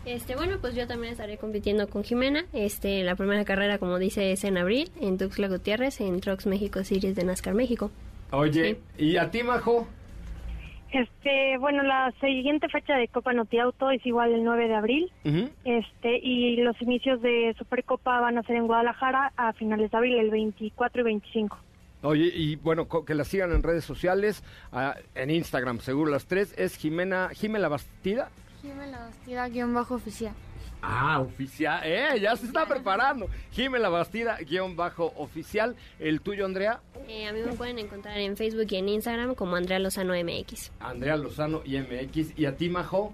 Este, 0.05 0.35
bueno, 0.35 0.57
pues 0.61 0.75
yo 0.75 0.85
también 0.87 1.13
estaré 1.13 1.37
compitiendo 1.37 1.87
con 1.87 2.03
Jimena. 2.03 2.45
Este, 2.53 3.03
la 3.03 3.15
primera 3.15 3.43
carrera, 3.43 3.79
como 3.79 3.97
dice, 3.97 4.31
es 4.31 4.43
en 4.43 4.57
abril, 4.57 4.91
en 5.01 5.17
Tuxtla 5.17 5.47
Gutiérrez, 5.47 5.99
en 5.99 6.19
Trucks 6.21 6.45
México 6.45 6.83
Series 6.83 7.15
de 7.15 7.23
NASCAR 7.23 7.55
México. 7.55 7.89
Oye, 8.31 8.77
¿y 8.97 9.17
a 9.17 9.31
ti, 9.31 9.41
Majo? 9.41 9.87
Este, 10.91 11.57
bueno, 11.57 11.83
la 11.83 12.13
siguiente 12.21 12.69
fecha 12.69 12.95
de 12.95 13.07
Copa 13.07 13.33
Noti 13.33 13.59
Auto 13.59 13.89
es 13.89 14.05
igual 14.05 14.31
el 14.31 14.43
9 14.43 14.67
de 14.67 14.75
abril. 14.75 15.11
Este, 15.65 16.19
y 16.19 16.57
los 16.57 16.79
inicios 16.81 17.21
de 17.21 17.53
Supercopa 17.57 18.19
van 18.21 18.37
a 18.37 18.43
ser 18.43 18.57
en 18.57 18.67
Guadalajara 18.67 19.33
a 19.35 19.53
finales 19.53 19.91
de 19.91 19.97
abril, 19.97 20.19
el 20.19 20.29
24 20.29 21.01
y 21.01 21.03
25. 21.03 21.57
Oye, 22.03 22.31
y 22.33 22.55
bueno, 22.57 22.87
que 22.87 23.15
la 23.15 23.23
sigan 23.23 23.51
en 23.51 23.63
redes 23.63 23.83
sociales, 23.83 24.43
ah, 24.71 24.95
en 25.15 25.31
Instagram, 25.31 25.79
seguro 25.79 26.11
las 26.11 26.27
tres, 26.27 26.53
es 26.57 26.77
Jimena, 26.77 27.29
Jimena 27.33 27.67
Bastida. 27.67 28.29
Jimena 28.65 28.87
La 28.87 28.99
Bastida 29.05 29.47
guion 29.49 29.73
bajo 29.73 29.95
oficial. 29.95 30.33
Ah, 30.81 31.19
oficial, 31.19 31.81
eh, 31.83 32.19
ya 32.21 32.35
se 32.35 32.45
está 32.45 32.65
preparando. 32.67 33.27
Jimena 33.51 33.89
Bastida, 33.89 34.37
guion 34.37 34.75
bajo 34.75 35.13
oficial. 35.17 35.75
El 35.99 36.21
tuyo, 36.21 36.45
Andrea, 36.45 36.79
Eh, 37.07 37.27
a 37.27 37.33
mí 37.33 37.39
me 37.45 37.53
pueden 37.53 37.79
encontrar 37.79 38.17
en 38.17 38.35
Facebook 38.37 38.67
y 38.69 38.75
en 38.77 38.89
Instagram 38.89 39.35
como 39.35 39.55
Andrea 39.55 39.79
Lozano 39.79 40.13
MX. 40.13 40.71
Andrea 40.79 41.17
Lozano 41.17 41.61
y 41.65 41.77
MX. 41.77 42.37
Y 42.37 42.45
a 42.45 42.55
ti, 42.55 42.69
Majo, 42.69 43.13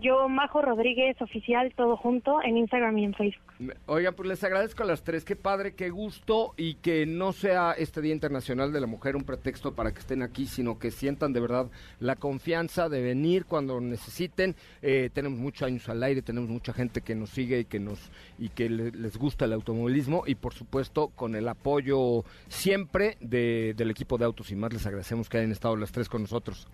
Yo, 0.00 0.28
Majo 0.28 0.62
Rodríguez 0.62 1.20
Oficial, 1.22 1.72
todo 1.76 1.96
junto, 1.96 2.42
en 2.42 2.56
Instagram 2.56 2.98
y 2.98 3.04
en 3.04 3.14
Facebook. 3.14 3.51
Oigan, 3.86 4.14
pues 4.14 4.28
les 4.28 4.42
agradezco 4.44 4.82
a 4.82 4.86
las 4.86 5.02
tres, 5.02 5.24
qué 5.24 5.36
padre, 5.36 5.74
qué 5.74 5.90
gusto 5.90 6.54
y 6.56 6.74
que 6.74 7.06
no 7.06 7.32
sea 7.32 7.72
este 7.72 8.00
Día 8.00 8.12
Internacional 8.12 8.72
de 8.72 8.80
la 8.80 8.86
Mujer 8.86 9.16
un 9.16 9.24
pretexto 9.24 9.74
para 9.74 9.92
que 9.92 10.00
estén 10.00 10.22
aquí, 10.22 10.46
sino 10.46 10.78
que 10.78 10.90
sientan 10.90 11.32
de 11.32 11.40
verdad 11.40 11.66
la 12.00 12.16
confianza 12.16 12.88
de 12.88 13.02
venir 13.02 13.44
cuando 13.46 13.80
necesiten. 13.80 14.54
Eh, 14.82 15.10
tenemos 15.12 15.38
muchos 15.38 15.62
años 15.66 15.88
al 15.88 16.02
aire, 16.02 16.22
tenemos 16.22 16.48
mucha 16.50 16.72
gente 16.72 17.00
que 17.02 17.14
nos 17.14 17.30
sigue 17.30 17.60
y 17.60 17.64
que 17.64 17.78
nos 17.80 17.98
y 18.38 18.48
que 18.48 18.68
le- 18.70 18.90
les 18.92 19.16
gusta 19.16 19.44
el 19.44 19.52
automovilismo 19.52 20.24
y 20.26 20.34
por 20.34 20.54
supuesto 20.54 21.08
con 21.14 21.34
el 21.36 21.46
apoyo 21.48 22.24
siempre 22.48 23.16
de- 23.20 23.74
del 23.76 23.90
equipo 23.90 24.18
de 24.18 24.24
Autos 24.24 24.50
y 24.50 24.56
más 24.56 24.72
les 24.72 24.86
agradecemos 24.86 25.28
que 25.28 25.38
hayan 25.38 25.52
estado 25.52 25.76
las 25.76 25.92
tres 25.92 26.08
con 26.08 26.22
nosotros. 26.22 26.66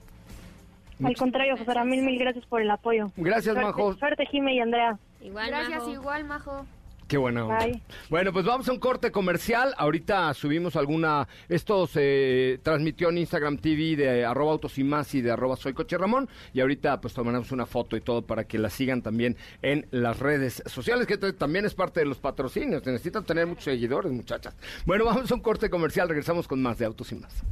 Al 1.05 1.14
contrario, 1.16 1.57
José 1.57 1.74
Ramón, 1.74 2.05
mil 2.05 2.18
gracias 2.18 2.45
por 2.47 2.61
el 2.61 2.68
apoyo. 2.70 3.07
Gracias, 3.16 3.55
Suerte- 3.55 3.62
Majo. 3.62 3.95
Suerte, 3.95 4.26
Jime 4.26 4.55
y 4.57 4.59
Andrea. 4.61 4.99
Igual, 5.20 5.47
Gracias, 5.49 5.78
Majo. 5.78 5.93
igual, 5.93 6.24
Majo. 6.24 6.66
Qué 7.09 7.16
buena 7.16 7.46
onda. 7.46 7.64
Bye. 7.64 7.82
Bueno, 8.11 8.34
pues 8.34 8.44
vamos 8.44 8.68
a 8.68 8.72
un 8.72 8.78
corte 8.78 9.11
comercial. 9.11 9.74
Ahorita 9.78 10.34
subimos 10.34 10.76
alguna. 10.76 11.26
Esto 11.48 11.86
se 11.86 12.61
transmitió 12.62 13.09
en 13.09 13.16
Instagram 13.16 13.56
TV 13.56 13.96
de 13.96 14.26
arroba 14.26 14.52
autos 14.52 14.76
y 14.76 14.84
más 14.84 15.14
y 15.14 15.22
de 15.22 15.30
arroba 15.30 15.56
soy 15.56 15.72
coche 15.72 15.96
Ramón. 15.96 16.28
Y 16.52 16.61
ahorita 16.61 17.00
pues 17.00 17.14
tomaremos 17.14 17.50
una 17.50 17.64
foto 17.64 17.96
y 17.96 18.02
todo 18.02 18.20
para 18.20 18.44
que 18.44 18.59
la 18.59 18.68
sigan 18.68 19.00
también 19.00 19.38
en 19.62 19.86
las 19.90 20.18
redes 20.18 20.62
sociales, 20.66 21.06
que 21.06 21.16
también 21.16 21.64
es 21.64 21.74
parte 21.74 22.00
de 22.00 22.06
los 22.06 22.18
patrocinios. 22.18 22.84
Necesitan 22.84 23.24
tener 23.24 23.46
muchos 23.46 23.64
seguidores, 23.64 24.12
muchachas. 24.12 24.54
Bueno, 24.84 25.06
vamos 25.06 25.30
a 25.30 25.34
un 25.34 25.40
corte 25.40 25.70
comercial. 25.70 26.11
Regresamos 26.11 26.46
con 26.46 26.61
más 26.61 26.76
de 26.76 26.84
autos 26.84 27.11
y 27.12 27.14
más. 27.14 27.42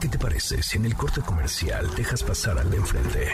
¿Qué 0.00 0.08
te 0.08 0.18
parece 0.18 0.62
si 0.62 0.78
en 0.78 0.86
el 0.86 0.94
corte 0.94 1.20
comercial 1.20 1.84
dejas 1.96 2.22
pasar 2.22 2.58
al 2.58 2.70
de 2.70 2.76
enfrente? 2.76 3.28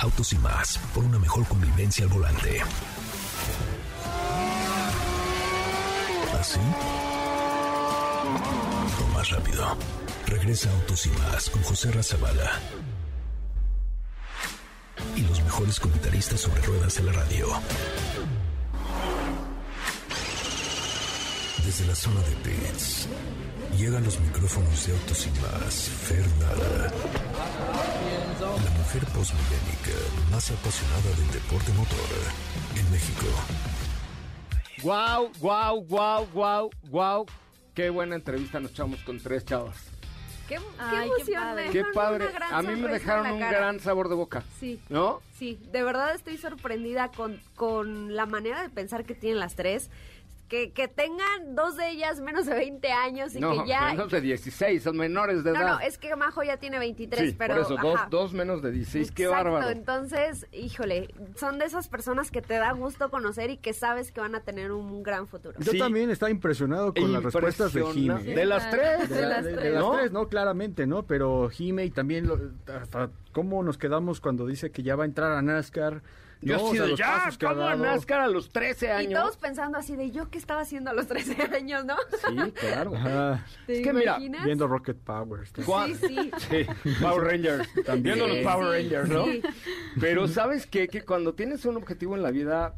Autos 0.00 0.32
y 0.32 0.38
más, 0.38 0.78
por 0.94 1.04
una 1.04 1.18
mejor 1.18 1.44
convivencia 1.46 2.04
al 2.04 2.10
volante. 2.10 2.60
¿Así? 6.38 6.60
O 9.02 9.14
más 9.14 9.28
rápido. 9.30 9.76
Regresa 10.26 10.70
Autos 10.70 11.06
y 11.06 11.10
más 11.10 11.50
con 11.50 11.62
José 11.62 11.90
Razabala. 11.90 12.60
Y 15.16 15.22
los 15.22 15.42
mejores 15.42 15.80
comentaristas 15.80 16.40
sobre 16.40 16.62
ruedas 16.62 16.94
de 16.94 17.02
la 17.02 17.12
radio. 17.12 17.48
Desde 21.64 21.86
la 21.86 21.94
zona 21.94 22.20
de 22.20 22.36
pits, 22.36 23.08
llegan 23.76 24.04
los 24.04 24.18
micrófonos 24.20 24.86
de 24.86 24.92
Autos 24.92 25.26
y 25.26 25.30
más, 25.40 25.74
Fernanda. 26.06 26.92
La 28.40 28.46
mujer 28.78 29.04
posmilénica 29.14 30.30
más 30.30 30.50
apasionada 30.50 31.10
del 31.16 31.30
deporte 31.32 31.72
motor 31.72 31.98
en 32.76 32.90
México. 32.92 33.26
Guau, 34.82 35.30
guau, 35.40 35.80
guau, 35.84 36.26
guau, 36.32 36.70
guau. 36.88 37.26
Qué 37.74 37.90
buena 37.90 38.14
entrevista 38.14 38.60
nos 38.60 38.70
echamos 38.70 39.00
con 39.02 39.18
tres 39.18 39.44
chavas. 39.44 39.76
Qué, 40.48 40.54
qué 40.56 40.60
Ay, 40.78 41.08
qué 41.08 41.14
emoción, 41.32 41.42
padre. 41.42 41.66
me 41.66 41.72
Qué 41.72 41.84
padre. 41.92 42.28
A 42.52 42.62
mí 42.62 42.76
me 42.80 42.88
dejaron 42.88 43.32
un 43.32 43.40
cara. 43.40 43.58
gran 43.58 43.80
sabor 43.80 44.08
de 44.08 44.14
boca. 44.14 44.44
Sí. 44.60 44.80
¿No? 44.88 45.20
Sí, 45.36 45.58
de 45.72 45.82
verdad 45.82 46.14
estoy 46.14 46.38
sorprendida 46.38 47.10
con, 47.10 47.40
con 47.56 48.14
la 48.14 48.24
manera 48.26 48.62
de 48.62 48.70
pensar 48.70 49.04
que 49.04 49.14
tienen 49.14 49.40
las 49.40 49.56
tres. 49.56 49.90
Que, 50.48 50.72
que 50.72 50.88
tengan 50.88 51.54
dos 51.54 51.76
de 51.76 51.90
ellas 51.90 52.20
menos 52.22 52.46
de 52.46 52.54
20 52.54 52.90
años 52.90 53.34
y 53.36 53.38
no, 53.40 53.50
que 53.64 53.68
ya... 53.68 53.88
menos 53.90 54.10
de 54.10 54.22
16, 54.22 54.82
son 54.82 54.96
menores 54.96 55.44
de 55.44 55.52
No, 55.52 55.60
edad. 55.60 55.68
no, 55.74 55.80
es 55.80 55.98
que 55.98 56.16
Majo 56.16 56.42
ya 56.42 56.56
tiene 56.56 56.78
23, 56.78 57.30
sí, 57.30 57.36
pero... 57.38 57.54
por 57.54 57.62
eso, 57.64 57.76
dos, 58.08 58.32
menos 58.32 58.62
de 58.62 58.72
16, 58.72 59.12
qué 59.12 59.26
bárbaro. 59.26 59.68
entonces, 59.68 60.46
híjole, 60.52 61.14
son 61.36 61.58
de 61.58 61.66
esas 61.66 61.88
personas 61.88 62.30
que 62.30 62.40
te 62.40 62.54
da 62.54 62.72
gusto 62.72 63.10
conocer 63.10 63.50
y 63.50 63.58
que 63.58 63.74
sabes 63.74 64.10
que 64.10 64.20
van 64.22 64.34
a 64.34 64.40
tener 64.40 64.72
un 64.72 65.02
gran 65.02 65.26
futuro. 65.26 65.54
Yo 65.58 65.72
Sí. 65.72 65.78
también 65.78 66.08
estaba 66.10 66.30
impresionado 66.30 66.94
con 66.94 67.12
las 67.12 67.22
respuestas 67.24 67.74
de. 67.74 67.84
Jime. 67.92 68.22
De 68.22 68.46
las 68.46 68.70
tres. 68.70 69.10
De, 69.10 69.26
la- 69.26 69.42
de- 69.42 69.54
de 69.54 69.70
las 69.70 69.82
¿no? 69.82 69.90
tres, 69.92 70.12
¿no? 70.12 70.28
Claramente, 70.28 70.86
¿no? 70.86 71.02
Pero 71.02 71.50
Jime 71.50 71.84
y 71.84 71.90
también 71.90 72.26
lo- 72.26 72.38
hasta 72.80 73.10
cómo 73.32 73.62
nos 73.62 73.76
quedamos 73.76 74.20
cuando 74.22 74.46
dice 74.46 74.70
que 74.70 74.82
ya 74.82 74.96
va 74.96 75.02
a 75.02 75.06
entrar 75.06 75.32
a 75.32 75.42
NASCAR. 75.42 76.02
Yo 76.40 76.56
¿no? 76.56 76.62
O 76.62 76.66
así 76.68 76.76
sea, 76.76 76.84
de, 76.84 76.90
los 76.90 76.98
ya, 76.98 77.30
¿cómo. 77.40 77.76
NASCAR 77.76 78.20
a 78.20 78.28
los 78.28 78.48
13 78.50 78.86
Y 78.86 78.88
años? 78.90 79.20
todos 79.20 79.36
pensando 79.38 79.76
así 79.76 79.96
de 79.96 80.10
yo 80.12 80.30
qué 80.30 80.38
estaba 80.38 80.60
haciendo 80.60 80.90
a 80.90 80.92
los 80.94 81.06
13 81.08 81.42
años, 81.56 81.84
¿no? 81.84 81.96
Sí, 82.28 82.52
claro. 82.52 82.94
Ajá, 82.94 83.44
¿Te 83.66 83.78
Es 83.80 83.82
que 83.86 83.92
mira, 83.92 84.18
viendo 84.44 84.68
Rocket 84.68 84.96
Power. 84.98 85.46
Sí, 85.48 85.94
sí. 86.06 86.30
Sí, 86.48 86.66
Power 87.02 87.24
Rangers. 87.24 87.68
También. 87.84 88.16
Viendo 88.16 88.28
los 88.34 88.44
Power 88.44 88.66
Sí, 88.80 88.88
Rangers, 88.88 89.08
¿no? 89.08 89.24
sí. 89.24 89.42
Pero 90.00 90.28
¿sabes 90.28 90.66
qué? 90.66 90.86
Que 90.88 91.02
cuando 91.02 91.34
tienes 91.34 91.64
un 91.64 91.76
objetivo 91.76 92.14
en 92.16 92.22
la 92.22 92.30
vida, 92.30 92.74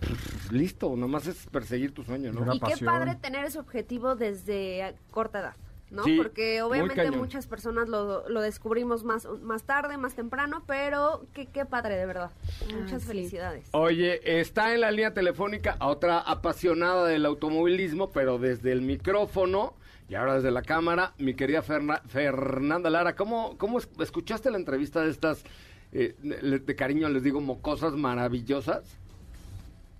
pues, 0.00 0.52
listo, 0.52 0.96
nomás 0.96 1.26
es 1.26 1.46
perseguir 1.46 1.94
tu 1.94 2.02
sueño, 2.02 2.32
¿no? 2.32 2.40
Una 2.42 2.56
Y 2.56 2.60
qué 2.60 2.84
padre 2.84 3.14
tener 3.14 3.44
ese 3.44 3.58
objetivo 3.58 4.16
desde 4.16 4.94
corta 5.10 5.38
edad, 5.40 5.54
¿no? 5.94 6.04
Sí, 6.04 6.16
Porque 6.16 6.60
obviamente 6.62 7.10
muchas 7.12 7.46
personas 7.46 7.88
lo, 7.88 8.28
lo 8.28 8.40
descubrimos 8.42 9.04
más, 9.04 9.26
más 9.42 9.62
tarde, 9.62 9.96
más 9.96 10.14
temprano, 10.14 10.62
pero 10.66 11.26
qué, 11.32 11.46
qué 11.46 11.64
padre, 11.64 11.96
de 11.96 12.06
verdad. 12.06 12.30
Muchas 12.78 13.04
felicidades. 13.04 13.68
Oye, 13.72 14.40
está 14.40 14.74
en 14.74 14.80
la 14.82 14.90
línea 14.90 15.14
telefónica 15.14 15.76
a 15.78 15.86
otra 15.88 16.18
apasionada 16.18 17.06
del 17.06 17.24
automovilismo, 17.26 18.10
pero 18.10 18.38
desde 18.38 18.72
el 18.72 18.82
micrófono 18.82 19.74
y 20.08 20.16
ahora 20.16 20.34
desde 20.34 20.50
la 20.50 20.62
cámara, 20.62 21.14
mi 21.18 21.34
querida 21.34 21.62
Ferna- 21.62 22.02
Fernanda 22.06 22.90
Lara. 22.90 23.16
¿Cómo, 23.16 23.56
cómo 23.56 23.78
es- 23.78 23.88
escuchaste 24.00 24.50
la 24.50 24.58
entrevista 24.58 25.00
de 25.00 25.10
estas, 25.10 25.44
eh, 25.92 26.14
le- 26.22 26.58
de 26.58 26.76
cariño 26.76 27.08
les 27.08 27.22
digo, 27.22 27.40
mocosas 27.40 27.94
maravillosas? 27.94 28.98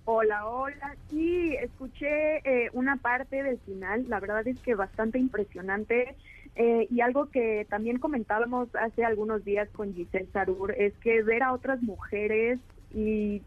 Hola, 0.07 0.47
hola. 0.47 0.95
Sí, 1.09 1.55
escuché 1.55 2.37
eh, 2.43 2.69
una 2.73 2.97
parte 2.97 3.41
del 3.41 3.57
final, 3.59 4.05
la 4.07 4.19
verdad 4.19 4.47
es 4.47 4.59
que 4.59 4.75
bastante 4.75 5.17
impresionante. 5.17 6.15
eh, 6.55 6.87
y 6.89 7.01
algo 7.01 7.29
que 7.31 7.65
también 7.69 7.97
comentábamos 7.99 8.69
hace 8.75 9.03
algunos 9.03 9.43
días 9.43 9.67
con 9.71 9.93
Giselle 9.93 10.29
Sarur 10.31 10.71
es 10.71 10.93
que 11.01 11.21
ver 11.23 11.43
a 11.43 11.51
otras 11.51 11.81
mujeres 11.81 12.59
y 12.93 13.41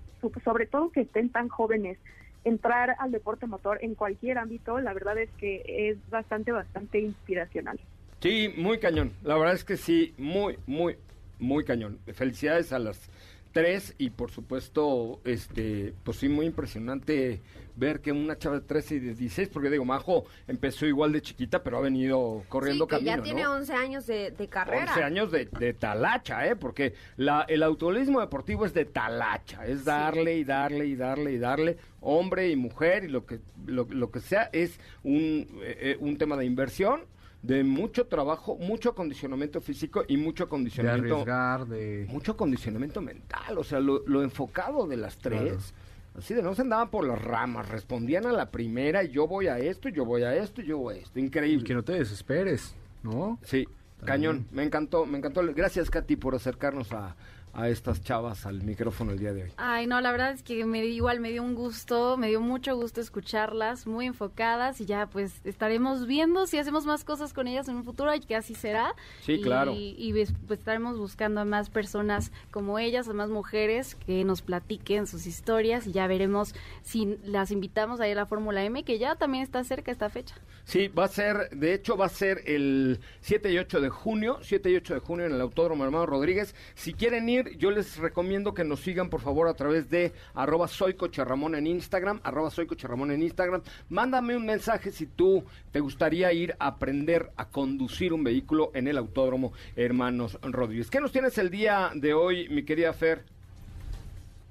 sobre 0.44 0.66
todo 0.66 0.90
que 0.90 1.02
estén 1.02 1.30
tan 1.30 1.48
jóvenes 1.48 1.96
entrar 2.44 2.96
al 2.98 3.12
deporte 3.12 3.46
motor 3.46 3.78
en 3.82 3.94
cualquier 3.94 4.38
ámbito, 4.38 4.80
la 4.80 4.92
verdad 4.92 5.16
es 5.18 5.30
que 5.38 5.62
es 5.66 6.10
bastante, 6.10 6.52
bastante 6.52 6.98
inspiracional. 6.98 7.78
Sí, 8.20 8.52
muy 8.56 8.78
cañón. 8.78 9.12
La 9.22 9.36
verdad 9.36 9.54
es 9.54 9.64
que 9.64 9.76
sí, 9.76 10.12
muy, 10.18 10.58
muy, 10.66 10.96
muy 11.38 11.64
cañón. 11.64 11.98
Felicidades 12.12 12.72
a 12.72 12.78
las 12.78 13.08
tres 13.52 13.94
y 13.98 14.10
por 14.10 14.30
supuesto, 14.30 15.20
este, 15.24 15.94
pues 16.04 16.18
sí, 16.18 16.28
muy 16.28 16.46
impresionante 16.46 17.40
ver 17.78 18.00
que 18.00 18.12
una 18.12 18.36
chava 18.36 18.56
de 18.56 18.62
13 18.62 18.96
y 18.96 18.98
de 18.98 19.06
16, 19.14 19.48
porque 19.48 19.70
digo, 19.70 19.84
Majo 19.84 20.24
empezó 20.48 20.84
igual 20.84 21.12
de 21.12 21.22
chiquita, 21.22 21.62
pero 21.62 21.78
ha 21.78 21.80
venido 21.80 22.42
corriendo 22.48 22.84
sí, 22.84 22.88
que 22.88 22.96
camino, 22.96 23.16
ya 23.16 23.22
tiene 23.22 23.42
¿no? 23.44 23.52
11 23.52 23.72
años 23.72 24.06
de, 24.06 24.30
de 24.32 24.48
carrera. 24.48 24.92
11 24.92 25.02
años 25.04 25.30
de, 25.30 25.44
de 25.46 25.74
talacha, 25.74 26.46
¿eh? 26.46 26.56
Porque 26.56 26.94
la, 27.16 27.42
el 27.48 27.62
automovilismo 27.62 28.20
deportivo 28.20 28.66
es 28.66 28.74
de 28.74 28.84
talacha, 28.84 29.64
es 29.66 29.84
darle 29.84 30.36
y 30.36 30.44
darle 30.44 30.86
y 30.86 30.96
darle 30.96 31.32
y 31.32 31.38
darle, 31.38 31.76
hombre 32.00 32.50
y 32.50 32.56
mujer 32.56 33.04
y 33.04 33.08
lo 33.08 33.24
que, 33.24 33.40
lo, 33.66 33.86
lo 33.88 34.10
que 34.10 34.20
sea, 34.20 34.50
es 34.52 34.80
un, 35.04 35.46
eh, 35.62 35.78
eh, 35.80 35.96
un 36.00 36.18
tema 36.18 36.36
de 36.36 36.44
inversión, 36.46 37.02
de 37.42 37.62
mucho 37.64 38.06
trabajo, 38.06 38.56
mucho 38.56 38.90
acondicionamiento 38.90 39.60
físico 39.60 40.04
y 40.08 40.16
mucho 40.16 40.44
De 40.44 40.48
acondicionamiento... 40.48 41.14
arriesgar, 41.14 41.66
de... 41.66 42.06
Mucho 42.08 42.32
acondicionamiento 42.32 43.00
mental, 43.00 43.58
o 43.58 43.64
sea, 43.64 43.80
lo, 43.80 44.04
lo 44.06 44.22
enfocado 44.22 44.86
de 44.86 44.96
las 44.96 45.18
tres. 45.18 45.74
Así 46.16 46.34
de 46.34 46.42
no 46.42 46.54
se 46.54 46.62
andaban 46.62 46.90
por 46.90 47.06
las 47.06 47.22
ramas, 47.22 47.68
respondían 47.68 48.26
a 48.26 48.32
la 48.32 48.50
primera 48.50 49.04
y 49.04 49.10
yo 49.10 49.28
voy 49.28 49.46
a 49.46 49.58
esto, 49.58 49.88
yo 49.88 50.04
voy 50.04 50.22
a 50.24 50.34
esto, 50.34 50.60
y 50.60 50.66
yo 50.66 50.78
voy 50.78 50.96
a 50.96 50.98
esto. 50.98 51.20
Increíble. 51.20 51.62
Y 51.62 51.64
que 51.64 51.74
no 51.74 51.84
te 51.84 51.92
desesperes, 51.92 52.74
¿no? 53.04 53.38
Sí, 53.44 53.68
cañón. 54.04 54.48
Me 54.50 54.64
encantó, 54.64 55.06
me 55.06 55.18
encantó. 55.18 55.42
Gracias, 55.54 55.90
Katy, 55.90 56.16
por 56.16 56.34
acercarnos 56.34 56.92
a, 56.92 57.14
a 57.54 57.68
estas 57.68 58.02
chavas 58.02 58.46
al 58.46 58.62
micrófono 58.62 59.12
el 59.12 59.18
día 59.18 59.32
de 59.32 59.44
hoy. 59.44 59.52
Ay, 59.56 59.86
no, 59.86 60.00
la 60.00 60.10
verdad 60.12 60.32
es 60.32 60.42
que 60.42 60.64
me 60.64 60.84
igual 60.84 61.20
me 61.20 61.30
dio 61.30 61.42
un 61.42 61.54
gusto, 61.54 62.16
me 62.16 62.28
dio 62.28 62.40
mucho 62.40 62.74
gusto 62.76 63.00
escucharlas, 63.00 63.86
muy 63.86 64.06
enfocadas 64.06 64.80
y 64.80 64.86
ya 64.86 65.06
pues 65.06 65.40
estaremos 65.44 66.06
viendo 66.06 66.46
si 66.46 66.58
hacemos 66.58 66.86
más 66.86 67.04
cosas 67.04 67.32
con 67.32 67.46
ellas 67.48 67.68
en 67.68 67.76
un 67.76 67.84
futuro 67.84 68.14
y 68.14 68.20
que 68.20 68.36
así 68.36 68.54
será. 68.54 68.94
Sí, 69.22 69.32
Y- 69.34 69.40
claro. 69.42 69.72
Y 69.74 70.12
pues, 70.12 70.32
pues, 70.46 70.58
estaremos 70.60 70.98
buscando 70.98 71.40
a 71.40 71.44
más 71.44 71.70
personas 71.70 72.32
como 72.50 72.78
ellas, 72.78 73.08
a 73.08 73.12
más 73.12 73.30
mujeres 73.30 73.94
que 73.94 74.24
nos 74.24 74.42
platiquen 74.42 75.06
sus 75.06 75.26
historias 75.26 75.86
y 75.86 75.92
ya 75.92 76.06
veremos 76.06 76.54
si 76.82 77.18
las 77.24 77.50
invitamos 77.50 78.00
a 78.00 78.06
ir 78.08 78.12
a 78.18 78.22
la 78.22 78.26
Fórmula 78.26 78.64
M, 78.64 78.82
que 78.84 78.98
ya 78.98 79.16
también 79.16 79.42
está 79.44 79.62
cerca 79.64 79.90
esta 79.92 80.10
fecha. 80.10 80.34
Sí, 80.64 80.88
va 80.88 81.04
a 81.04 81.08
ser, 81.08 81.50
de 81.50 81.72
hecho 81.74 81.96
va 81.96 82.06
a 82.06 82.10
ser 82.10 82.42
el 82.46 83.00
7 83.20 83.50
y 83.52 83.58
8 83.58 83.80
de 83.80 83.88
junio, 83.88 84.38
7 84.42 84.70
y 84.70 84.76
8 84.76 84.94
de 84.94 85.00
junio 85.00 85.26
en 85.26 85.32
el 85.32 85.40
Autódromo 85.40 85.84
Hermano 85.84 86.06
Rodríguez. 86.06 86.54
Si 86.74 86.92
quieren 86.92 87.28
ir, 87.28 87.37
yo 87.56 87.70
les 87.70 87.96
recomiendo 87.98 88.54
que 88.54 88.64
nos 88.64 88.80
sigan 88.80 89.10
por 89.10 89.20
favor 89.20 89.48
a 89.48 89.54
través 89.54 89.90
de 89.90 90.12
arroba 90.34 90.68
soy 90.68 90.94
Coche 90.94 91.24
Ramón 91.24 91.54
en 91.54 91.66
Instagram, 91.66 92.20
arroba 92.22 92.50
soy 92.50 92.66
Coche 92.66 92.88
Ramón 92.88 93.10
en 93.10 93.22
Instagram. 93.22 93.62
Mándame 93.88 94.36
un 94.36 94.46
mensaje 94.46 94.90
si 94.90 95.06
tú 95.06 95.44
te 95.72 95.80
gustaría 95.80 96.32
ir 96.32 96.54
a 96.58 96.68
aprender 96.68 97.30
a 97.36 97.48
conducir 97.48 98.12
un 98.12 98.24
vehículo 98.24 98.70
en 98.74 98.88
el 98.88 98.98
Autódromo 98.98 99.52
Hermanos 99.76 100.38
Rodríguez. 100.42 100.90
¿Qué 100.90 101.00
nos 101.00 101.12
tienes 101.12 101.38
el 101.38 101.50
día 101.50 101.90
de 101.94 102.14
hoy, 102.14 102.48
mi 102.48 102.62
querida 102.64 102.92
Fer? 102.92 103.22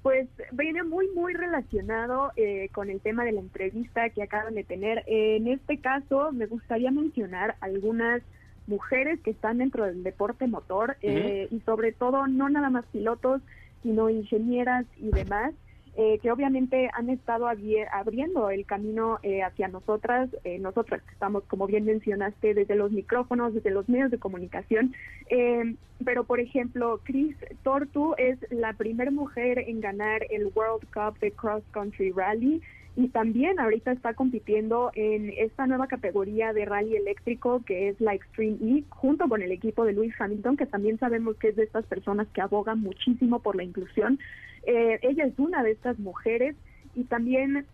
Pues 0.02 0.28
viene 0.52 0.84
muy, 0.84 1.08
muy 1.08 1.34
relacionado 1.34 2.32
eh, 2.36 2.70
con 2.72 2.88
el 2.88 3.00
tema 3.00 3.24
de 3.24 3.32
la 3.32 3.40
entrevista 3.40 4.08
que 4.10 4.22
acaban 4.22 4.54
de 4.54 4.64
tener. 4.64 5.02
En 5.06 5.48
este 5.48 5.78
caso, 5.78 6.32
me 6.32 6.46
gustaría 6.46 6.90
mencionar 6.90 7.56
algunas 7.60 8.22
mujeres 8.68 9.18
que 9.20 9.30
están 9.30 9.58
dentro 9.58 9.84
del 9.84 10.02
deporte 10.02 10.46
motor 10.46 10.96
eh, 11.02 11.48
y 11.50 11.60
sobre 11.60 11.92
todo 11.92 12.26
no 12.26 12.48
nada 12.48 12.70
más 12.70 12.84
pilotos, 12.92 13.42
sino 13.82 14.10
ingenieras 14.10 14.86
y 14.98 15.10
demás. 15.10 15.54
Eh, 16.00 16.20
que 16.22 16.30
obviamente 16.30 16.88
han 16.92 17.10
estado 17.10 17.48
abriendo 17.48 18.50
el 18.50 18.64
camino 18.66 19.18
eh, 19.24 19.42
hacia 19.42 19.66
nosotras, 19.66 20.30
eh, 20.44 20.60
nosotras 20.60 21.02
que 21.02 21.12
estamos, 21.12 21.42
como 21.48 21.66
bien 21.66 21.86
mencionaste, 21.86 22.54
desde 22.54 22.76
los 22.76 22.92
micrófonos, 22.92 23.52
desde 23.52 23.72
los 23.72 23.88
medios 23.88 24.12
de 24.12 24.18
comunicación. 24.18 24.94
pero, 26.04 26.22
por 26.22 26.38
ejemplo, 26.38 27.00
Chris 27.02 27.34
Tortu 27.64 28.14
es 28.16 28.38
la 28.52 28.74
primera 28.74 29.10
mujer 29.10 29.58
en 29.58 29.80
ganar 29.80 30.22
el 30.30 30.52
World 30.54 30.86
Cup 30.94 31.18
de 31.18 31.32
Cross 31.32 31.64
Country 31.72 32.12
Rally 32.12 32.62
y 32.98 33.10
también 33.10 33.60
ahorita 33.60 33.92
está 33.92 34.14
compitiendo 34.14 34.90
en 34.96 35.32
esta 35.38 35.68
nueva 35.68 35.86
categoría 35.86 36.52
de 36.52 36.64
rally 36.64 36.96
eléctrico 36.96 37.62
que 37.64 37.90
es 37.90 38.00
la 38.00 38.12
Extreme 38.12 38.56
E, 38.60 38.84
junto 38.88 39.28
con 39.28 39.40
el 39.40 39.52
equipo 39.52 39.84
de 39.84 39.92
Lewis 39.92 40.14
Hamilton, 40.18 40.56
que 40.56 40.66
también 40.66 40.98
sabemos 40.98 41.36
que 41.36 41.50
es 41.50 41.56
de 41.56 41.62
estas 41.62 41.86
personas 41.86 42.26
que 42.34 42.40
abogan 42.40 42.80
muchísimo 42.80 43.38
por 43.38 43.54
la 43.54 43.62
inclusión. 43.62 44.18
Eh, 44.66 44.98
ella 45.02 45.26
es 45.26 45.38
una 45.38 45.62
de 45.62 45.70
estas 45.70 45.96
mujeres 46.00 46.56
y 46.96 47.04
también 47.04 47.66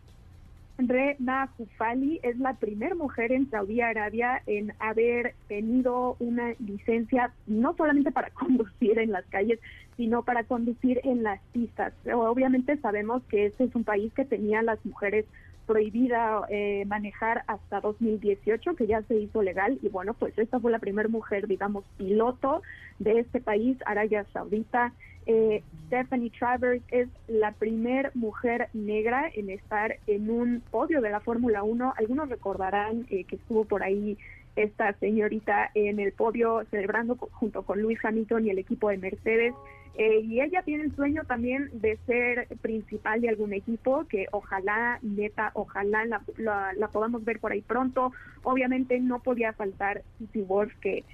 Rena 0.79 1.49
Jufali 1.57 2.18
es 2.22 2.39
la 2.39 2.55
primera 2.55 2.95
mujer 2.95 3.31
en 3.31 3.49
Saudi 3.49 3.81
Arabia 3.81 4.43
en 4.47 4.72
haber 4.81 5.35
tenido 5.47 6.16
una 6.18 6.55
licencia 6.59 7.33
no 7.47 7.75
solamente 7.77 8.11
para 8.11 8.31
conducir 8.35 8.99
en 8.99 9.12
las 9.12 9.25
calles, 9.27 9.61
sino 9.97 10.25
para 10.25 10.45
conducir 10.45 11.01
en 11.05 11.22
las 11.22 11.41
pistas. 11.53 11.93
Obviamente 12.12 12.77
sabemos 12.79 13.22
que 13.25 13.47
este 13.47 13.64
es 13.64 13.75
un 13.75 13.85
país 13.85 14.12
que 14.14 14.25
tenía 14.25 14.62
las 14.62 14.85
mujeres 14.85 15.27
prohibida 15.66 16.43
eh, 16.51 16.85
manejar 16.87 17.43
hasta 17.47 17.81
2018, 17.81 18.75
que 18.77 18.87
ya 18.87 19.03
se 19.03 19.16
hizo 19.16 19.43
legal. 19.43 19.79
Y 19.83 19.89
bueno, 19.89 20.14
pues 20.14 20.37
esta 20.39 20.61
fue 20.61 20.70
la 20.70 20.79
primera 20.79 21.09
mujer, 21.09 21.47
digamos, 21.47 21.85
piloto 21.97 22.62
de 22.99 23.20
este 23.20 23.41
país, 23.41 23.79
Arabia 23.87 24.27
Saudita. 24.33 24.93
Eh, 25.27 25.62
Stephanie 25.87 26.31
Travers 26.31 26.83
es 26.91 27.09
la 27.29 27.53
primera 27.53 28.11
mujer 28.14 28.68
negra 28.72 29.31
en 29.35 29.51
estar 29.51 29.97
en 30.07 30.31
un 30.31 30.62
podio 30.70 31.01
de 31.01 31.11
la 31.11 31.20
Fórmula 31.20 31.62
1. 31.62 31.95
Algunos 31.97 32.29
recordarán 32.29 33.07
eh, 33.11 33.25
que 33.25 33.37
estuvo 33.37 33.64
por 33.64 33.83
ahí 33.83 34.18
esta 34.57 34.93
señorita 34.95 35.70
en 35.75 35.99
el 35.99 36.12
podio 36.12 36.64
celebrando 36.70 37.16
junto 37.16 37.62
con 37.62 37.81
Luis 37.81 37.99
Hamilton 38.05 38.47
y 38.47 38.51
el 38.51 38.59
equipo 38.59 38.89
de 38.89 38.99
Mercedes. 38.99 39.55
Eh, 39.97 40.20
y 40.20 40.41
ella 40.41 40.62
tiene 40.62 40.85
el 40.85 40.97
sueño 40.97 41.22
también 41.25 41.70
de 41.72 41.97
ser 42.07 42.49
principal 42.61 43.20
de 43.20 43.29
algún 43.29 43.53
equipo, 43.53 44.05
que 44.09 44.27
ojalá, 44.33 44.99
neta, 45.03 45.53
ojalá 45.55 46.05
la, 46.05 46.20
la, 46.77 46.89
podamos 46.89 47.25
ver 47.25 47.39
por 47.39 47.53
ahí 47.53 47.62
pronto. 47.62 48.12
Obviamente 48.43 48.99
no 48.99 49.20
podía 49.20 49.53
faltar 49.53 50.03
Susie 50.18 50.43
Wolf, 50.43 50.75
que 50.81 51.05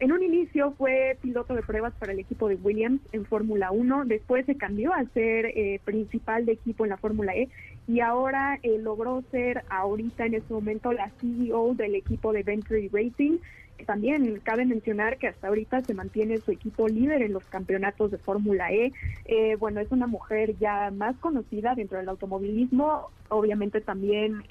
en 0.00 0.12
un 0.12 0.22
inicio 0.22 0.72
fue 0.72 1.18
piloto 1.20 1.54
de 1.54 1.62
pruebas 1.62 1.92
para 1.98 2.12
el 2.12 2.18
equipo 2.18 2.48
de 2.48 2.54
Williams 2.54 3.02
en 3.12 3.26
Fórmula 3.26 3.70
1, 3.70 4.06
después 4.06 4.46
se 4.46 4.56
cambió 4.56 4.94
a 4.94 5.04
ser 5.12 5.46
eh, 5.46 5.78
principal 5.84 6.46
de 6.46 6.52
equipo 6.52 6.84
en 6.84 6.90
la 6.90 6.96
Fórmula 6.96 7.34
E 7.34 7.50
y 7.86 8.00
ahora 8.00 8.58
eh, 8.62 8.78
logró 8.78 9.22
ser 9.30 9.62
ahorita 9.68 10.24
en 10.24 10.34
este 10.34 10.54
momento 10.54 10.92
la 10.92 11.10
CEO 11.20 11.74
del 11.74 11.94
equipo 11.94 12.32
de 12.32 12.42
Venture 12.42 12.88
Racing. 12.90 13.38
También 13.86 14.40
cabe 14.42 14.64
mencionar 14.64 15.18
que 15.18 15.28
hasta 15.28 15.48
ahorita 15.48 15.82
se 15.82 15.94
mantiene 15.94 16.38
su 16.38 16.50
equipo 16.50 16.88
líder 16.88 17.22
en 17.22 17.32
los 17.32 17.44
campeonatos 17.44 18.10
de 18.10 18.18
Fórmula 18.18 18.72
E. 18.72 18.92
Eh, 19.26 19.56
bueno, 19.56 19.80
es 19.80 19.90
una 19.92 20.06
mujer 20.06 20.56
ya 20.58 20.90
más 20.90 21.16
conocida 21.16 21.74
dentro 21.74 21.98
del 21.98 22.08
automovilismo, 22.08 23.10
obviamente 23.28 23.80
también 23.80 24.42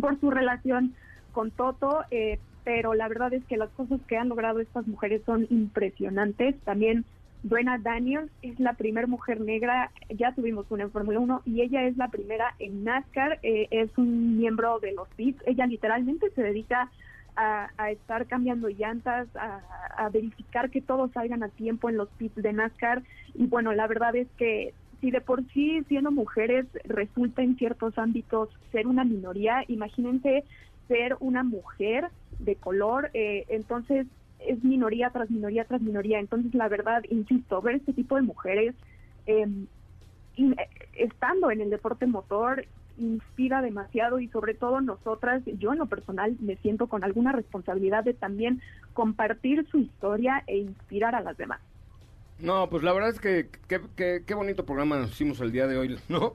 por 0.00 0.18
su 0.20 0.30
relación 0.30 0.94
con 1.38 1.50
Toto, 1.52 2.04
eh, 2.10 2.40
pero 2.68 2.92
la 2.92 3.08
verdad 3.08 3.32
es 3.32 3.42
que 3.46 3.56
las 3.56 3.70
cosas 3.70 3.98
que 4.06 4.18
han 4.18 4.28
logrado 4.28 4.60
estas 4.60 4.86
mujeres 4.86 5.22
son 5.24 5.46
impresionantes. 5.48 6.54
También 6.66 7.06
Brenna 7.42 7.78
Daniels 7.78 8.30
es 8.42 8.60
la 8.60 8.74
primera 8.74 9.06
mujer 9.06 9.40
negra, 9.40 9.90
ya 10.10 10.34
tuvimos 10.34 10.66
una 10.68 10.82
en 10.82 10.90
Fórmula 10.90 11.18
1 11.18 11.42
y 11.46 11.62
ella 11.62 11.84
es 11.84 11.96
la 11.96 12.08
primera 12.08 12.54
en 12.58 12.84
NASCAR, 12.84 13.38
eh, 13.42 13.68
es 13.70 13.88
un 13.96 14.36
miembro 14.36 14.80
de 14.80 14.92
los 14.92 15.08
pits, 15.16 15.42
ella 15.46 15.64
literalmente 15.64 16.28
se 16.32 16.42
dedica 16.42 16.90
a, 17.36 17.90
estar 17.90 18.26
cambiando 18.26 18.68
llantas, 18.68 19.28
a, 19.34 19.62
a, 19.96 20.10
verificar 20.10 20.68
que 20.68 20.82
todos 20.82 21.10
salgan 21.12 21.42
a 21.44 21.48
tiempo 21.48 21.88
en 21.88 21.96
los 21.96 22.10
pits 22.18 22.34
de 22.34 22.52
NASCAR 22.52 23.02
y 23.32 23.46
bueno, 23.46 23.72
la 23.72 23.86
verdad 23.86 24.14
es 24.14 24.28
que 24.36 24.74
si 25.00 25.10
de 25.10 25.22
por 25.22 25.42
sí 25.54 25.82
siendo 25.88 26.10
mujeres 26.10 26.66
resulta 26.84 27.40
en 27.40 27.56
ciertos 27.56 27.96
ámbitos 27.96 28.50
ser 28.72 28.86
una 28.86 29.04
minoría, 29.04 29.64
imagínense 29.68 30.44
ser 30.86 31.16
una 31.20 31.44
mujer 31.44 32.08
de 32.38 32.56
color, 32.56 33.10
eh, 33.14 33.44
entonces 33.48 34.06
es 34.40 34.62
minoría 34.62 35.10
tras 35.10 35.30
minoría 35.30 35.64
tras 35.64 35.80
minoría. 35.80 36.20
Entonces, 36.20 36.54
la 36.54 36.68
verdad, 36.68 37.02
insisto, 37.10 37.60
ver 37.60 37.76
este 37.76 37.92
tipo 37.92 38.16
de 38.16 38.22
mujeres 38.22 38.74
em, 39.26 39.66
eh, 40.36 40.68
estando 40.94 41.50
en 41.50 41.60
el 41.60 41.70
deporte 41.70 42.06
motor 42.06 42.64
inspira 42.98 43.62
demasiado 43.62 44.18
y 44.18 44.28
sobre 44.28 44.54
todo 44.54 44.80
nosotras, 44.80 45.42
yo 45.44 45.72
en 45.72 45.78
lo 45.78 45.86
personal 45.86 46.36
me 46.40 46.56
siento 46.56 46.88
con 46.88 47.04
alguna 47.04 47.32
responsabilidad 47.32 48.02
de 48.04 48.14
también 48.14 48.60
compartir 48.92 49.66
su 49.70 49.78
historia 49.78 50.42
e 50.46 50.58
inspirar 50.58 51.14
a 51.14 51.20
las 51.20 51.36
demás. 51.36 51.60
No, 52.40 52.68
pues 52.68 52.82
la 52.82 52.92
verdad 52.92 53.10
es 53.10 53.20
que 53.20 53.48
qué 54.26 54.34
bonito 54.34 54.64
programa 54.64 54.98
nos 54.98 55.10
hicimos 55.10 55.40
el 55.40 55.52
día 55.52 55.66
de 55.66 55.76
hoy, 55.76 55.96
¿no? 56.08 56.34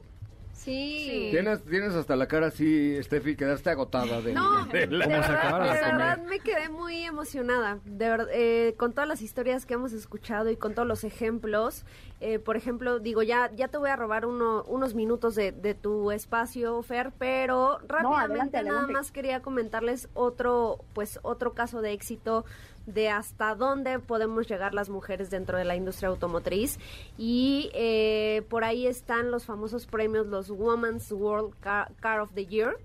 Sí. 0.54 1.28
Tienes, 1.32 1.64
tienes 1.64 1.94
hasta 1.94 2.16
la 2.16 2.28
cara 2.28 2.48
así, 2.48 3.02
Steffi, 3.04 3.36
quedaste 3.36 3.70
agotada 3.72 4.22
de, 4.22 4.34
no, 4.34 4.66
de, 4.68 4.86
verdad 4.86 6.24
me 6.24 6.40
quedé 6.40 6.70
muy 6.70 7.04
emocionada, 7.04 7.80
de 7.84 8.08
verdad, 8.08 8.28
eh, 8.32 8.76
con 8.78 8.94
todas 8.94 9.08
las 9.08 9.22
historias 9.22 9.66
que 9.66 9.74
hemos 9.74 9.92
escuchado 9.92 10.50
y 10.50 10.56
con 10.56 10.74
todos 10.74 10.88
los 10.88 11.04
ejemplos. 11.04 11.84
Eh, 12.26 12.40
por 12.40 12.56
ejemplo, 12.56 13.00
digo, 13.00 13.22
ya, 13.22 13.52
ya 13.54 13.68
te 13.68 13.78
voy 13.78 13.90
a 13.90 13.98
robar 13.98 14.26
uno, 14.26 14.64
unos 14.64 14.96
minutos 14.96 15.36
de, 15.36 15.52
tu 15.74 16.10
espacio, 16.10 16.82
Fer, 16.82 17.12
pero 17.18 17.80
rápidamente 17.86 18.64
nada 18.64 18.88
más 18.88 19.12
quería 19.12 19.42
comentarles 19.42 20.08
otro, 20.14 20.86
pues, 20.94 21.20
otro 21.24 21.52
caso 21.52 21.82
de 21.82 21.92
éxito 21.92 22.46
de 22.86 23.10
hasta 23.10 23.56
dónde 23.56 24.00
podemos 24.00 24.48
llegar 24.48 24.74
las 24.74 24.90
mujeres 24.90 25.30
dentro 25.32 25.58
de 25.58 25.66
la 25.66 25.76
industria 25.76 26.08
automotriz. 26.08 26.80
Y 27.18 27.70
eh, 27.74 28.44
por 28.48 28.64
ahí 28.64 28.88
están 28.88 29.30
los 29.30 29.44
famosos 29.44 29.86
premios, 29.86 30.26
los 30.26 30.50
Women's 30.50 31.12
World 31.12 31.54
Car, 31.60 32.22
of 32.22 32.32
the 32.36 32.46
Year. 32.46 32.78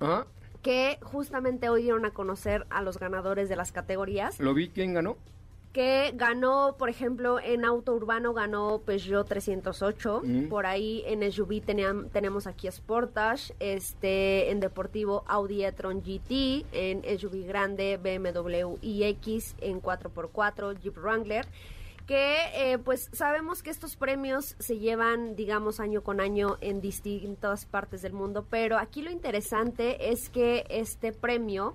Que 0.63 0.99
justamente 1.03 1.69
hoy 1.69 1.83
dieron 1.83 2.05
a 2.05 2.11
conocer 2.11 2.67
a 2.71 2.83
los 2.83 2.99
ganadores 2.99 3.49
de 3.49 3.55
las 3.55 3.71
categorías. 3.71 4.41
¿Lo 4.41 4.53
vi? 4.53 4.69
¿Quién 4.69 4.95
ganó? 4.95 5.17
Que 5.79 6.11
ganó, 6.13 6.75
por 6.77 6.89
ejemplo, 6.89 7.39
en 7.39 7.65
auto 7.65 7.95
urbano 7.95 8.35
ganó 8.35 8.81
Peugeot 8.85 9.29
308, 9.29 10.23
por 10.51 10.67
ahí 10.67 11.05
en 11.07 11.23
SUV 11.31 11.61
tenemos 12.11 12.49
aquí 12.49 12.69
Sportage, 12.69 13.55
este 13.61 14.51
en 14.51 14.59
deportivo 14.59 15.23
Audi 15.29 15.65
e-tron 15.65 16.03
GT, 16.03 16.67
en 16.73 17.05
SUV 17.17 17.47
grande 17.47 17.97
BMW 17.97 18.77
iX, 18.83 19.55
en 19.61 19.81
4x4 19.81 20.81
Jeep 20.81 20.99
Wrangler 20.99 21.47
que 22.09 22.39
eh, 22.55 22.79
pues 22.79 23.11
sabemos 23.13 23.63
que 23.63 23.71
estos 23.71 23.95
premios 23.95 24.57
se 24.59 24.79
llevan, 24.79 25.37
digamos, 25.37 25.79
año 25.79 26.03
con 26.03 26.21
año 26.21 26.57
en 26.61 26.81
distintas 26.81 27.67
partes 27.67 28.03
del 28.03 28.15
mundo, 28.15 28.47
pero 28.51 28.79
aquí 28.79 29.03
lo 29.03 29.11
interesante 29.13 30.11
es 30.11 30.29
que 30.31 30.65
este 30.71 31.13
premio 31.13 31.75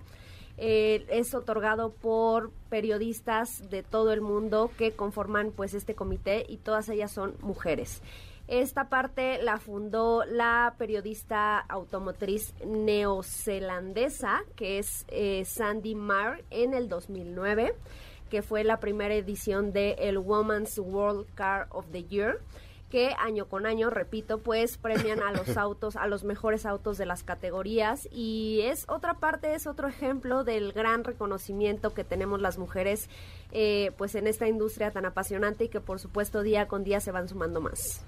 eh, 0.58 1.06
es 1.10 1.34
otorgado 1.34 1.92
por 1.94 2.52
periodistas 2.70 3.70
de 3.70 3.84
todo 3.84 4.14
el 4.14 4.22
mundo 4.22 4.72
que 4.78 4.92
conforman 4.92 5.52
pues 5.52 5.74
este 5.74 5.96
comité 5.96 6.46
y 6.48 6.58
todas 6.58 6.90
ellas 6.90 7.12
son 7.12 7.36
mujeres. 7.42 8.02
Esta 8.48 8.90
parte 8.90 9.42
la 9.42 9.58
fundó 9.58 10.26
la 10.26 10.76
periodista 10.78 11.60
automotriz 11.60 12.54
neozelandesa, 12.66 14.44
que 14.56 14.80
es 14.80 15.06
eh, 15.08 15.46
Sandy 15.46 15.96
Marr, 15.96 16.44
en 16.50 16.74
el 16.74 16.90
2009, 16.90 17.74
que 18.30 18.42
fue 18.42 18.66
la 18.66 18.80
primera 18.80 19.16
edición 19.16 19.72
de 19.72 19.94
el 19.94 20.18
Women's 20.18 20.78
World 20.78 21.26
Car 21.36 21.68
of 21.72 21.86
the 21.92 22.04
Year 22.04 22.42
que 22.94 23.16
año 23.18 23.48
con 23.48 23.66
año, 23.66 23.90
repito, 23.90 24.38
pues 24.38 24.78
premian 24.78 25.24
a 25.24 25.32
los 25.32 25.58
autos, 25.58 25.96
a 25.96 26.06
los 26.06 26.24
mejores 26.24 26.64
autos 26.68 27.00
de 27.00 27.08
las 27.08 27.24
categorías 27.24 28.08
y 28.12 28.60
es 28.66 28.86
otra 28.88 29.16
parte, 29.16 29.56
es 29.56 29.66
otro 29.66 29.88
ejemplo 29.88 30.44
del 30.44 30.74
gran 30.74 31.04
reconocimiento 31.04 31.96
que 31.96 32.04
tenemos 32.04 32.40
las 32.40 32.60
mujeres 32.60 33.10
eh, 33.52 33.94
pues 33.98 34.14
en 34.14 34.28
esta 34.28 34.48
industria 34.48 34.92
tan 34.92 35.08
apasionante 35.08 35.64
y 35.64 35.70
que 35.70 35.82
por 35.82 36.00
supuesto 36.00 36.44
día 36.44 36.68
con 36.68 36.84
día 36.84 37.00
se 37.00 37.12
van 37.12 37.28
sumando 37.28 37.62
más. 37.62 38.06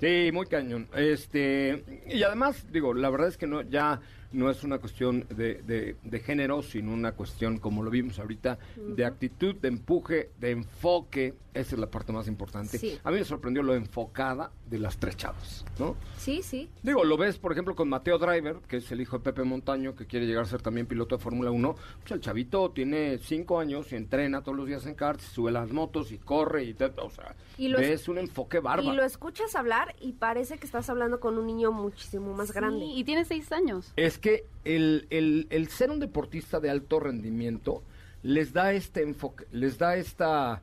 Sí, 0.00 0.30
muy 0.32 0.46
cañón. 0.46 0.88
Este, 0.96 2.02
y 2.08 2.24
además, 2.24 2.66
digo, 2.72 2.92
la 2.92 3.10
verdad 3.10 3.28
es 3.28 3.36
que 3.36 3.46
no, 3.46 3.62
ya 3.62 4.00
no 4.34 4.50
es 4.50 4.62
una 4.64 4.78
cuestión 4.78 5.26
de, 5.30 5.62
de- 5.62 5.96
de 6.02 6.20
género, 6.20 6.62
sino 6.62 6.92
una 6.92 7.12
cuestión, 7.12 7.58
como 7.58 7.82
lo 7.82 7.90
vimos 7.90 8.18
ahorita, 8.18 8.58
de 8.76 9.04
actitud, 9.04 9.54
de 9.56 9.68
empuje, 9.68 10.30
de 10.38 10.50
enfoque. 10.50 11.34
Esa 11.54 11.76
es 11.76 11.78
la 11.80 11.88
parte 11.88 12.12
más 12.12 12.26
importante. 12.26 12.78
Sí. 12.78 12.98
A 13.04 13.12
mí 13.12 13.18
me 13.18 13.24
sorprendió 13.24 13.62
lo 13.62 13.74
enfocada 13.76 14.50
de 14.68 14.80
las 14.80 14.96
tres 14.98 15.16
chavas, 15.16 15.64
¿no? 15.78 15.94
Sí, 16.18 16.42
sí. 16.42 16.68
Digo, 16.82 17.04
lo 17.04 17.16
ves, 17.16 17.38
por 17.38 17.52
ejemplo, 17.52 17.76
con 17.76 17.88
Mateo 17.88 18.18
Driver, 18.18 18.56
que 18.66 18.78
es 18.78 18.90
el 18.90 19.00
hijo 19.00 19.18
de 19.18 19.22
Pepe 19.24 19.44
Montaño, 19.44 19.94
que 19.94 20.04
quiere 20.06 20.26
llegar 20.26 20.42
a 20.42 20.48
ser 20.48 20.62
también 20.62 20.86
piloto 20.86 21.16
de 21.16 21.22
Fórmula 21.22 21.52
1. 21.52 21.76
Pues 22.00 22.10
el 22.10 22.20
chavito 22.20 22.72
tiene 22.72 23.18
cinco 23.18 23.60
años 23.60 23.92
y 23.92 23.94
entrena 23.96 24.42
todos 24.42 24.58
los 24.58 24.66
días 24.66 24.84
en 24.86 24.94
karts, 24.96 25.22
sube 25.26 25.52
las 25.52 25.70
motos 25.70 26.10
y 26.10 26.18
corre 26.18 26.64
y 26.64 26.74
te- 26.74 26.86
o 26.86 27.10
sea, 27.10 27.36
Y 27.56 27.68
lo 27.68 27.78
es- 27.78 27.88
ves 27.88 28.08
un 28.08 28.18
enfoque 28.18 28.58
bárbaro. 28.58 28.92
Y 28.92 28.96
lo 28.96 29.04
escuchas 29.04 29.54
hablar 29.54 29.94
y 30.00 30.14
parece 30.14 30.58
que 30.58 30.66
estás 30.66 30.90
hablando 30.90 31.20
con 31.20 31.38
un 31.38 31.46
niño 31.46 31.70
muchísimo 31.70 32.34
más 32.34 32.50
grande. 32.50 32.80
Sí, 32.84 32.92
y 32.96 33.04
tiene 33.04 33.24
seis 33.24 33.52
años. 33.52 33.92
Es 33.94 34.18
que 34.24 34.46
el, 34.64 35.06
el- 35.10 35.46
el 35.50 35.68
ser 35.68 35.90
un 35.90 36.00
deportista 36.00 36.58
de 36.58 36.70
alto 36.70 36.98
rendimiento 36.98 37.82
les 38.22 38.54
da 38.54 38.72
este 38.72 39.02
enfoque, 39.02 39.44
les 39.52 39.76
da 39.76 39.96
esta 39.96 40.62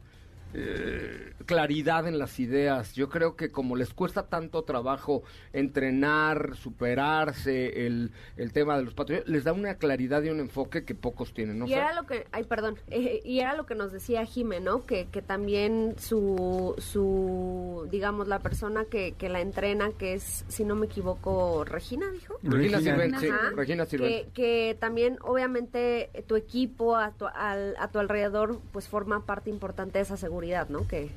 eh, 0.54 1.34
claridad 1.46 2.08
en 2.08 2.18
las 2.20 2.40
ideas. 2.40 2.94
Yo 2.94 3.10
creo 3.10 3.36
que 3.36 3.52
como 3.52 3.76
les 3.76 3.94
cuesta 3.94 4.28
tanto 4.28 4.64
trabajo 4.64 5.24
entrenar, 5.54 6.56
superarse, 6.56 7.86
el, 7.88 8.12
el 8.38 8.52
tema 8.54 8.78
de 8.78 8.84
los 8.84 8.94
patrullas, 8.94 9.28
les 9.28 9.44
da 9.44 9.54
una 9.54 9.76
claridad 9.76 10.22
y 10.24 10.30
un 10.30 10.40
enfoque 10.40 10.84
que 10.86 10.96
pocos 10.96 11.34
tienen. 11.34 11.60
¿no? 11.60 11.66
y 11.68 11.74
era 11.74 11.94
lo 11.94 12.06
que, 12.06 12.28
ay, 12.32 12.44
perdón, 12.44 12.78
eh, 12.88 13.22
y 13.24 13.40
era 13.40 13.56
lo 13.56 13.66
que 13.66 13.76
nos 13.76 13.92
decía 13.92 14.26
Jime, 14.26 14.60
¿no? 14.60 14.86
Que, 14.86 15.08
que 15.12 15.22
también 15.22 15.96
su, 15.98 16.76
su, 16.78 17.88
digamos, 17.90 18.28
la 18.28 18.40
persona 18.40 18.86
que, 18.86 19.14
que 19.14 19.30
la 19.30 19.42
entrena, 19.42 19.92
que 19.98 20.14
es, 20.14 20.46
si 20.48 20.64
no 20.66 20.76
me 20.76 20.86
equivoco, 20.86 21.64
Regina, 21.66 22.10
dijo. 22.12 22.36
Regina 22.44 22.78
Regina. 22.78 22.80
Sirven, 22.96 23.20
sí, 23.20 23.28
Ajá, 23.30 23.52
Regina 23.56 23.86
Sirven. 23.86 24.10
que, 24.10 24.30
que 24.34 24.78
también 24.80 25.18
obviamente 25.22 26.10
tu 26.28 26.36
equipo 26.36 26.96
a 26.96 27.12
tu, 27.12 27.26
al- 27.28 27.76
a 27.80 27.90
tu 27.90 28.00
alrededor 28.00 28.60
pues 28.72 28.88
forma 28.88 29.26
parte 29.26 29.50
importante 29.50 29.98
de 30.00 30.04
esa 30.04 30.18
seguridad, 30.18 30.41
¿no? 30.70 30.88
Que, 30.88 31.10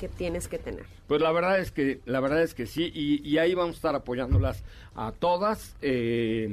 que 0.00 0.08
tienes 0.08 0.48
que 0.48 0.58
tener. 0.58 0.86
Pues 1.06 1.20
la 1.20 1.30
verdad 1.32 1.58
es 1.58 1.72
que 1.72 2.00
la 2.06 2.20
verdad 2.20 2.40
es 2.42 2.54
que 2.54 2.66
sí 2.66 2.90
y, 2.94 3.36
ahí 3.38 3.52
vamos 3.52 3.74
a 3.74 3.78
estar 3.78 3.94
apoyándolas 3.96 4.62
a 4.94 5.12
todas 5.12 5.76
eh, 5.82 6.48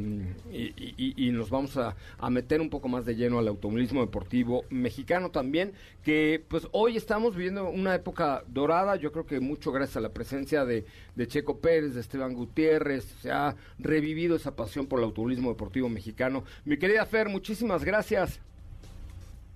y 0.52 1.32
nos 1.32 1.52
vamos 1.52 1.78
a, 1.78 1.96
a 2.18 2.30
meter 2.30 2.60
un 2.60 2.72
poco 2.72 2.88
más 2.88 3.06
de 3.06 3.16
lleno 3.16 3.38
al 3.38 3.48
automovilismo 3.48 4.02
deportivo 4.02 4.66
mexicano 4.72 5.30
también 5.30 5.74
que 6.04 6.44
pues 6.48 6.68
hoy 6.72 6.98
estamos 6.98 7.36
viviendo 7.36 7.70
una 7.70 7.94
época 7.94 8.44
dorada 8.48 8.96
yo 8.96 9.12
creo 9.12 9.28
que 9.28 9.40
mucho 9.40 9.72
gracias 9.72 9.98
a 9.98 10.02
la 10.02 10.10
presencia 10.10 10.66
de, 10.66 10.86
de 11.16 11.28
Checo 11.28 11.60
Pérez 11.60 11.94
de 11.94 12.02
Esteban 12.02 12.34
Gutiérrez 12.34 13.06
se 13.22 13.32
ha 13.32 13.56
revivido 13.78 14.36
esa 14.36 14.56
pasión 14.56 14.88
por 14.88 15.00
el 15.00 15.06
automovilismo 15.06 15.52
deportivo 15.52 15.88
mexicano 15.88 16.44
mi 16.66 16.78
querida 16.78 17.06
Fer 17.06 17.30
muchísimas 17.30 17.84
gracias 17.84 18.40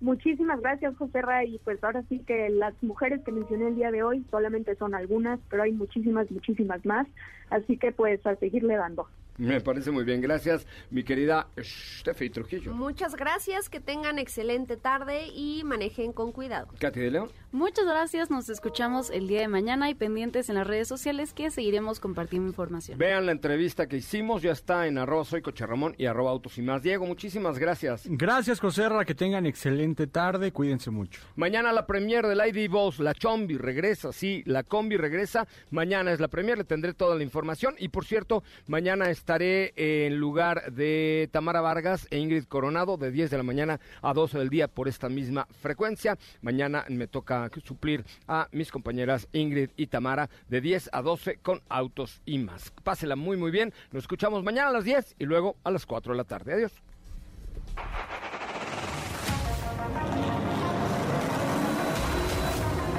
Muchísimas 0.02 0.60
gracias, 0.62 0.98
José 0.98 1.22
Ray. 1.22 1.56
Y 1.56 1.60
pues 1.60 1.82
ahora 1.84 2.04
sí 2.10 2.20
que 2.26 2.50
las 2.50 2.74
mujeres 2.82 3.22
que 3.24 3.32
mencioné 3.32 3.68
el 3.68 3.76
día 3.76 3.92
de 3.92 4.02
hoy 4.02 4.26
solamente 4.32 4.76
son 4.76 4.96
algunas, 4.96 5.40
pero 5.50 5.64
hay 5.64 5.72
muchísimas, 5.72 6.30
muchísimas 6.32 6.84
más. 6.86 7.08
Así 7.52 7.78
que 7.78 7.92
pues 7.92 8.26
a 8.26 8.36
seguirle 8.36 8.76
dando. 8.76 9.08
Me 9.38 9.62
parece 9.62 9.92
muy 9.92 10.04
bien 10.04 10.22
gracias 10.22 10.66
mi 10.90 11.04
querida 11.04 11.48
Steffi 11.60 12.30
Trujillo 12.30 12.74
Muchas 12.74 13.16
gracias, 13.16 13.70
que 13.70 13.80
tengan 13.80 14.20
excelente 14.20 14.78
tarde 14.78 15.28
y 15.28 15.64
manejen 15.64 16.14
con 16.14 16.32
cuidado. 16.32 16.68
Katy 16.80 17.00
de 17.00 17.12
León 17.12 17.30
Muchas 17.52 17.86
gracias, 17.86 18.30
nos 18.30 18.48
escuchamos 18.48 19.10
el 19.10 19.28
día 19.28 19.42
de 19.42 19.50
mañana 19.50 19.90
y 19.90 19.94
pendientes 19.94 20.50
en 20.50 20.56
las 20.56 20.66
redes 20.66 20.88
sociales 20.88 21.34
que 21.34 21.52
seguiremos 21.52 22.00
compartiendo 22.00 22.48
información. 22.48 22.98
Vean 22.98 23.26
la 23.26 23.34
entrevista 23.34 23.88
que 23.88 23.98
hicimos, 23.98 24.42
ya 24.42 24.54
está 24.54 24.88
en 24.88 24.98
arroba 24.98 25.26
soy 25.26 25.42
Coche 25.42 25.66
Ramón 25.66 25.94
y 25.98 26.06
arroba 26.06 26.32
autos 26.32 26.58
y 26.58 26.62
más. 26.62 26.82
Diego, 26.82 27.06
muchísimas 27.06 27.60
gracias. 27.60 28.04
Gracias, 28.06 28.60
José 28.60 28.88
Ra, 28.88 29.04
que 29.04 29.16
tengan 29.16 29.46
excelente 29.46 30.08
tarde, 30.08 30.54
cuídense 30.54 30.92
mucho. 30.92 31.22
Mañana 31.36 31.74
la 31.74 31.86
premier 31.86 32.26
del 32.26 32.40
ID 32.40 32.70
Boss, 32.70 33.00
la 33.00 33.14
Chombi 33.14 33.58
regresa, 33.58 34.14
sí, 34.14 34.44
la 34.46 34.64
Combi 34.64 34.96
regresa. 34.96 35.46
Mañana 35.72 36.14
es 36.14 36.22
la 36.22 36.30
premier, 36.30 36.58
le 36.58 36.64
tendré 36.64 36.94
toda 36.94 37.16
la 37.16 37.24
información. 37.24 37.76
Y 37.80 37.90
por 37.90 38.06
cierto, 38.06 38.44
mañana 38.68 39.10
estaré 39.32 39.72
en 39.78 40.18
lugar 40.18 40.74
de 40.74 41.30
Tamara 41.32 41.62
Vargas 41.62 42.06
e 42.12 42.18
Ingrid 42.18 42.44
Coronado 42.44 42.98
de 42.98 43.12
10 43.12 43.32
de 43.32 43.38
la 43.38 43.44
mañana 43.44 43.80
a 44.02 44.14
12 44.14 44.38
del 44.38 44.50
día 44.50 44.68
por 44.68 44.90
esta 44.90 45.08
misma 45.08 45.48
frecuencia. 45.62 46.18
Mañana 46.42 46.84
me 46.90 47.08
toca 47.08 47.50
suplir 47.64 48.04
a 48.28 48.50
mis 48.52 48.70
compañeras 48.72 49.30
Ingrid 49.32 49.70
y 49.78 49.88
Tamara 49.88 50.30
de 50.50 50.60
10 50.60 50.90
a 50.92 51.02
12 51.02 51.38
con 51.38 51.62
autos 51.70 52.22
y 52.26 52.40
más. 52.40 52.74
Pásela 52.84 53.16
muy, 53.16 53.38
muy 53.38 53.52
bien. 53.52 53.74
Nos 53.94 54.04
escuchamos 54.04 54.44
mañana 54.44 54.68
a 54.68 54.74
las 54.74 54.84
10 54.84 55.16
y 55.18 55.24
luego 55.24 55.56
a 55.64 55.72
las 55.72 55.86
4 55.86 56.12
de 56.12 56.18
la 56.18 56.26
tarde. 56.26 56.54
Adiós. 56.54 56.74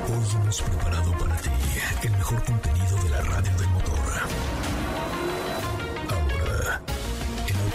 Hoy 0.08 0.40
hemos 0.40 0.62
preparado 0.62 1.12
para 1.18 1.36
ti 1.36 1.50
el 2.04 2.10
mejor 2.12 2.42
contenido 2.42 3.02
de 3.02 3.10
la 3.10 3.20
radio 3.20 3.58
del 3.58 3.68
motor. 3.68 3.91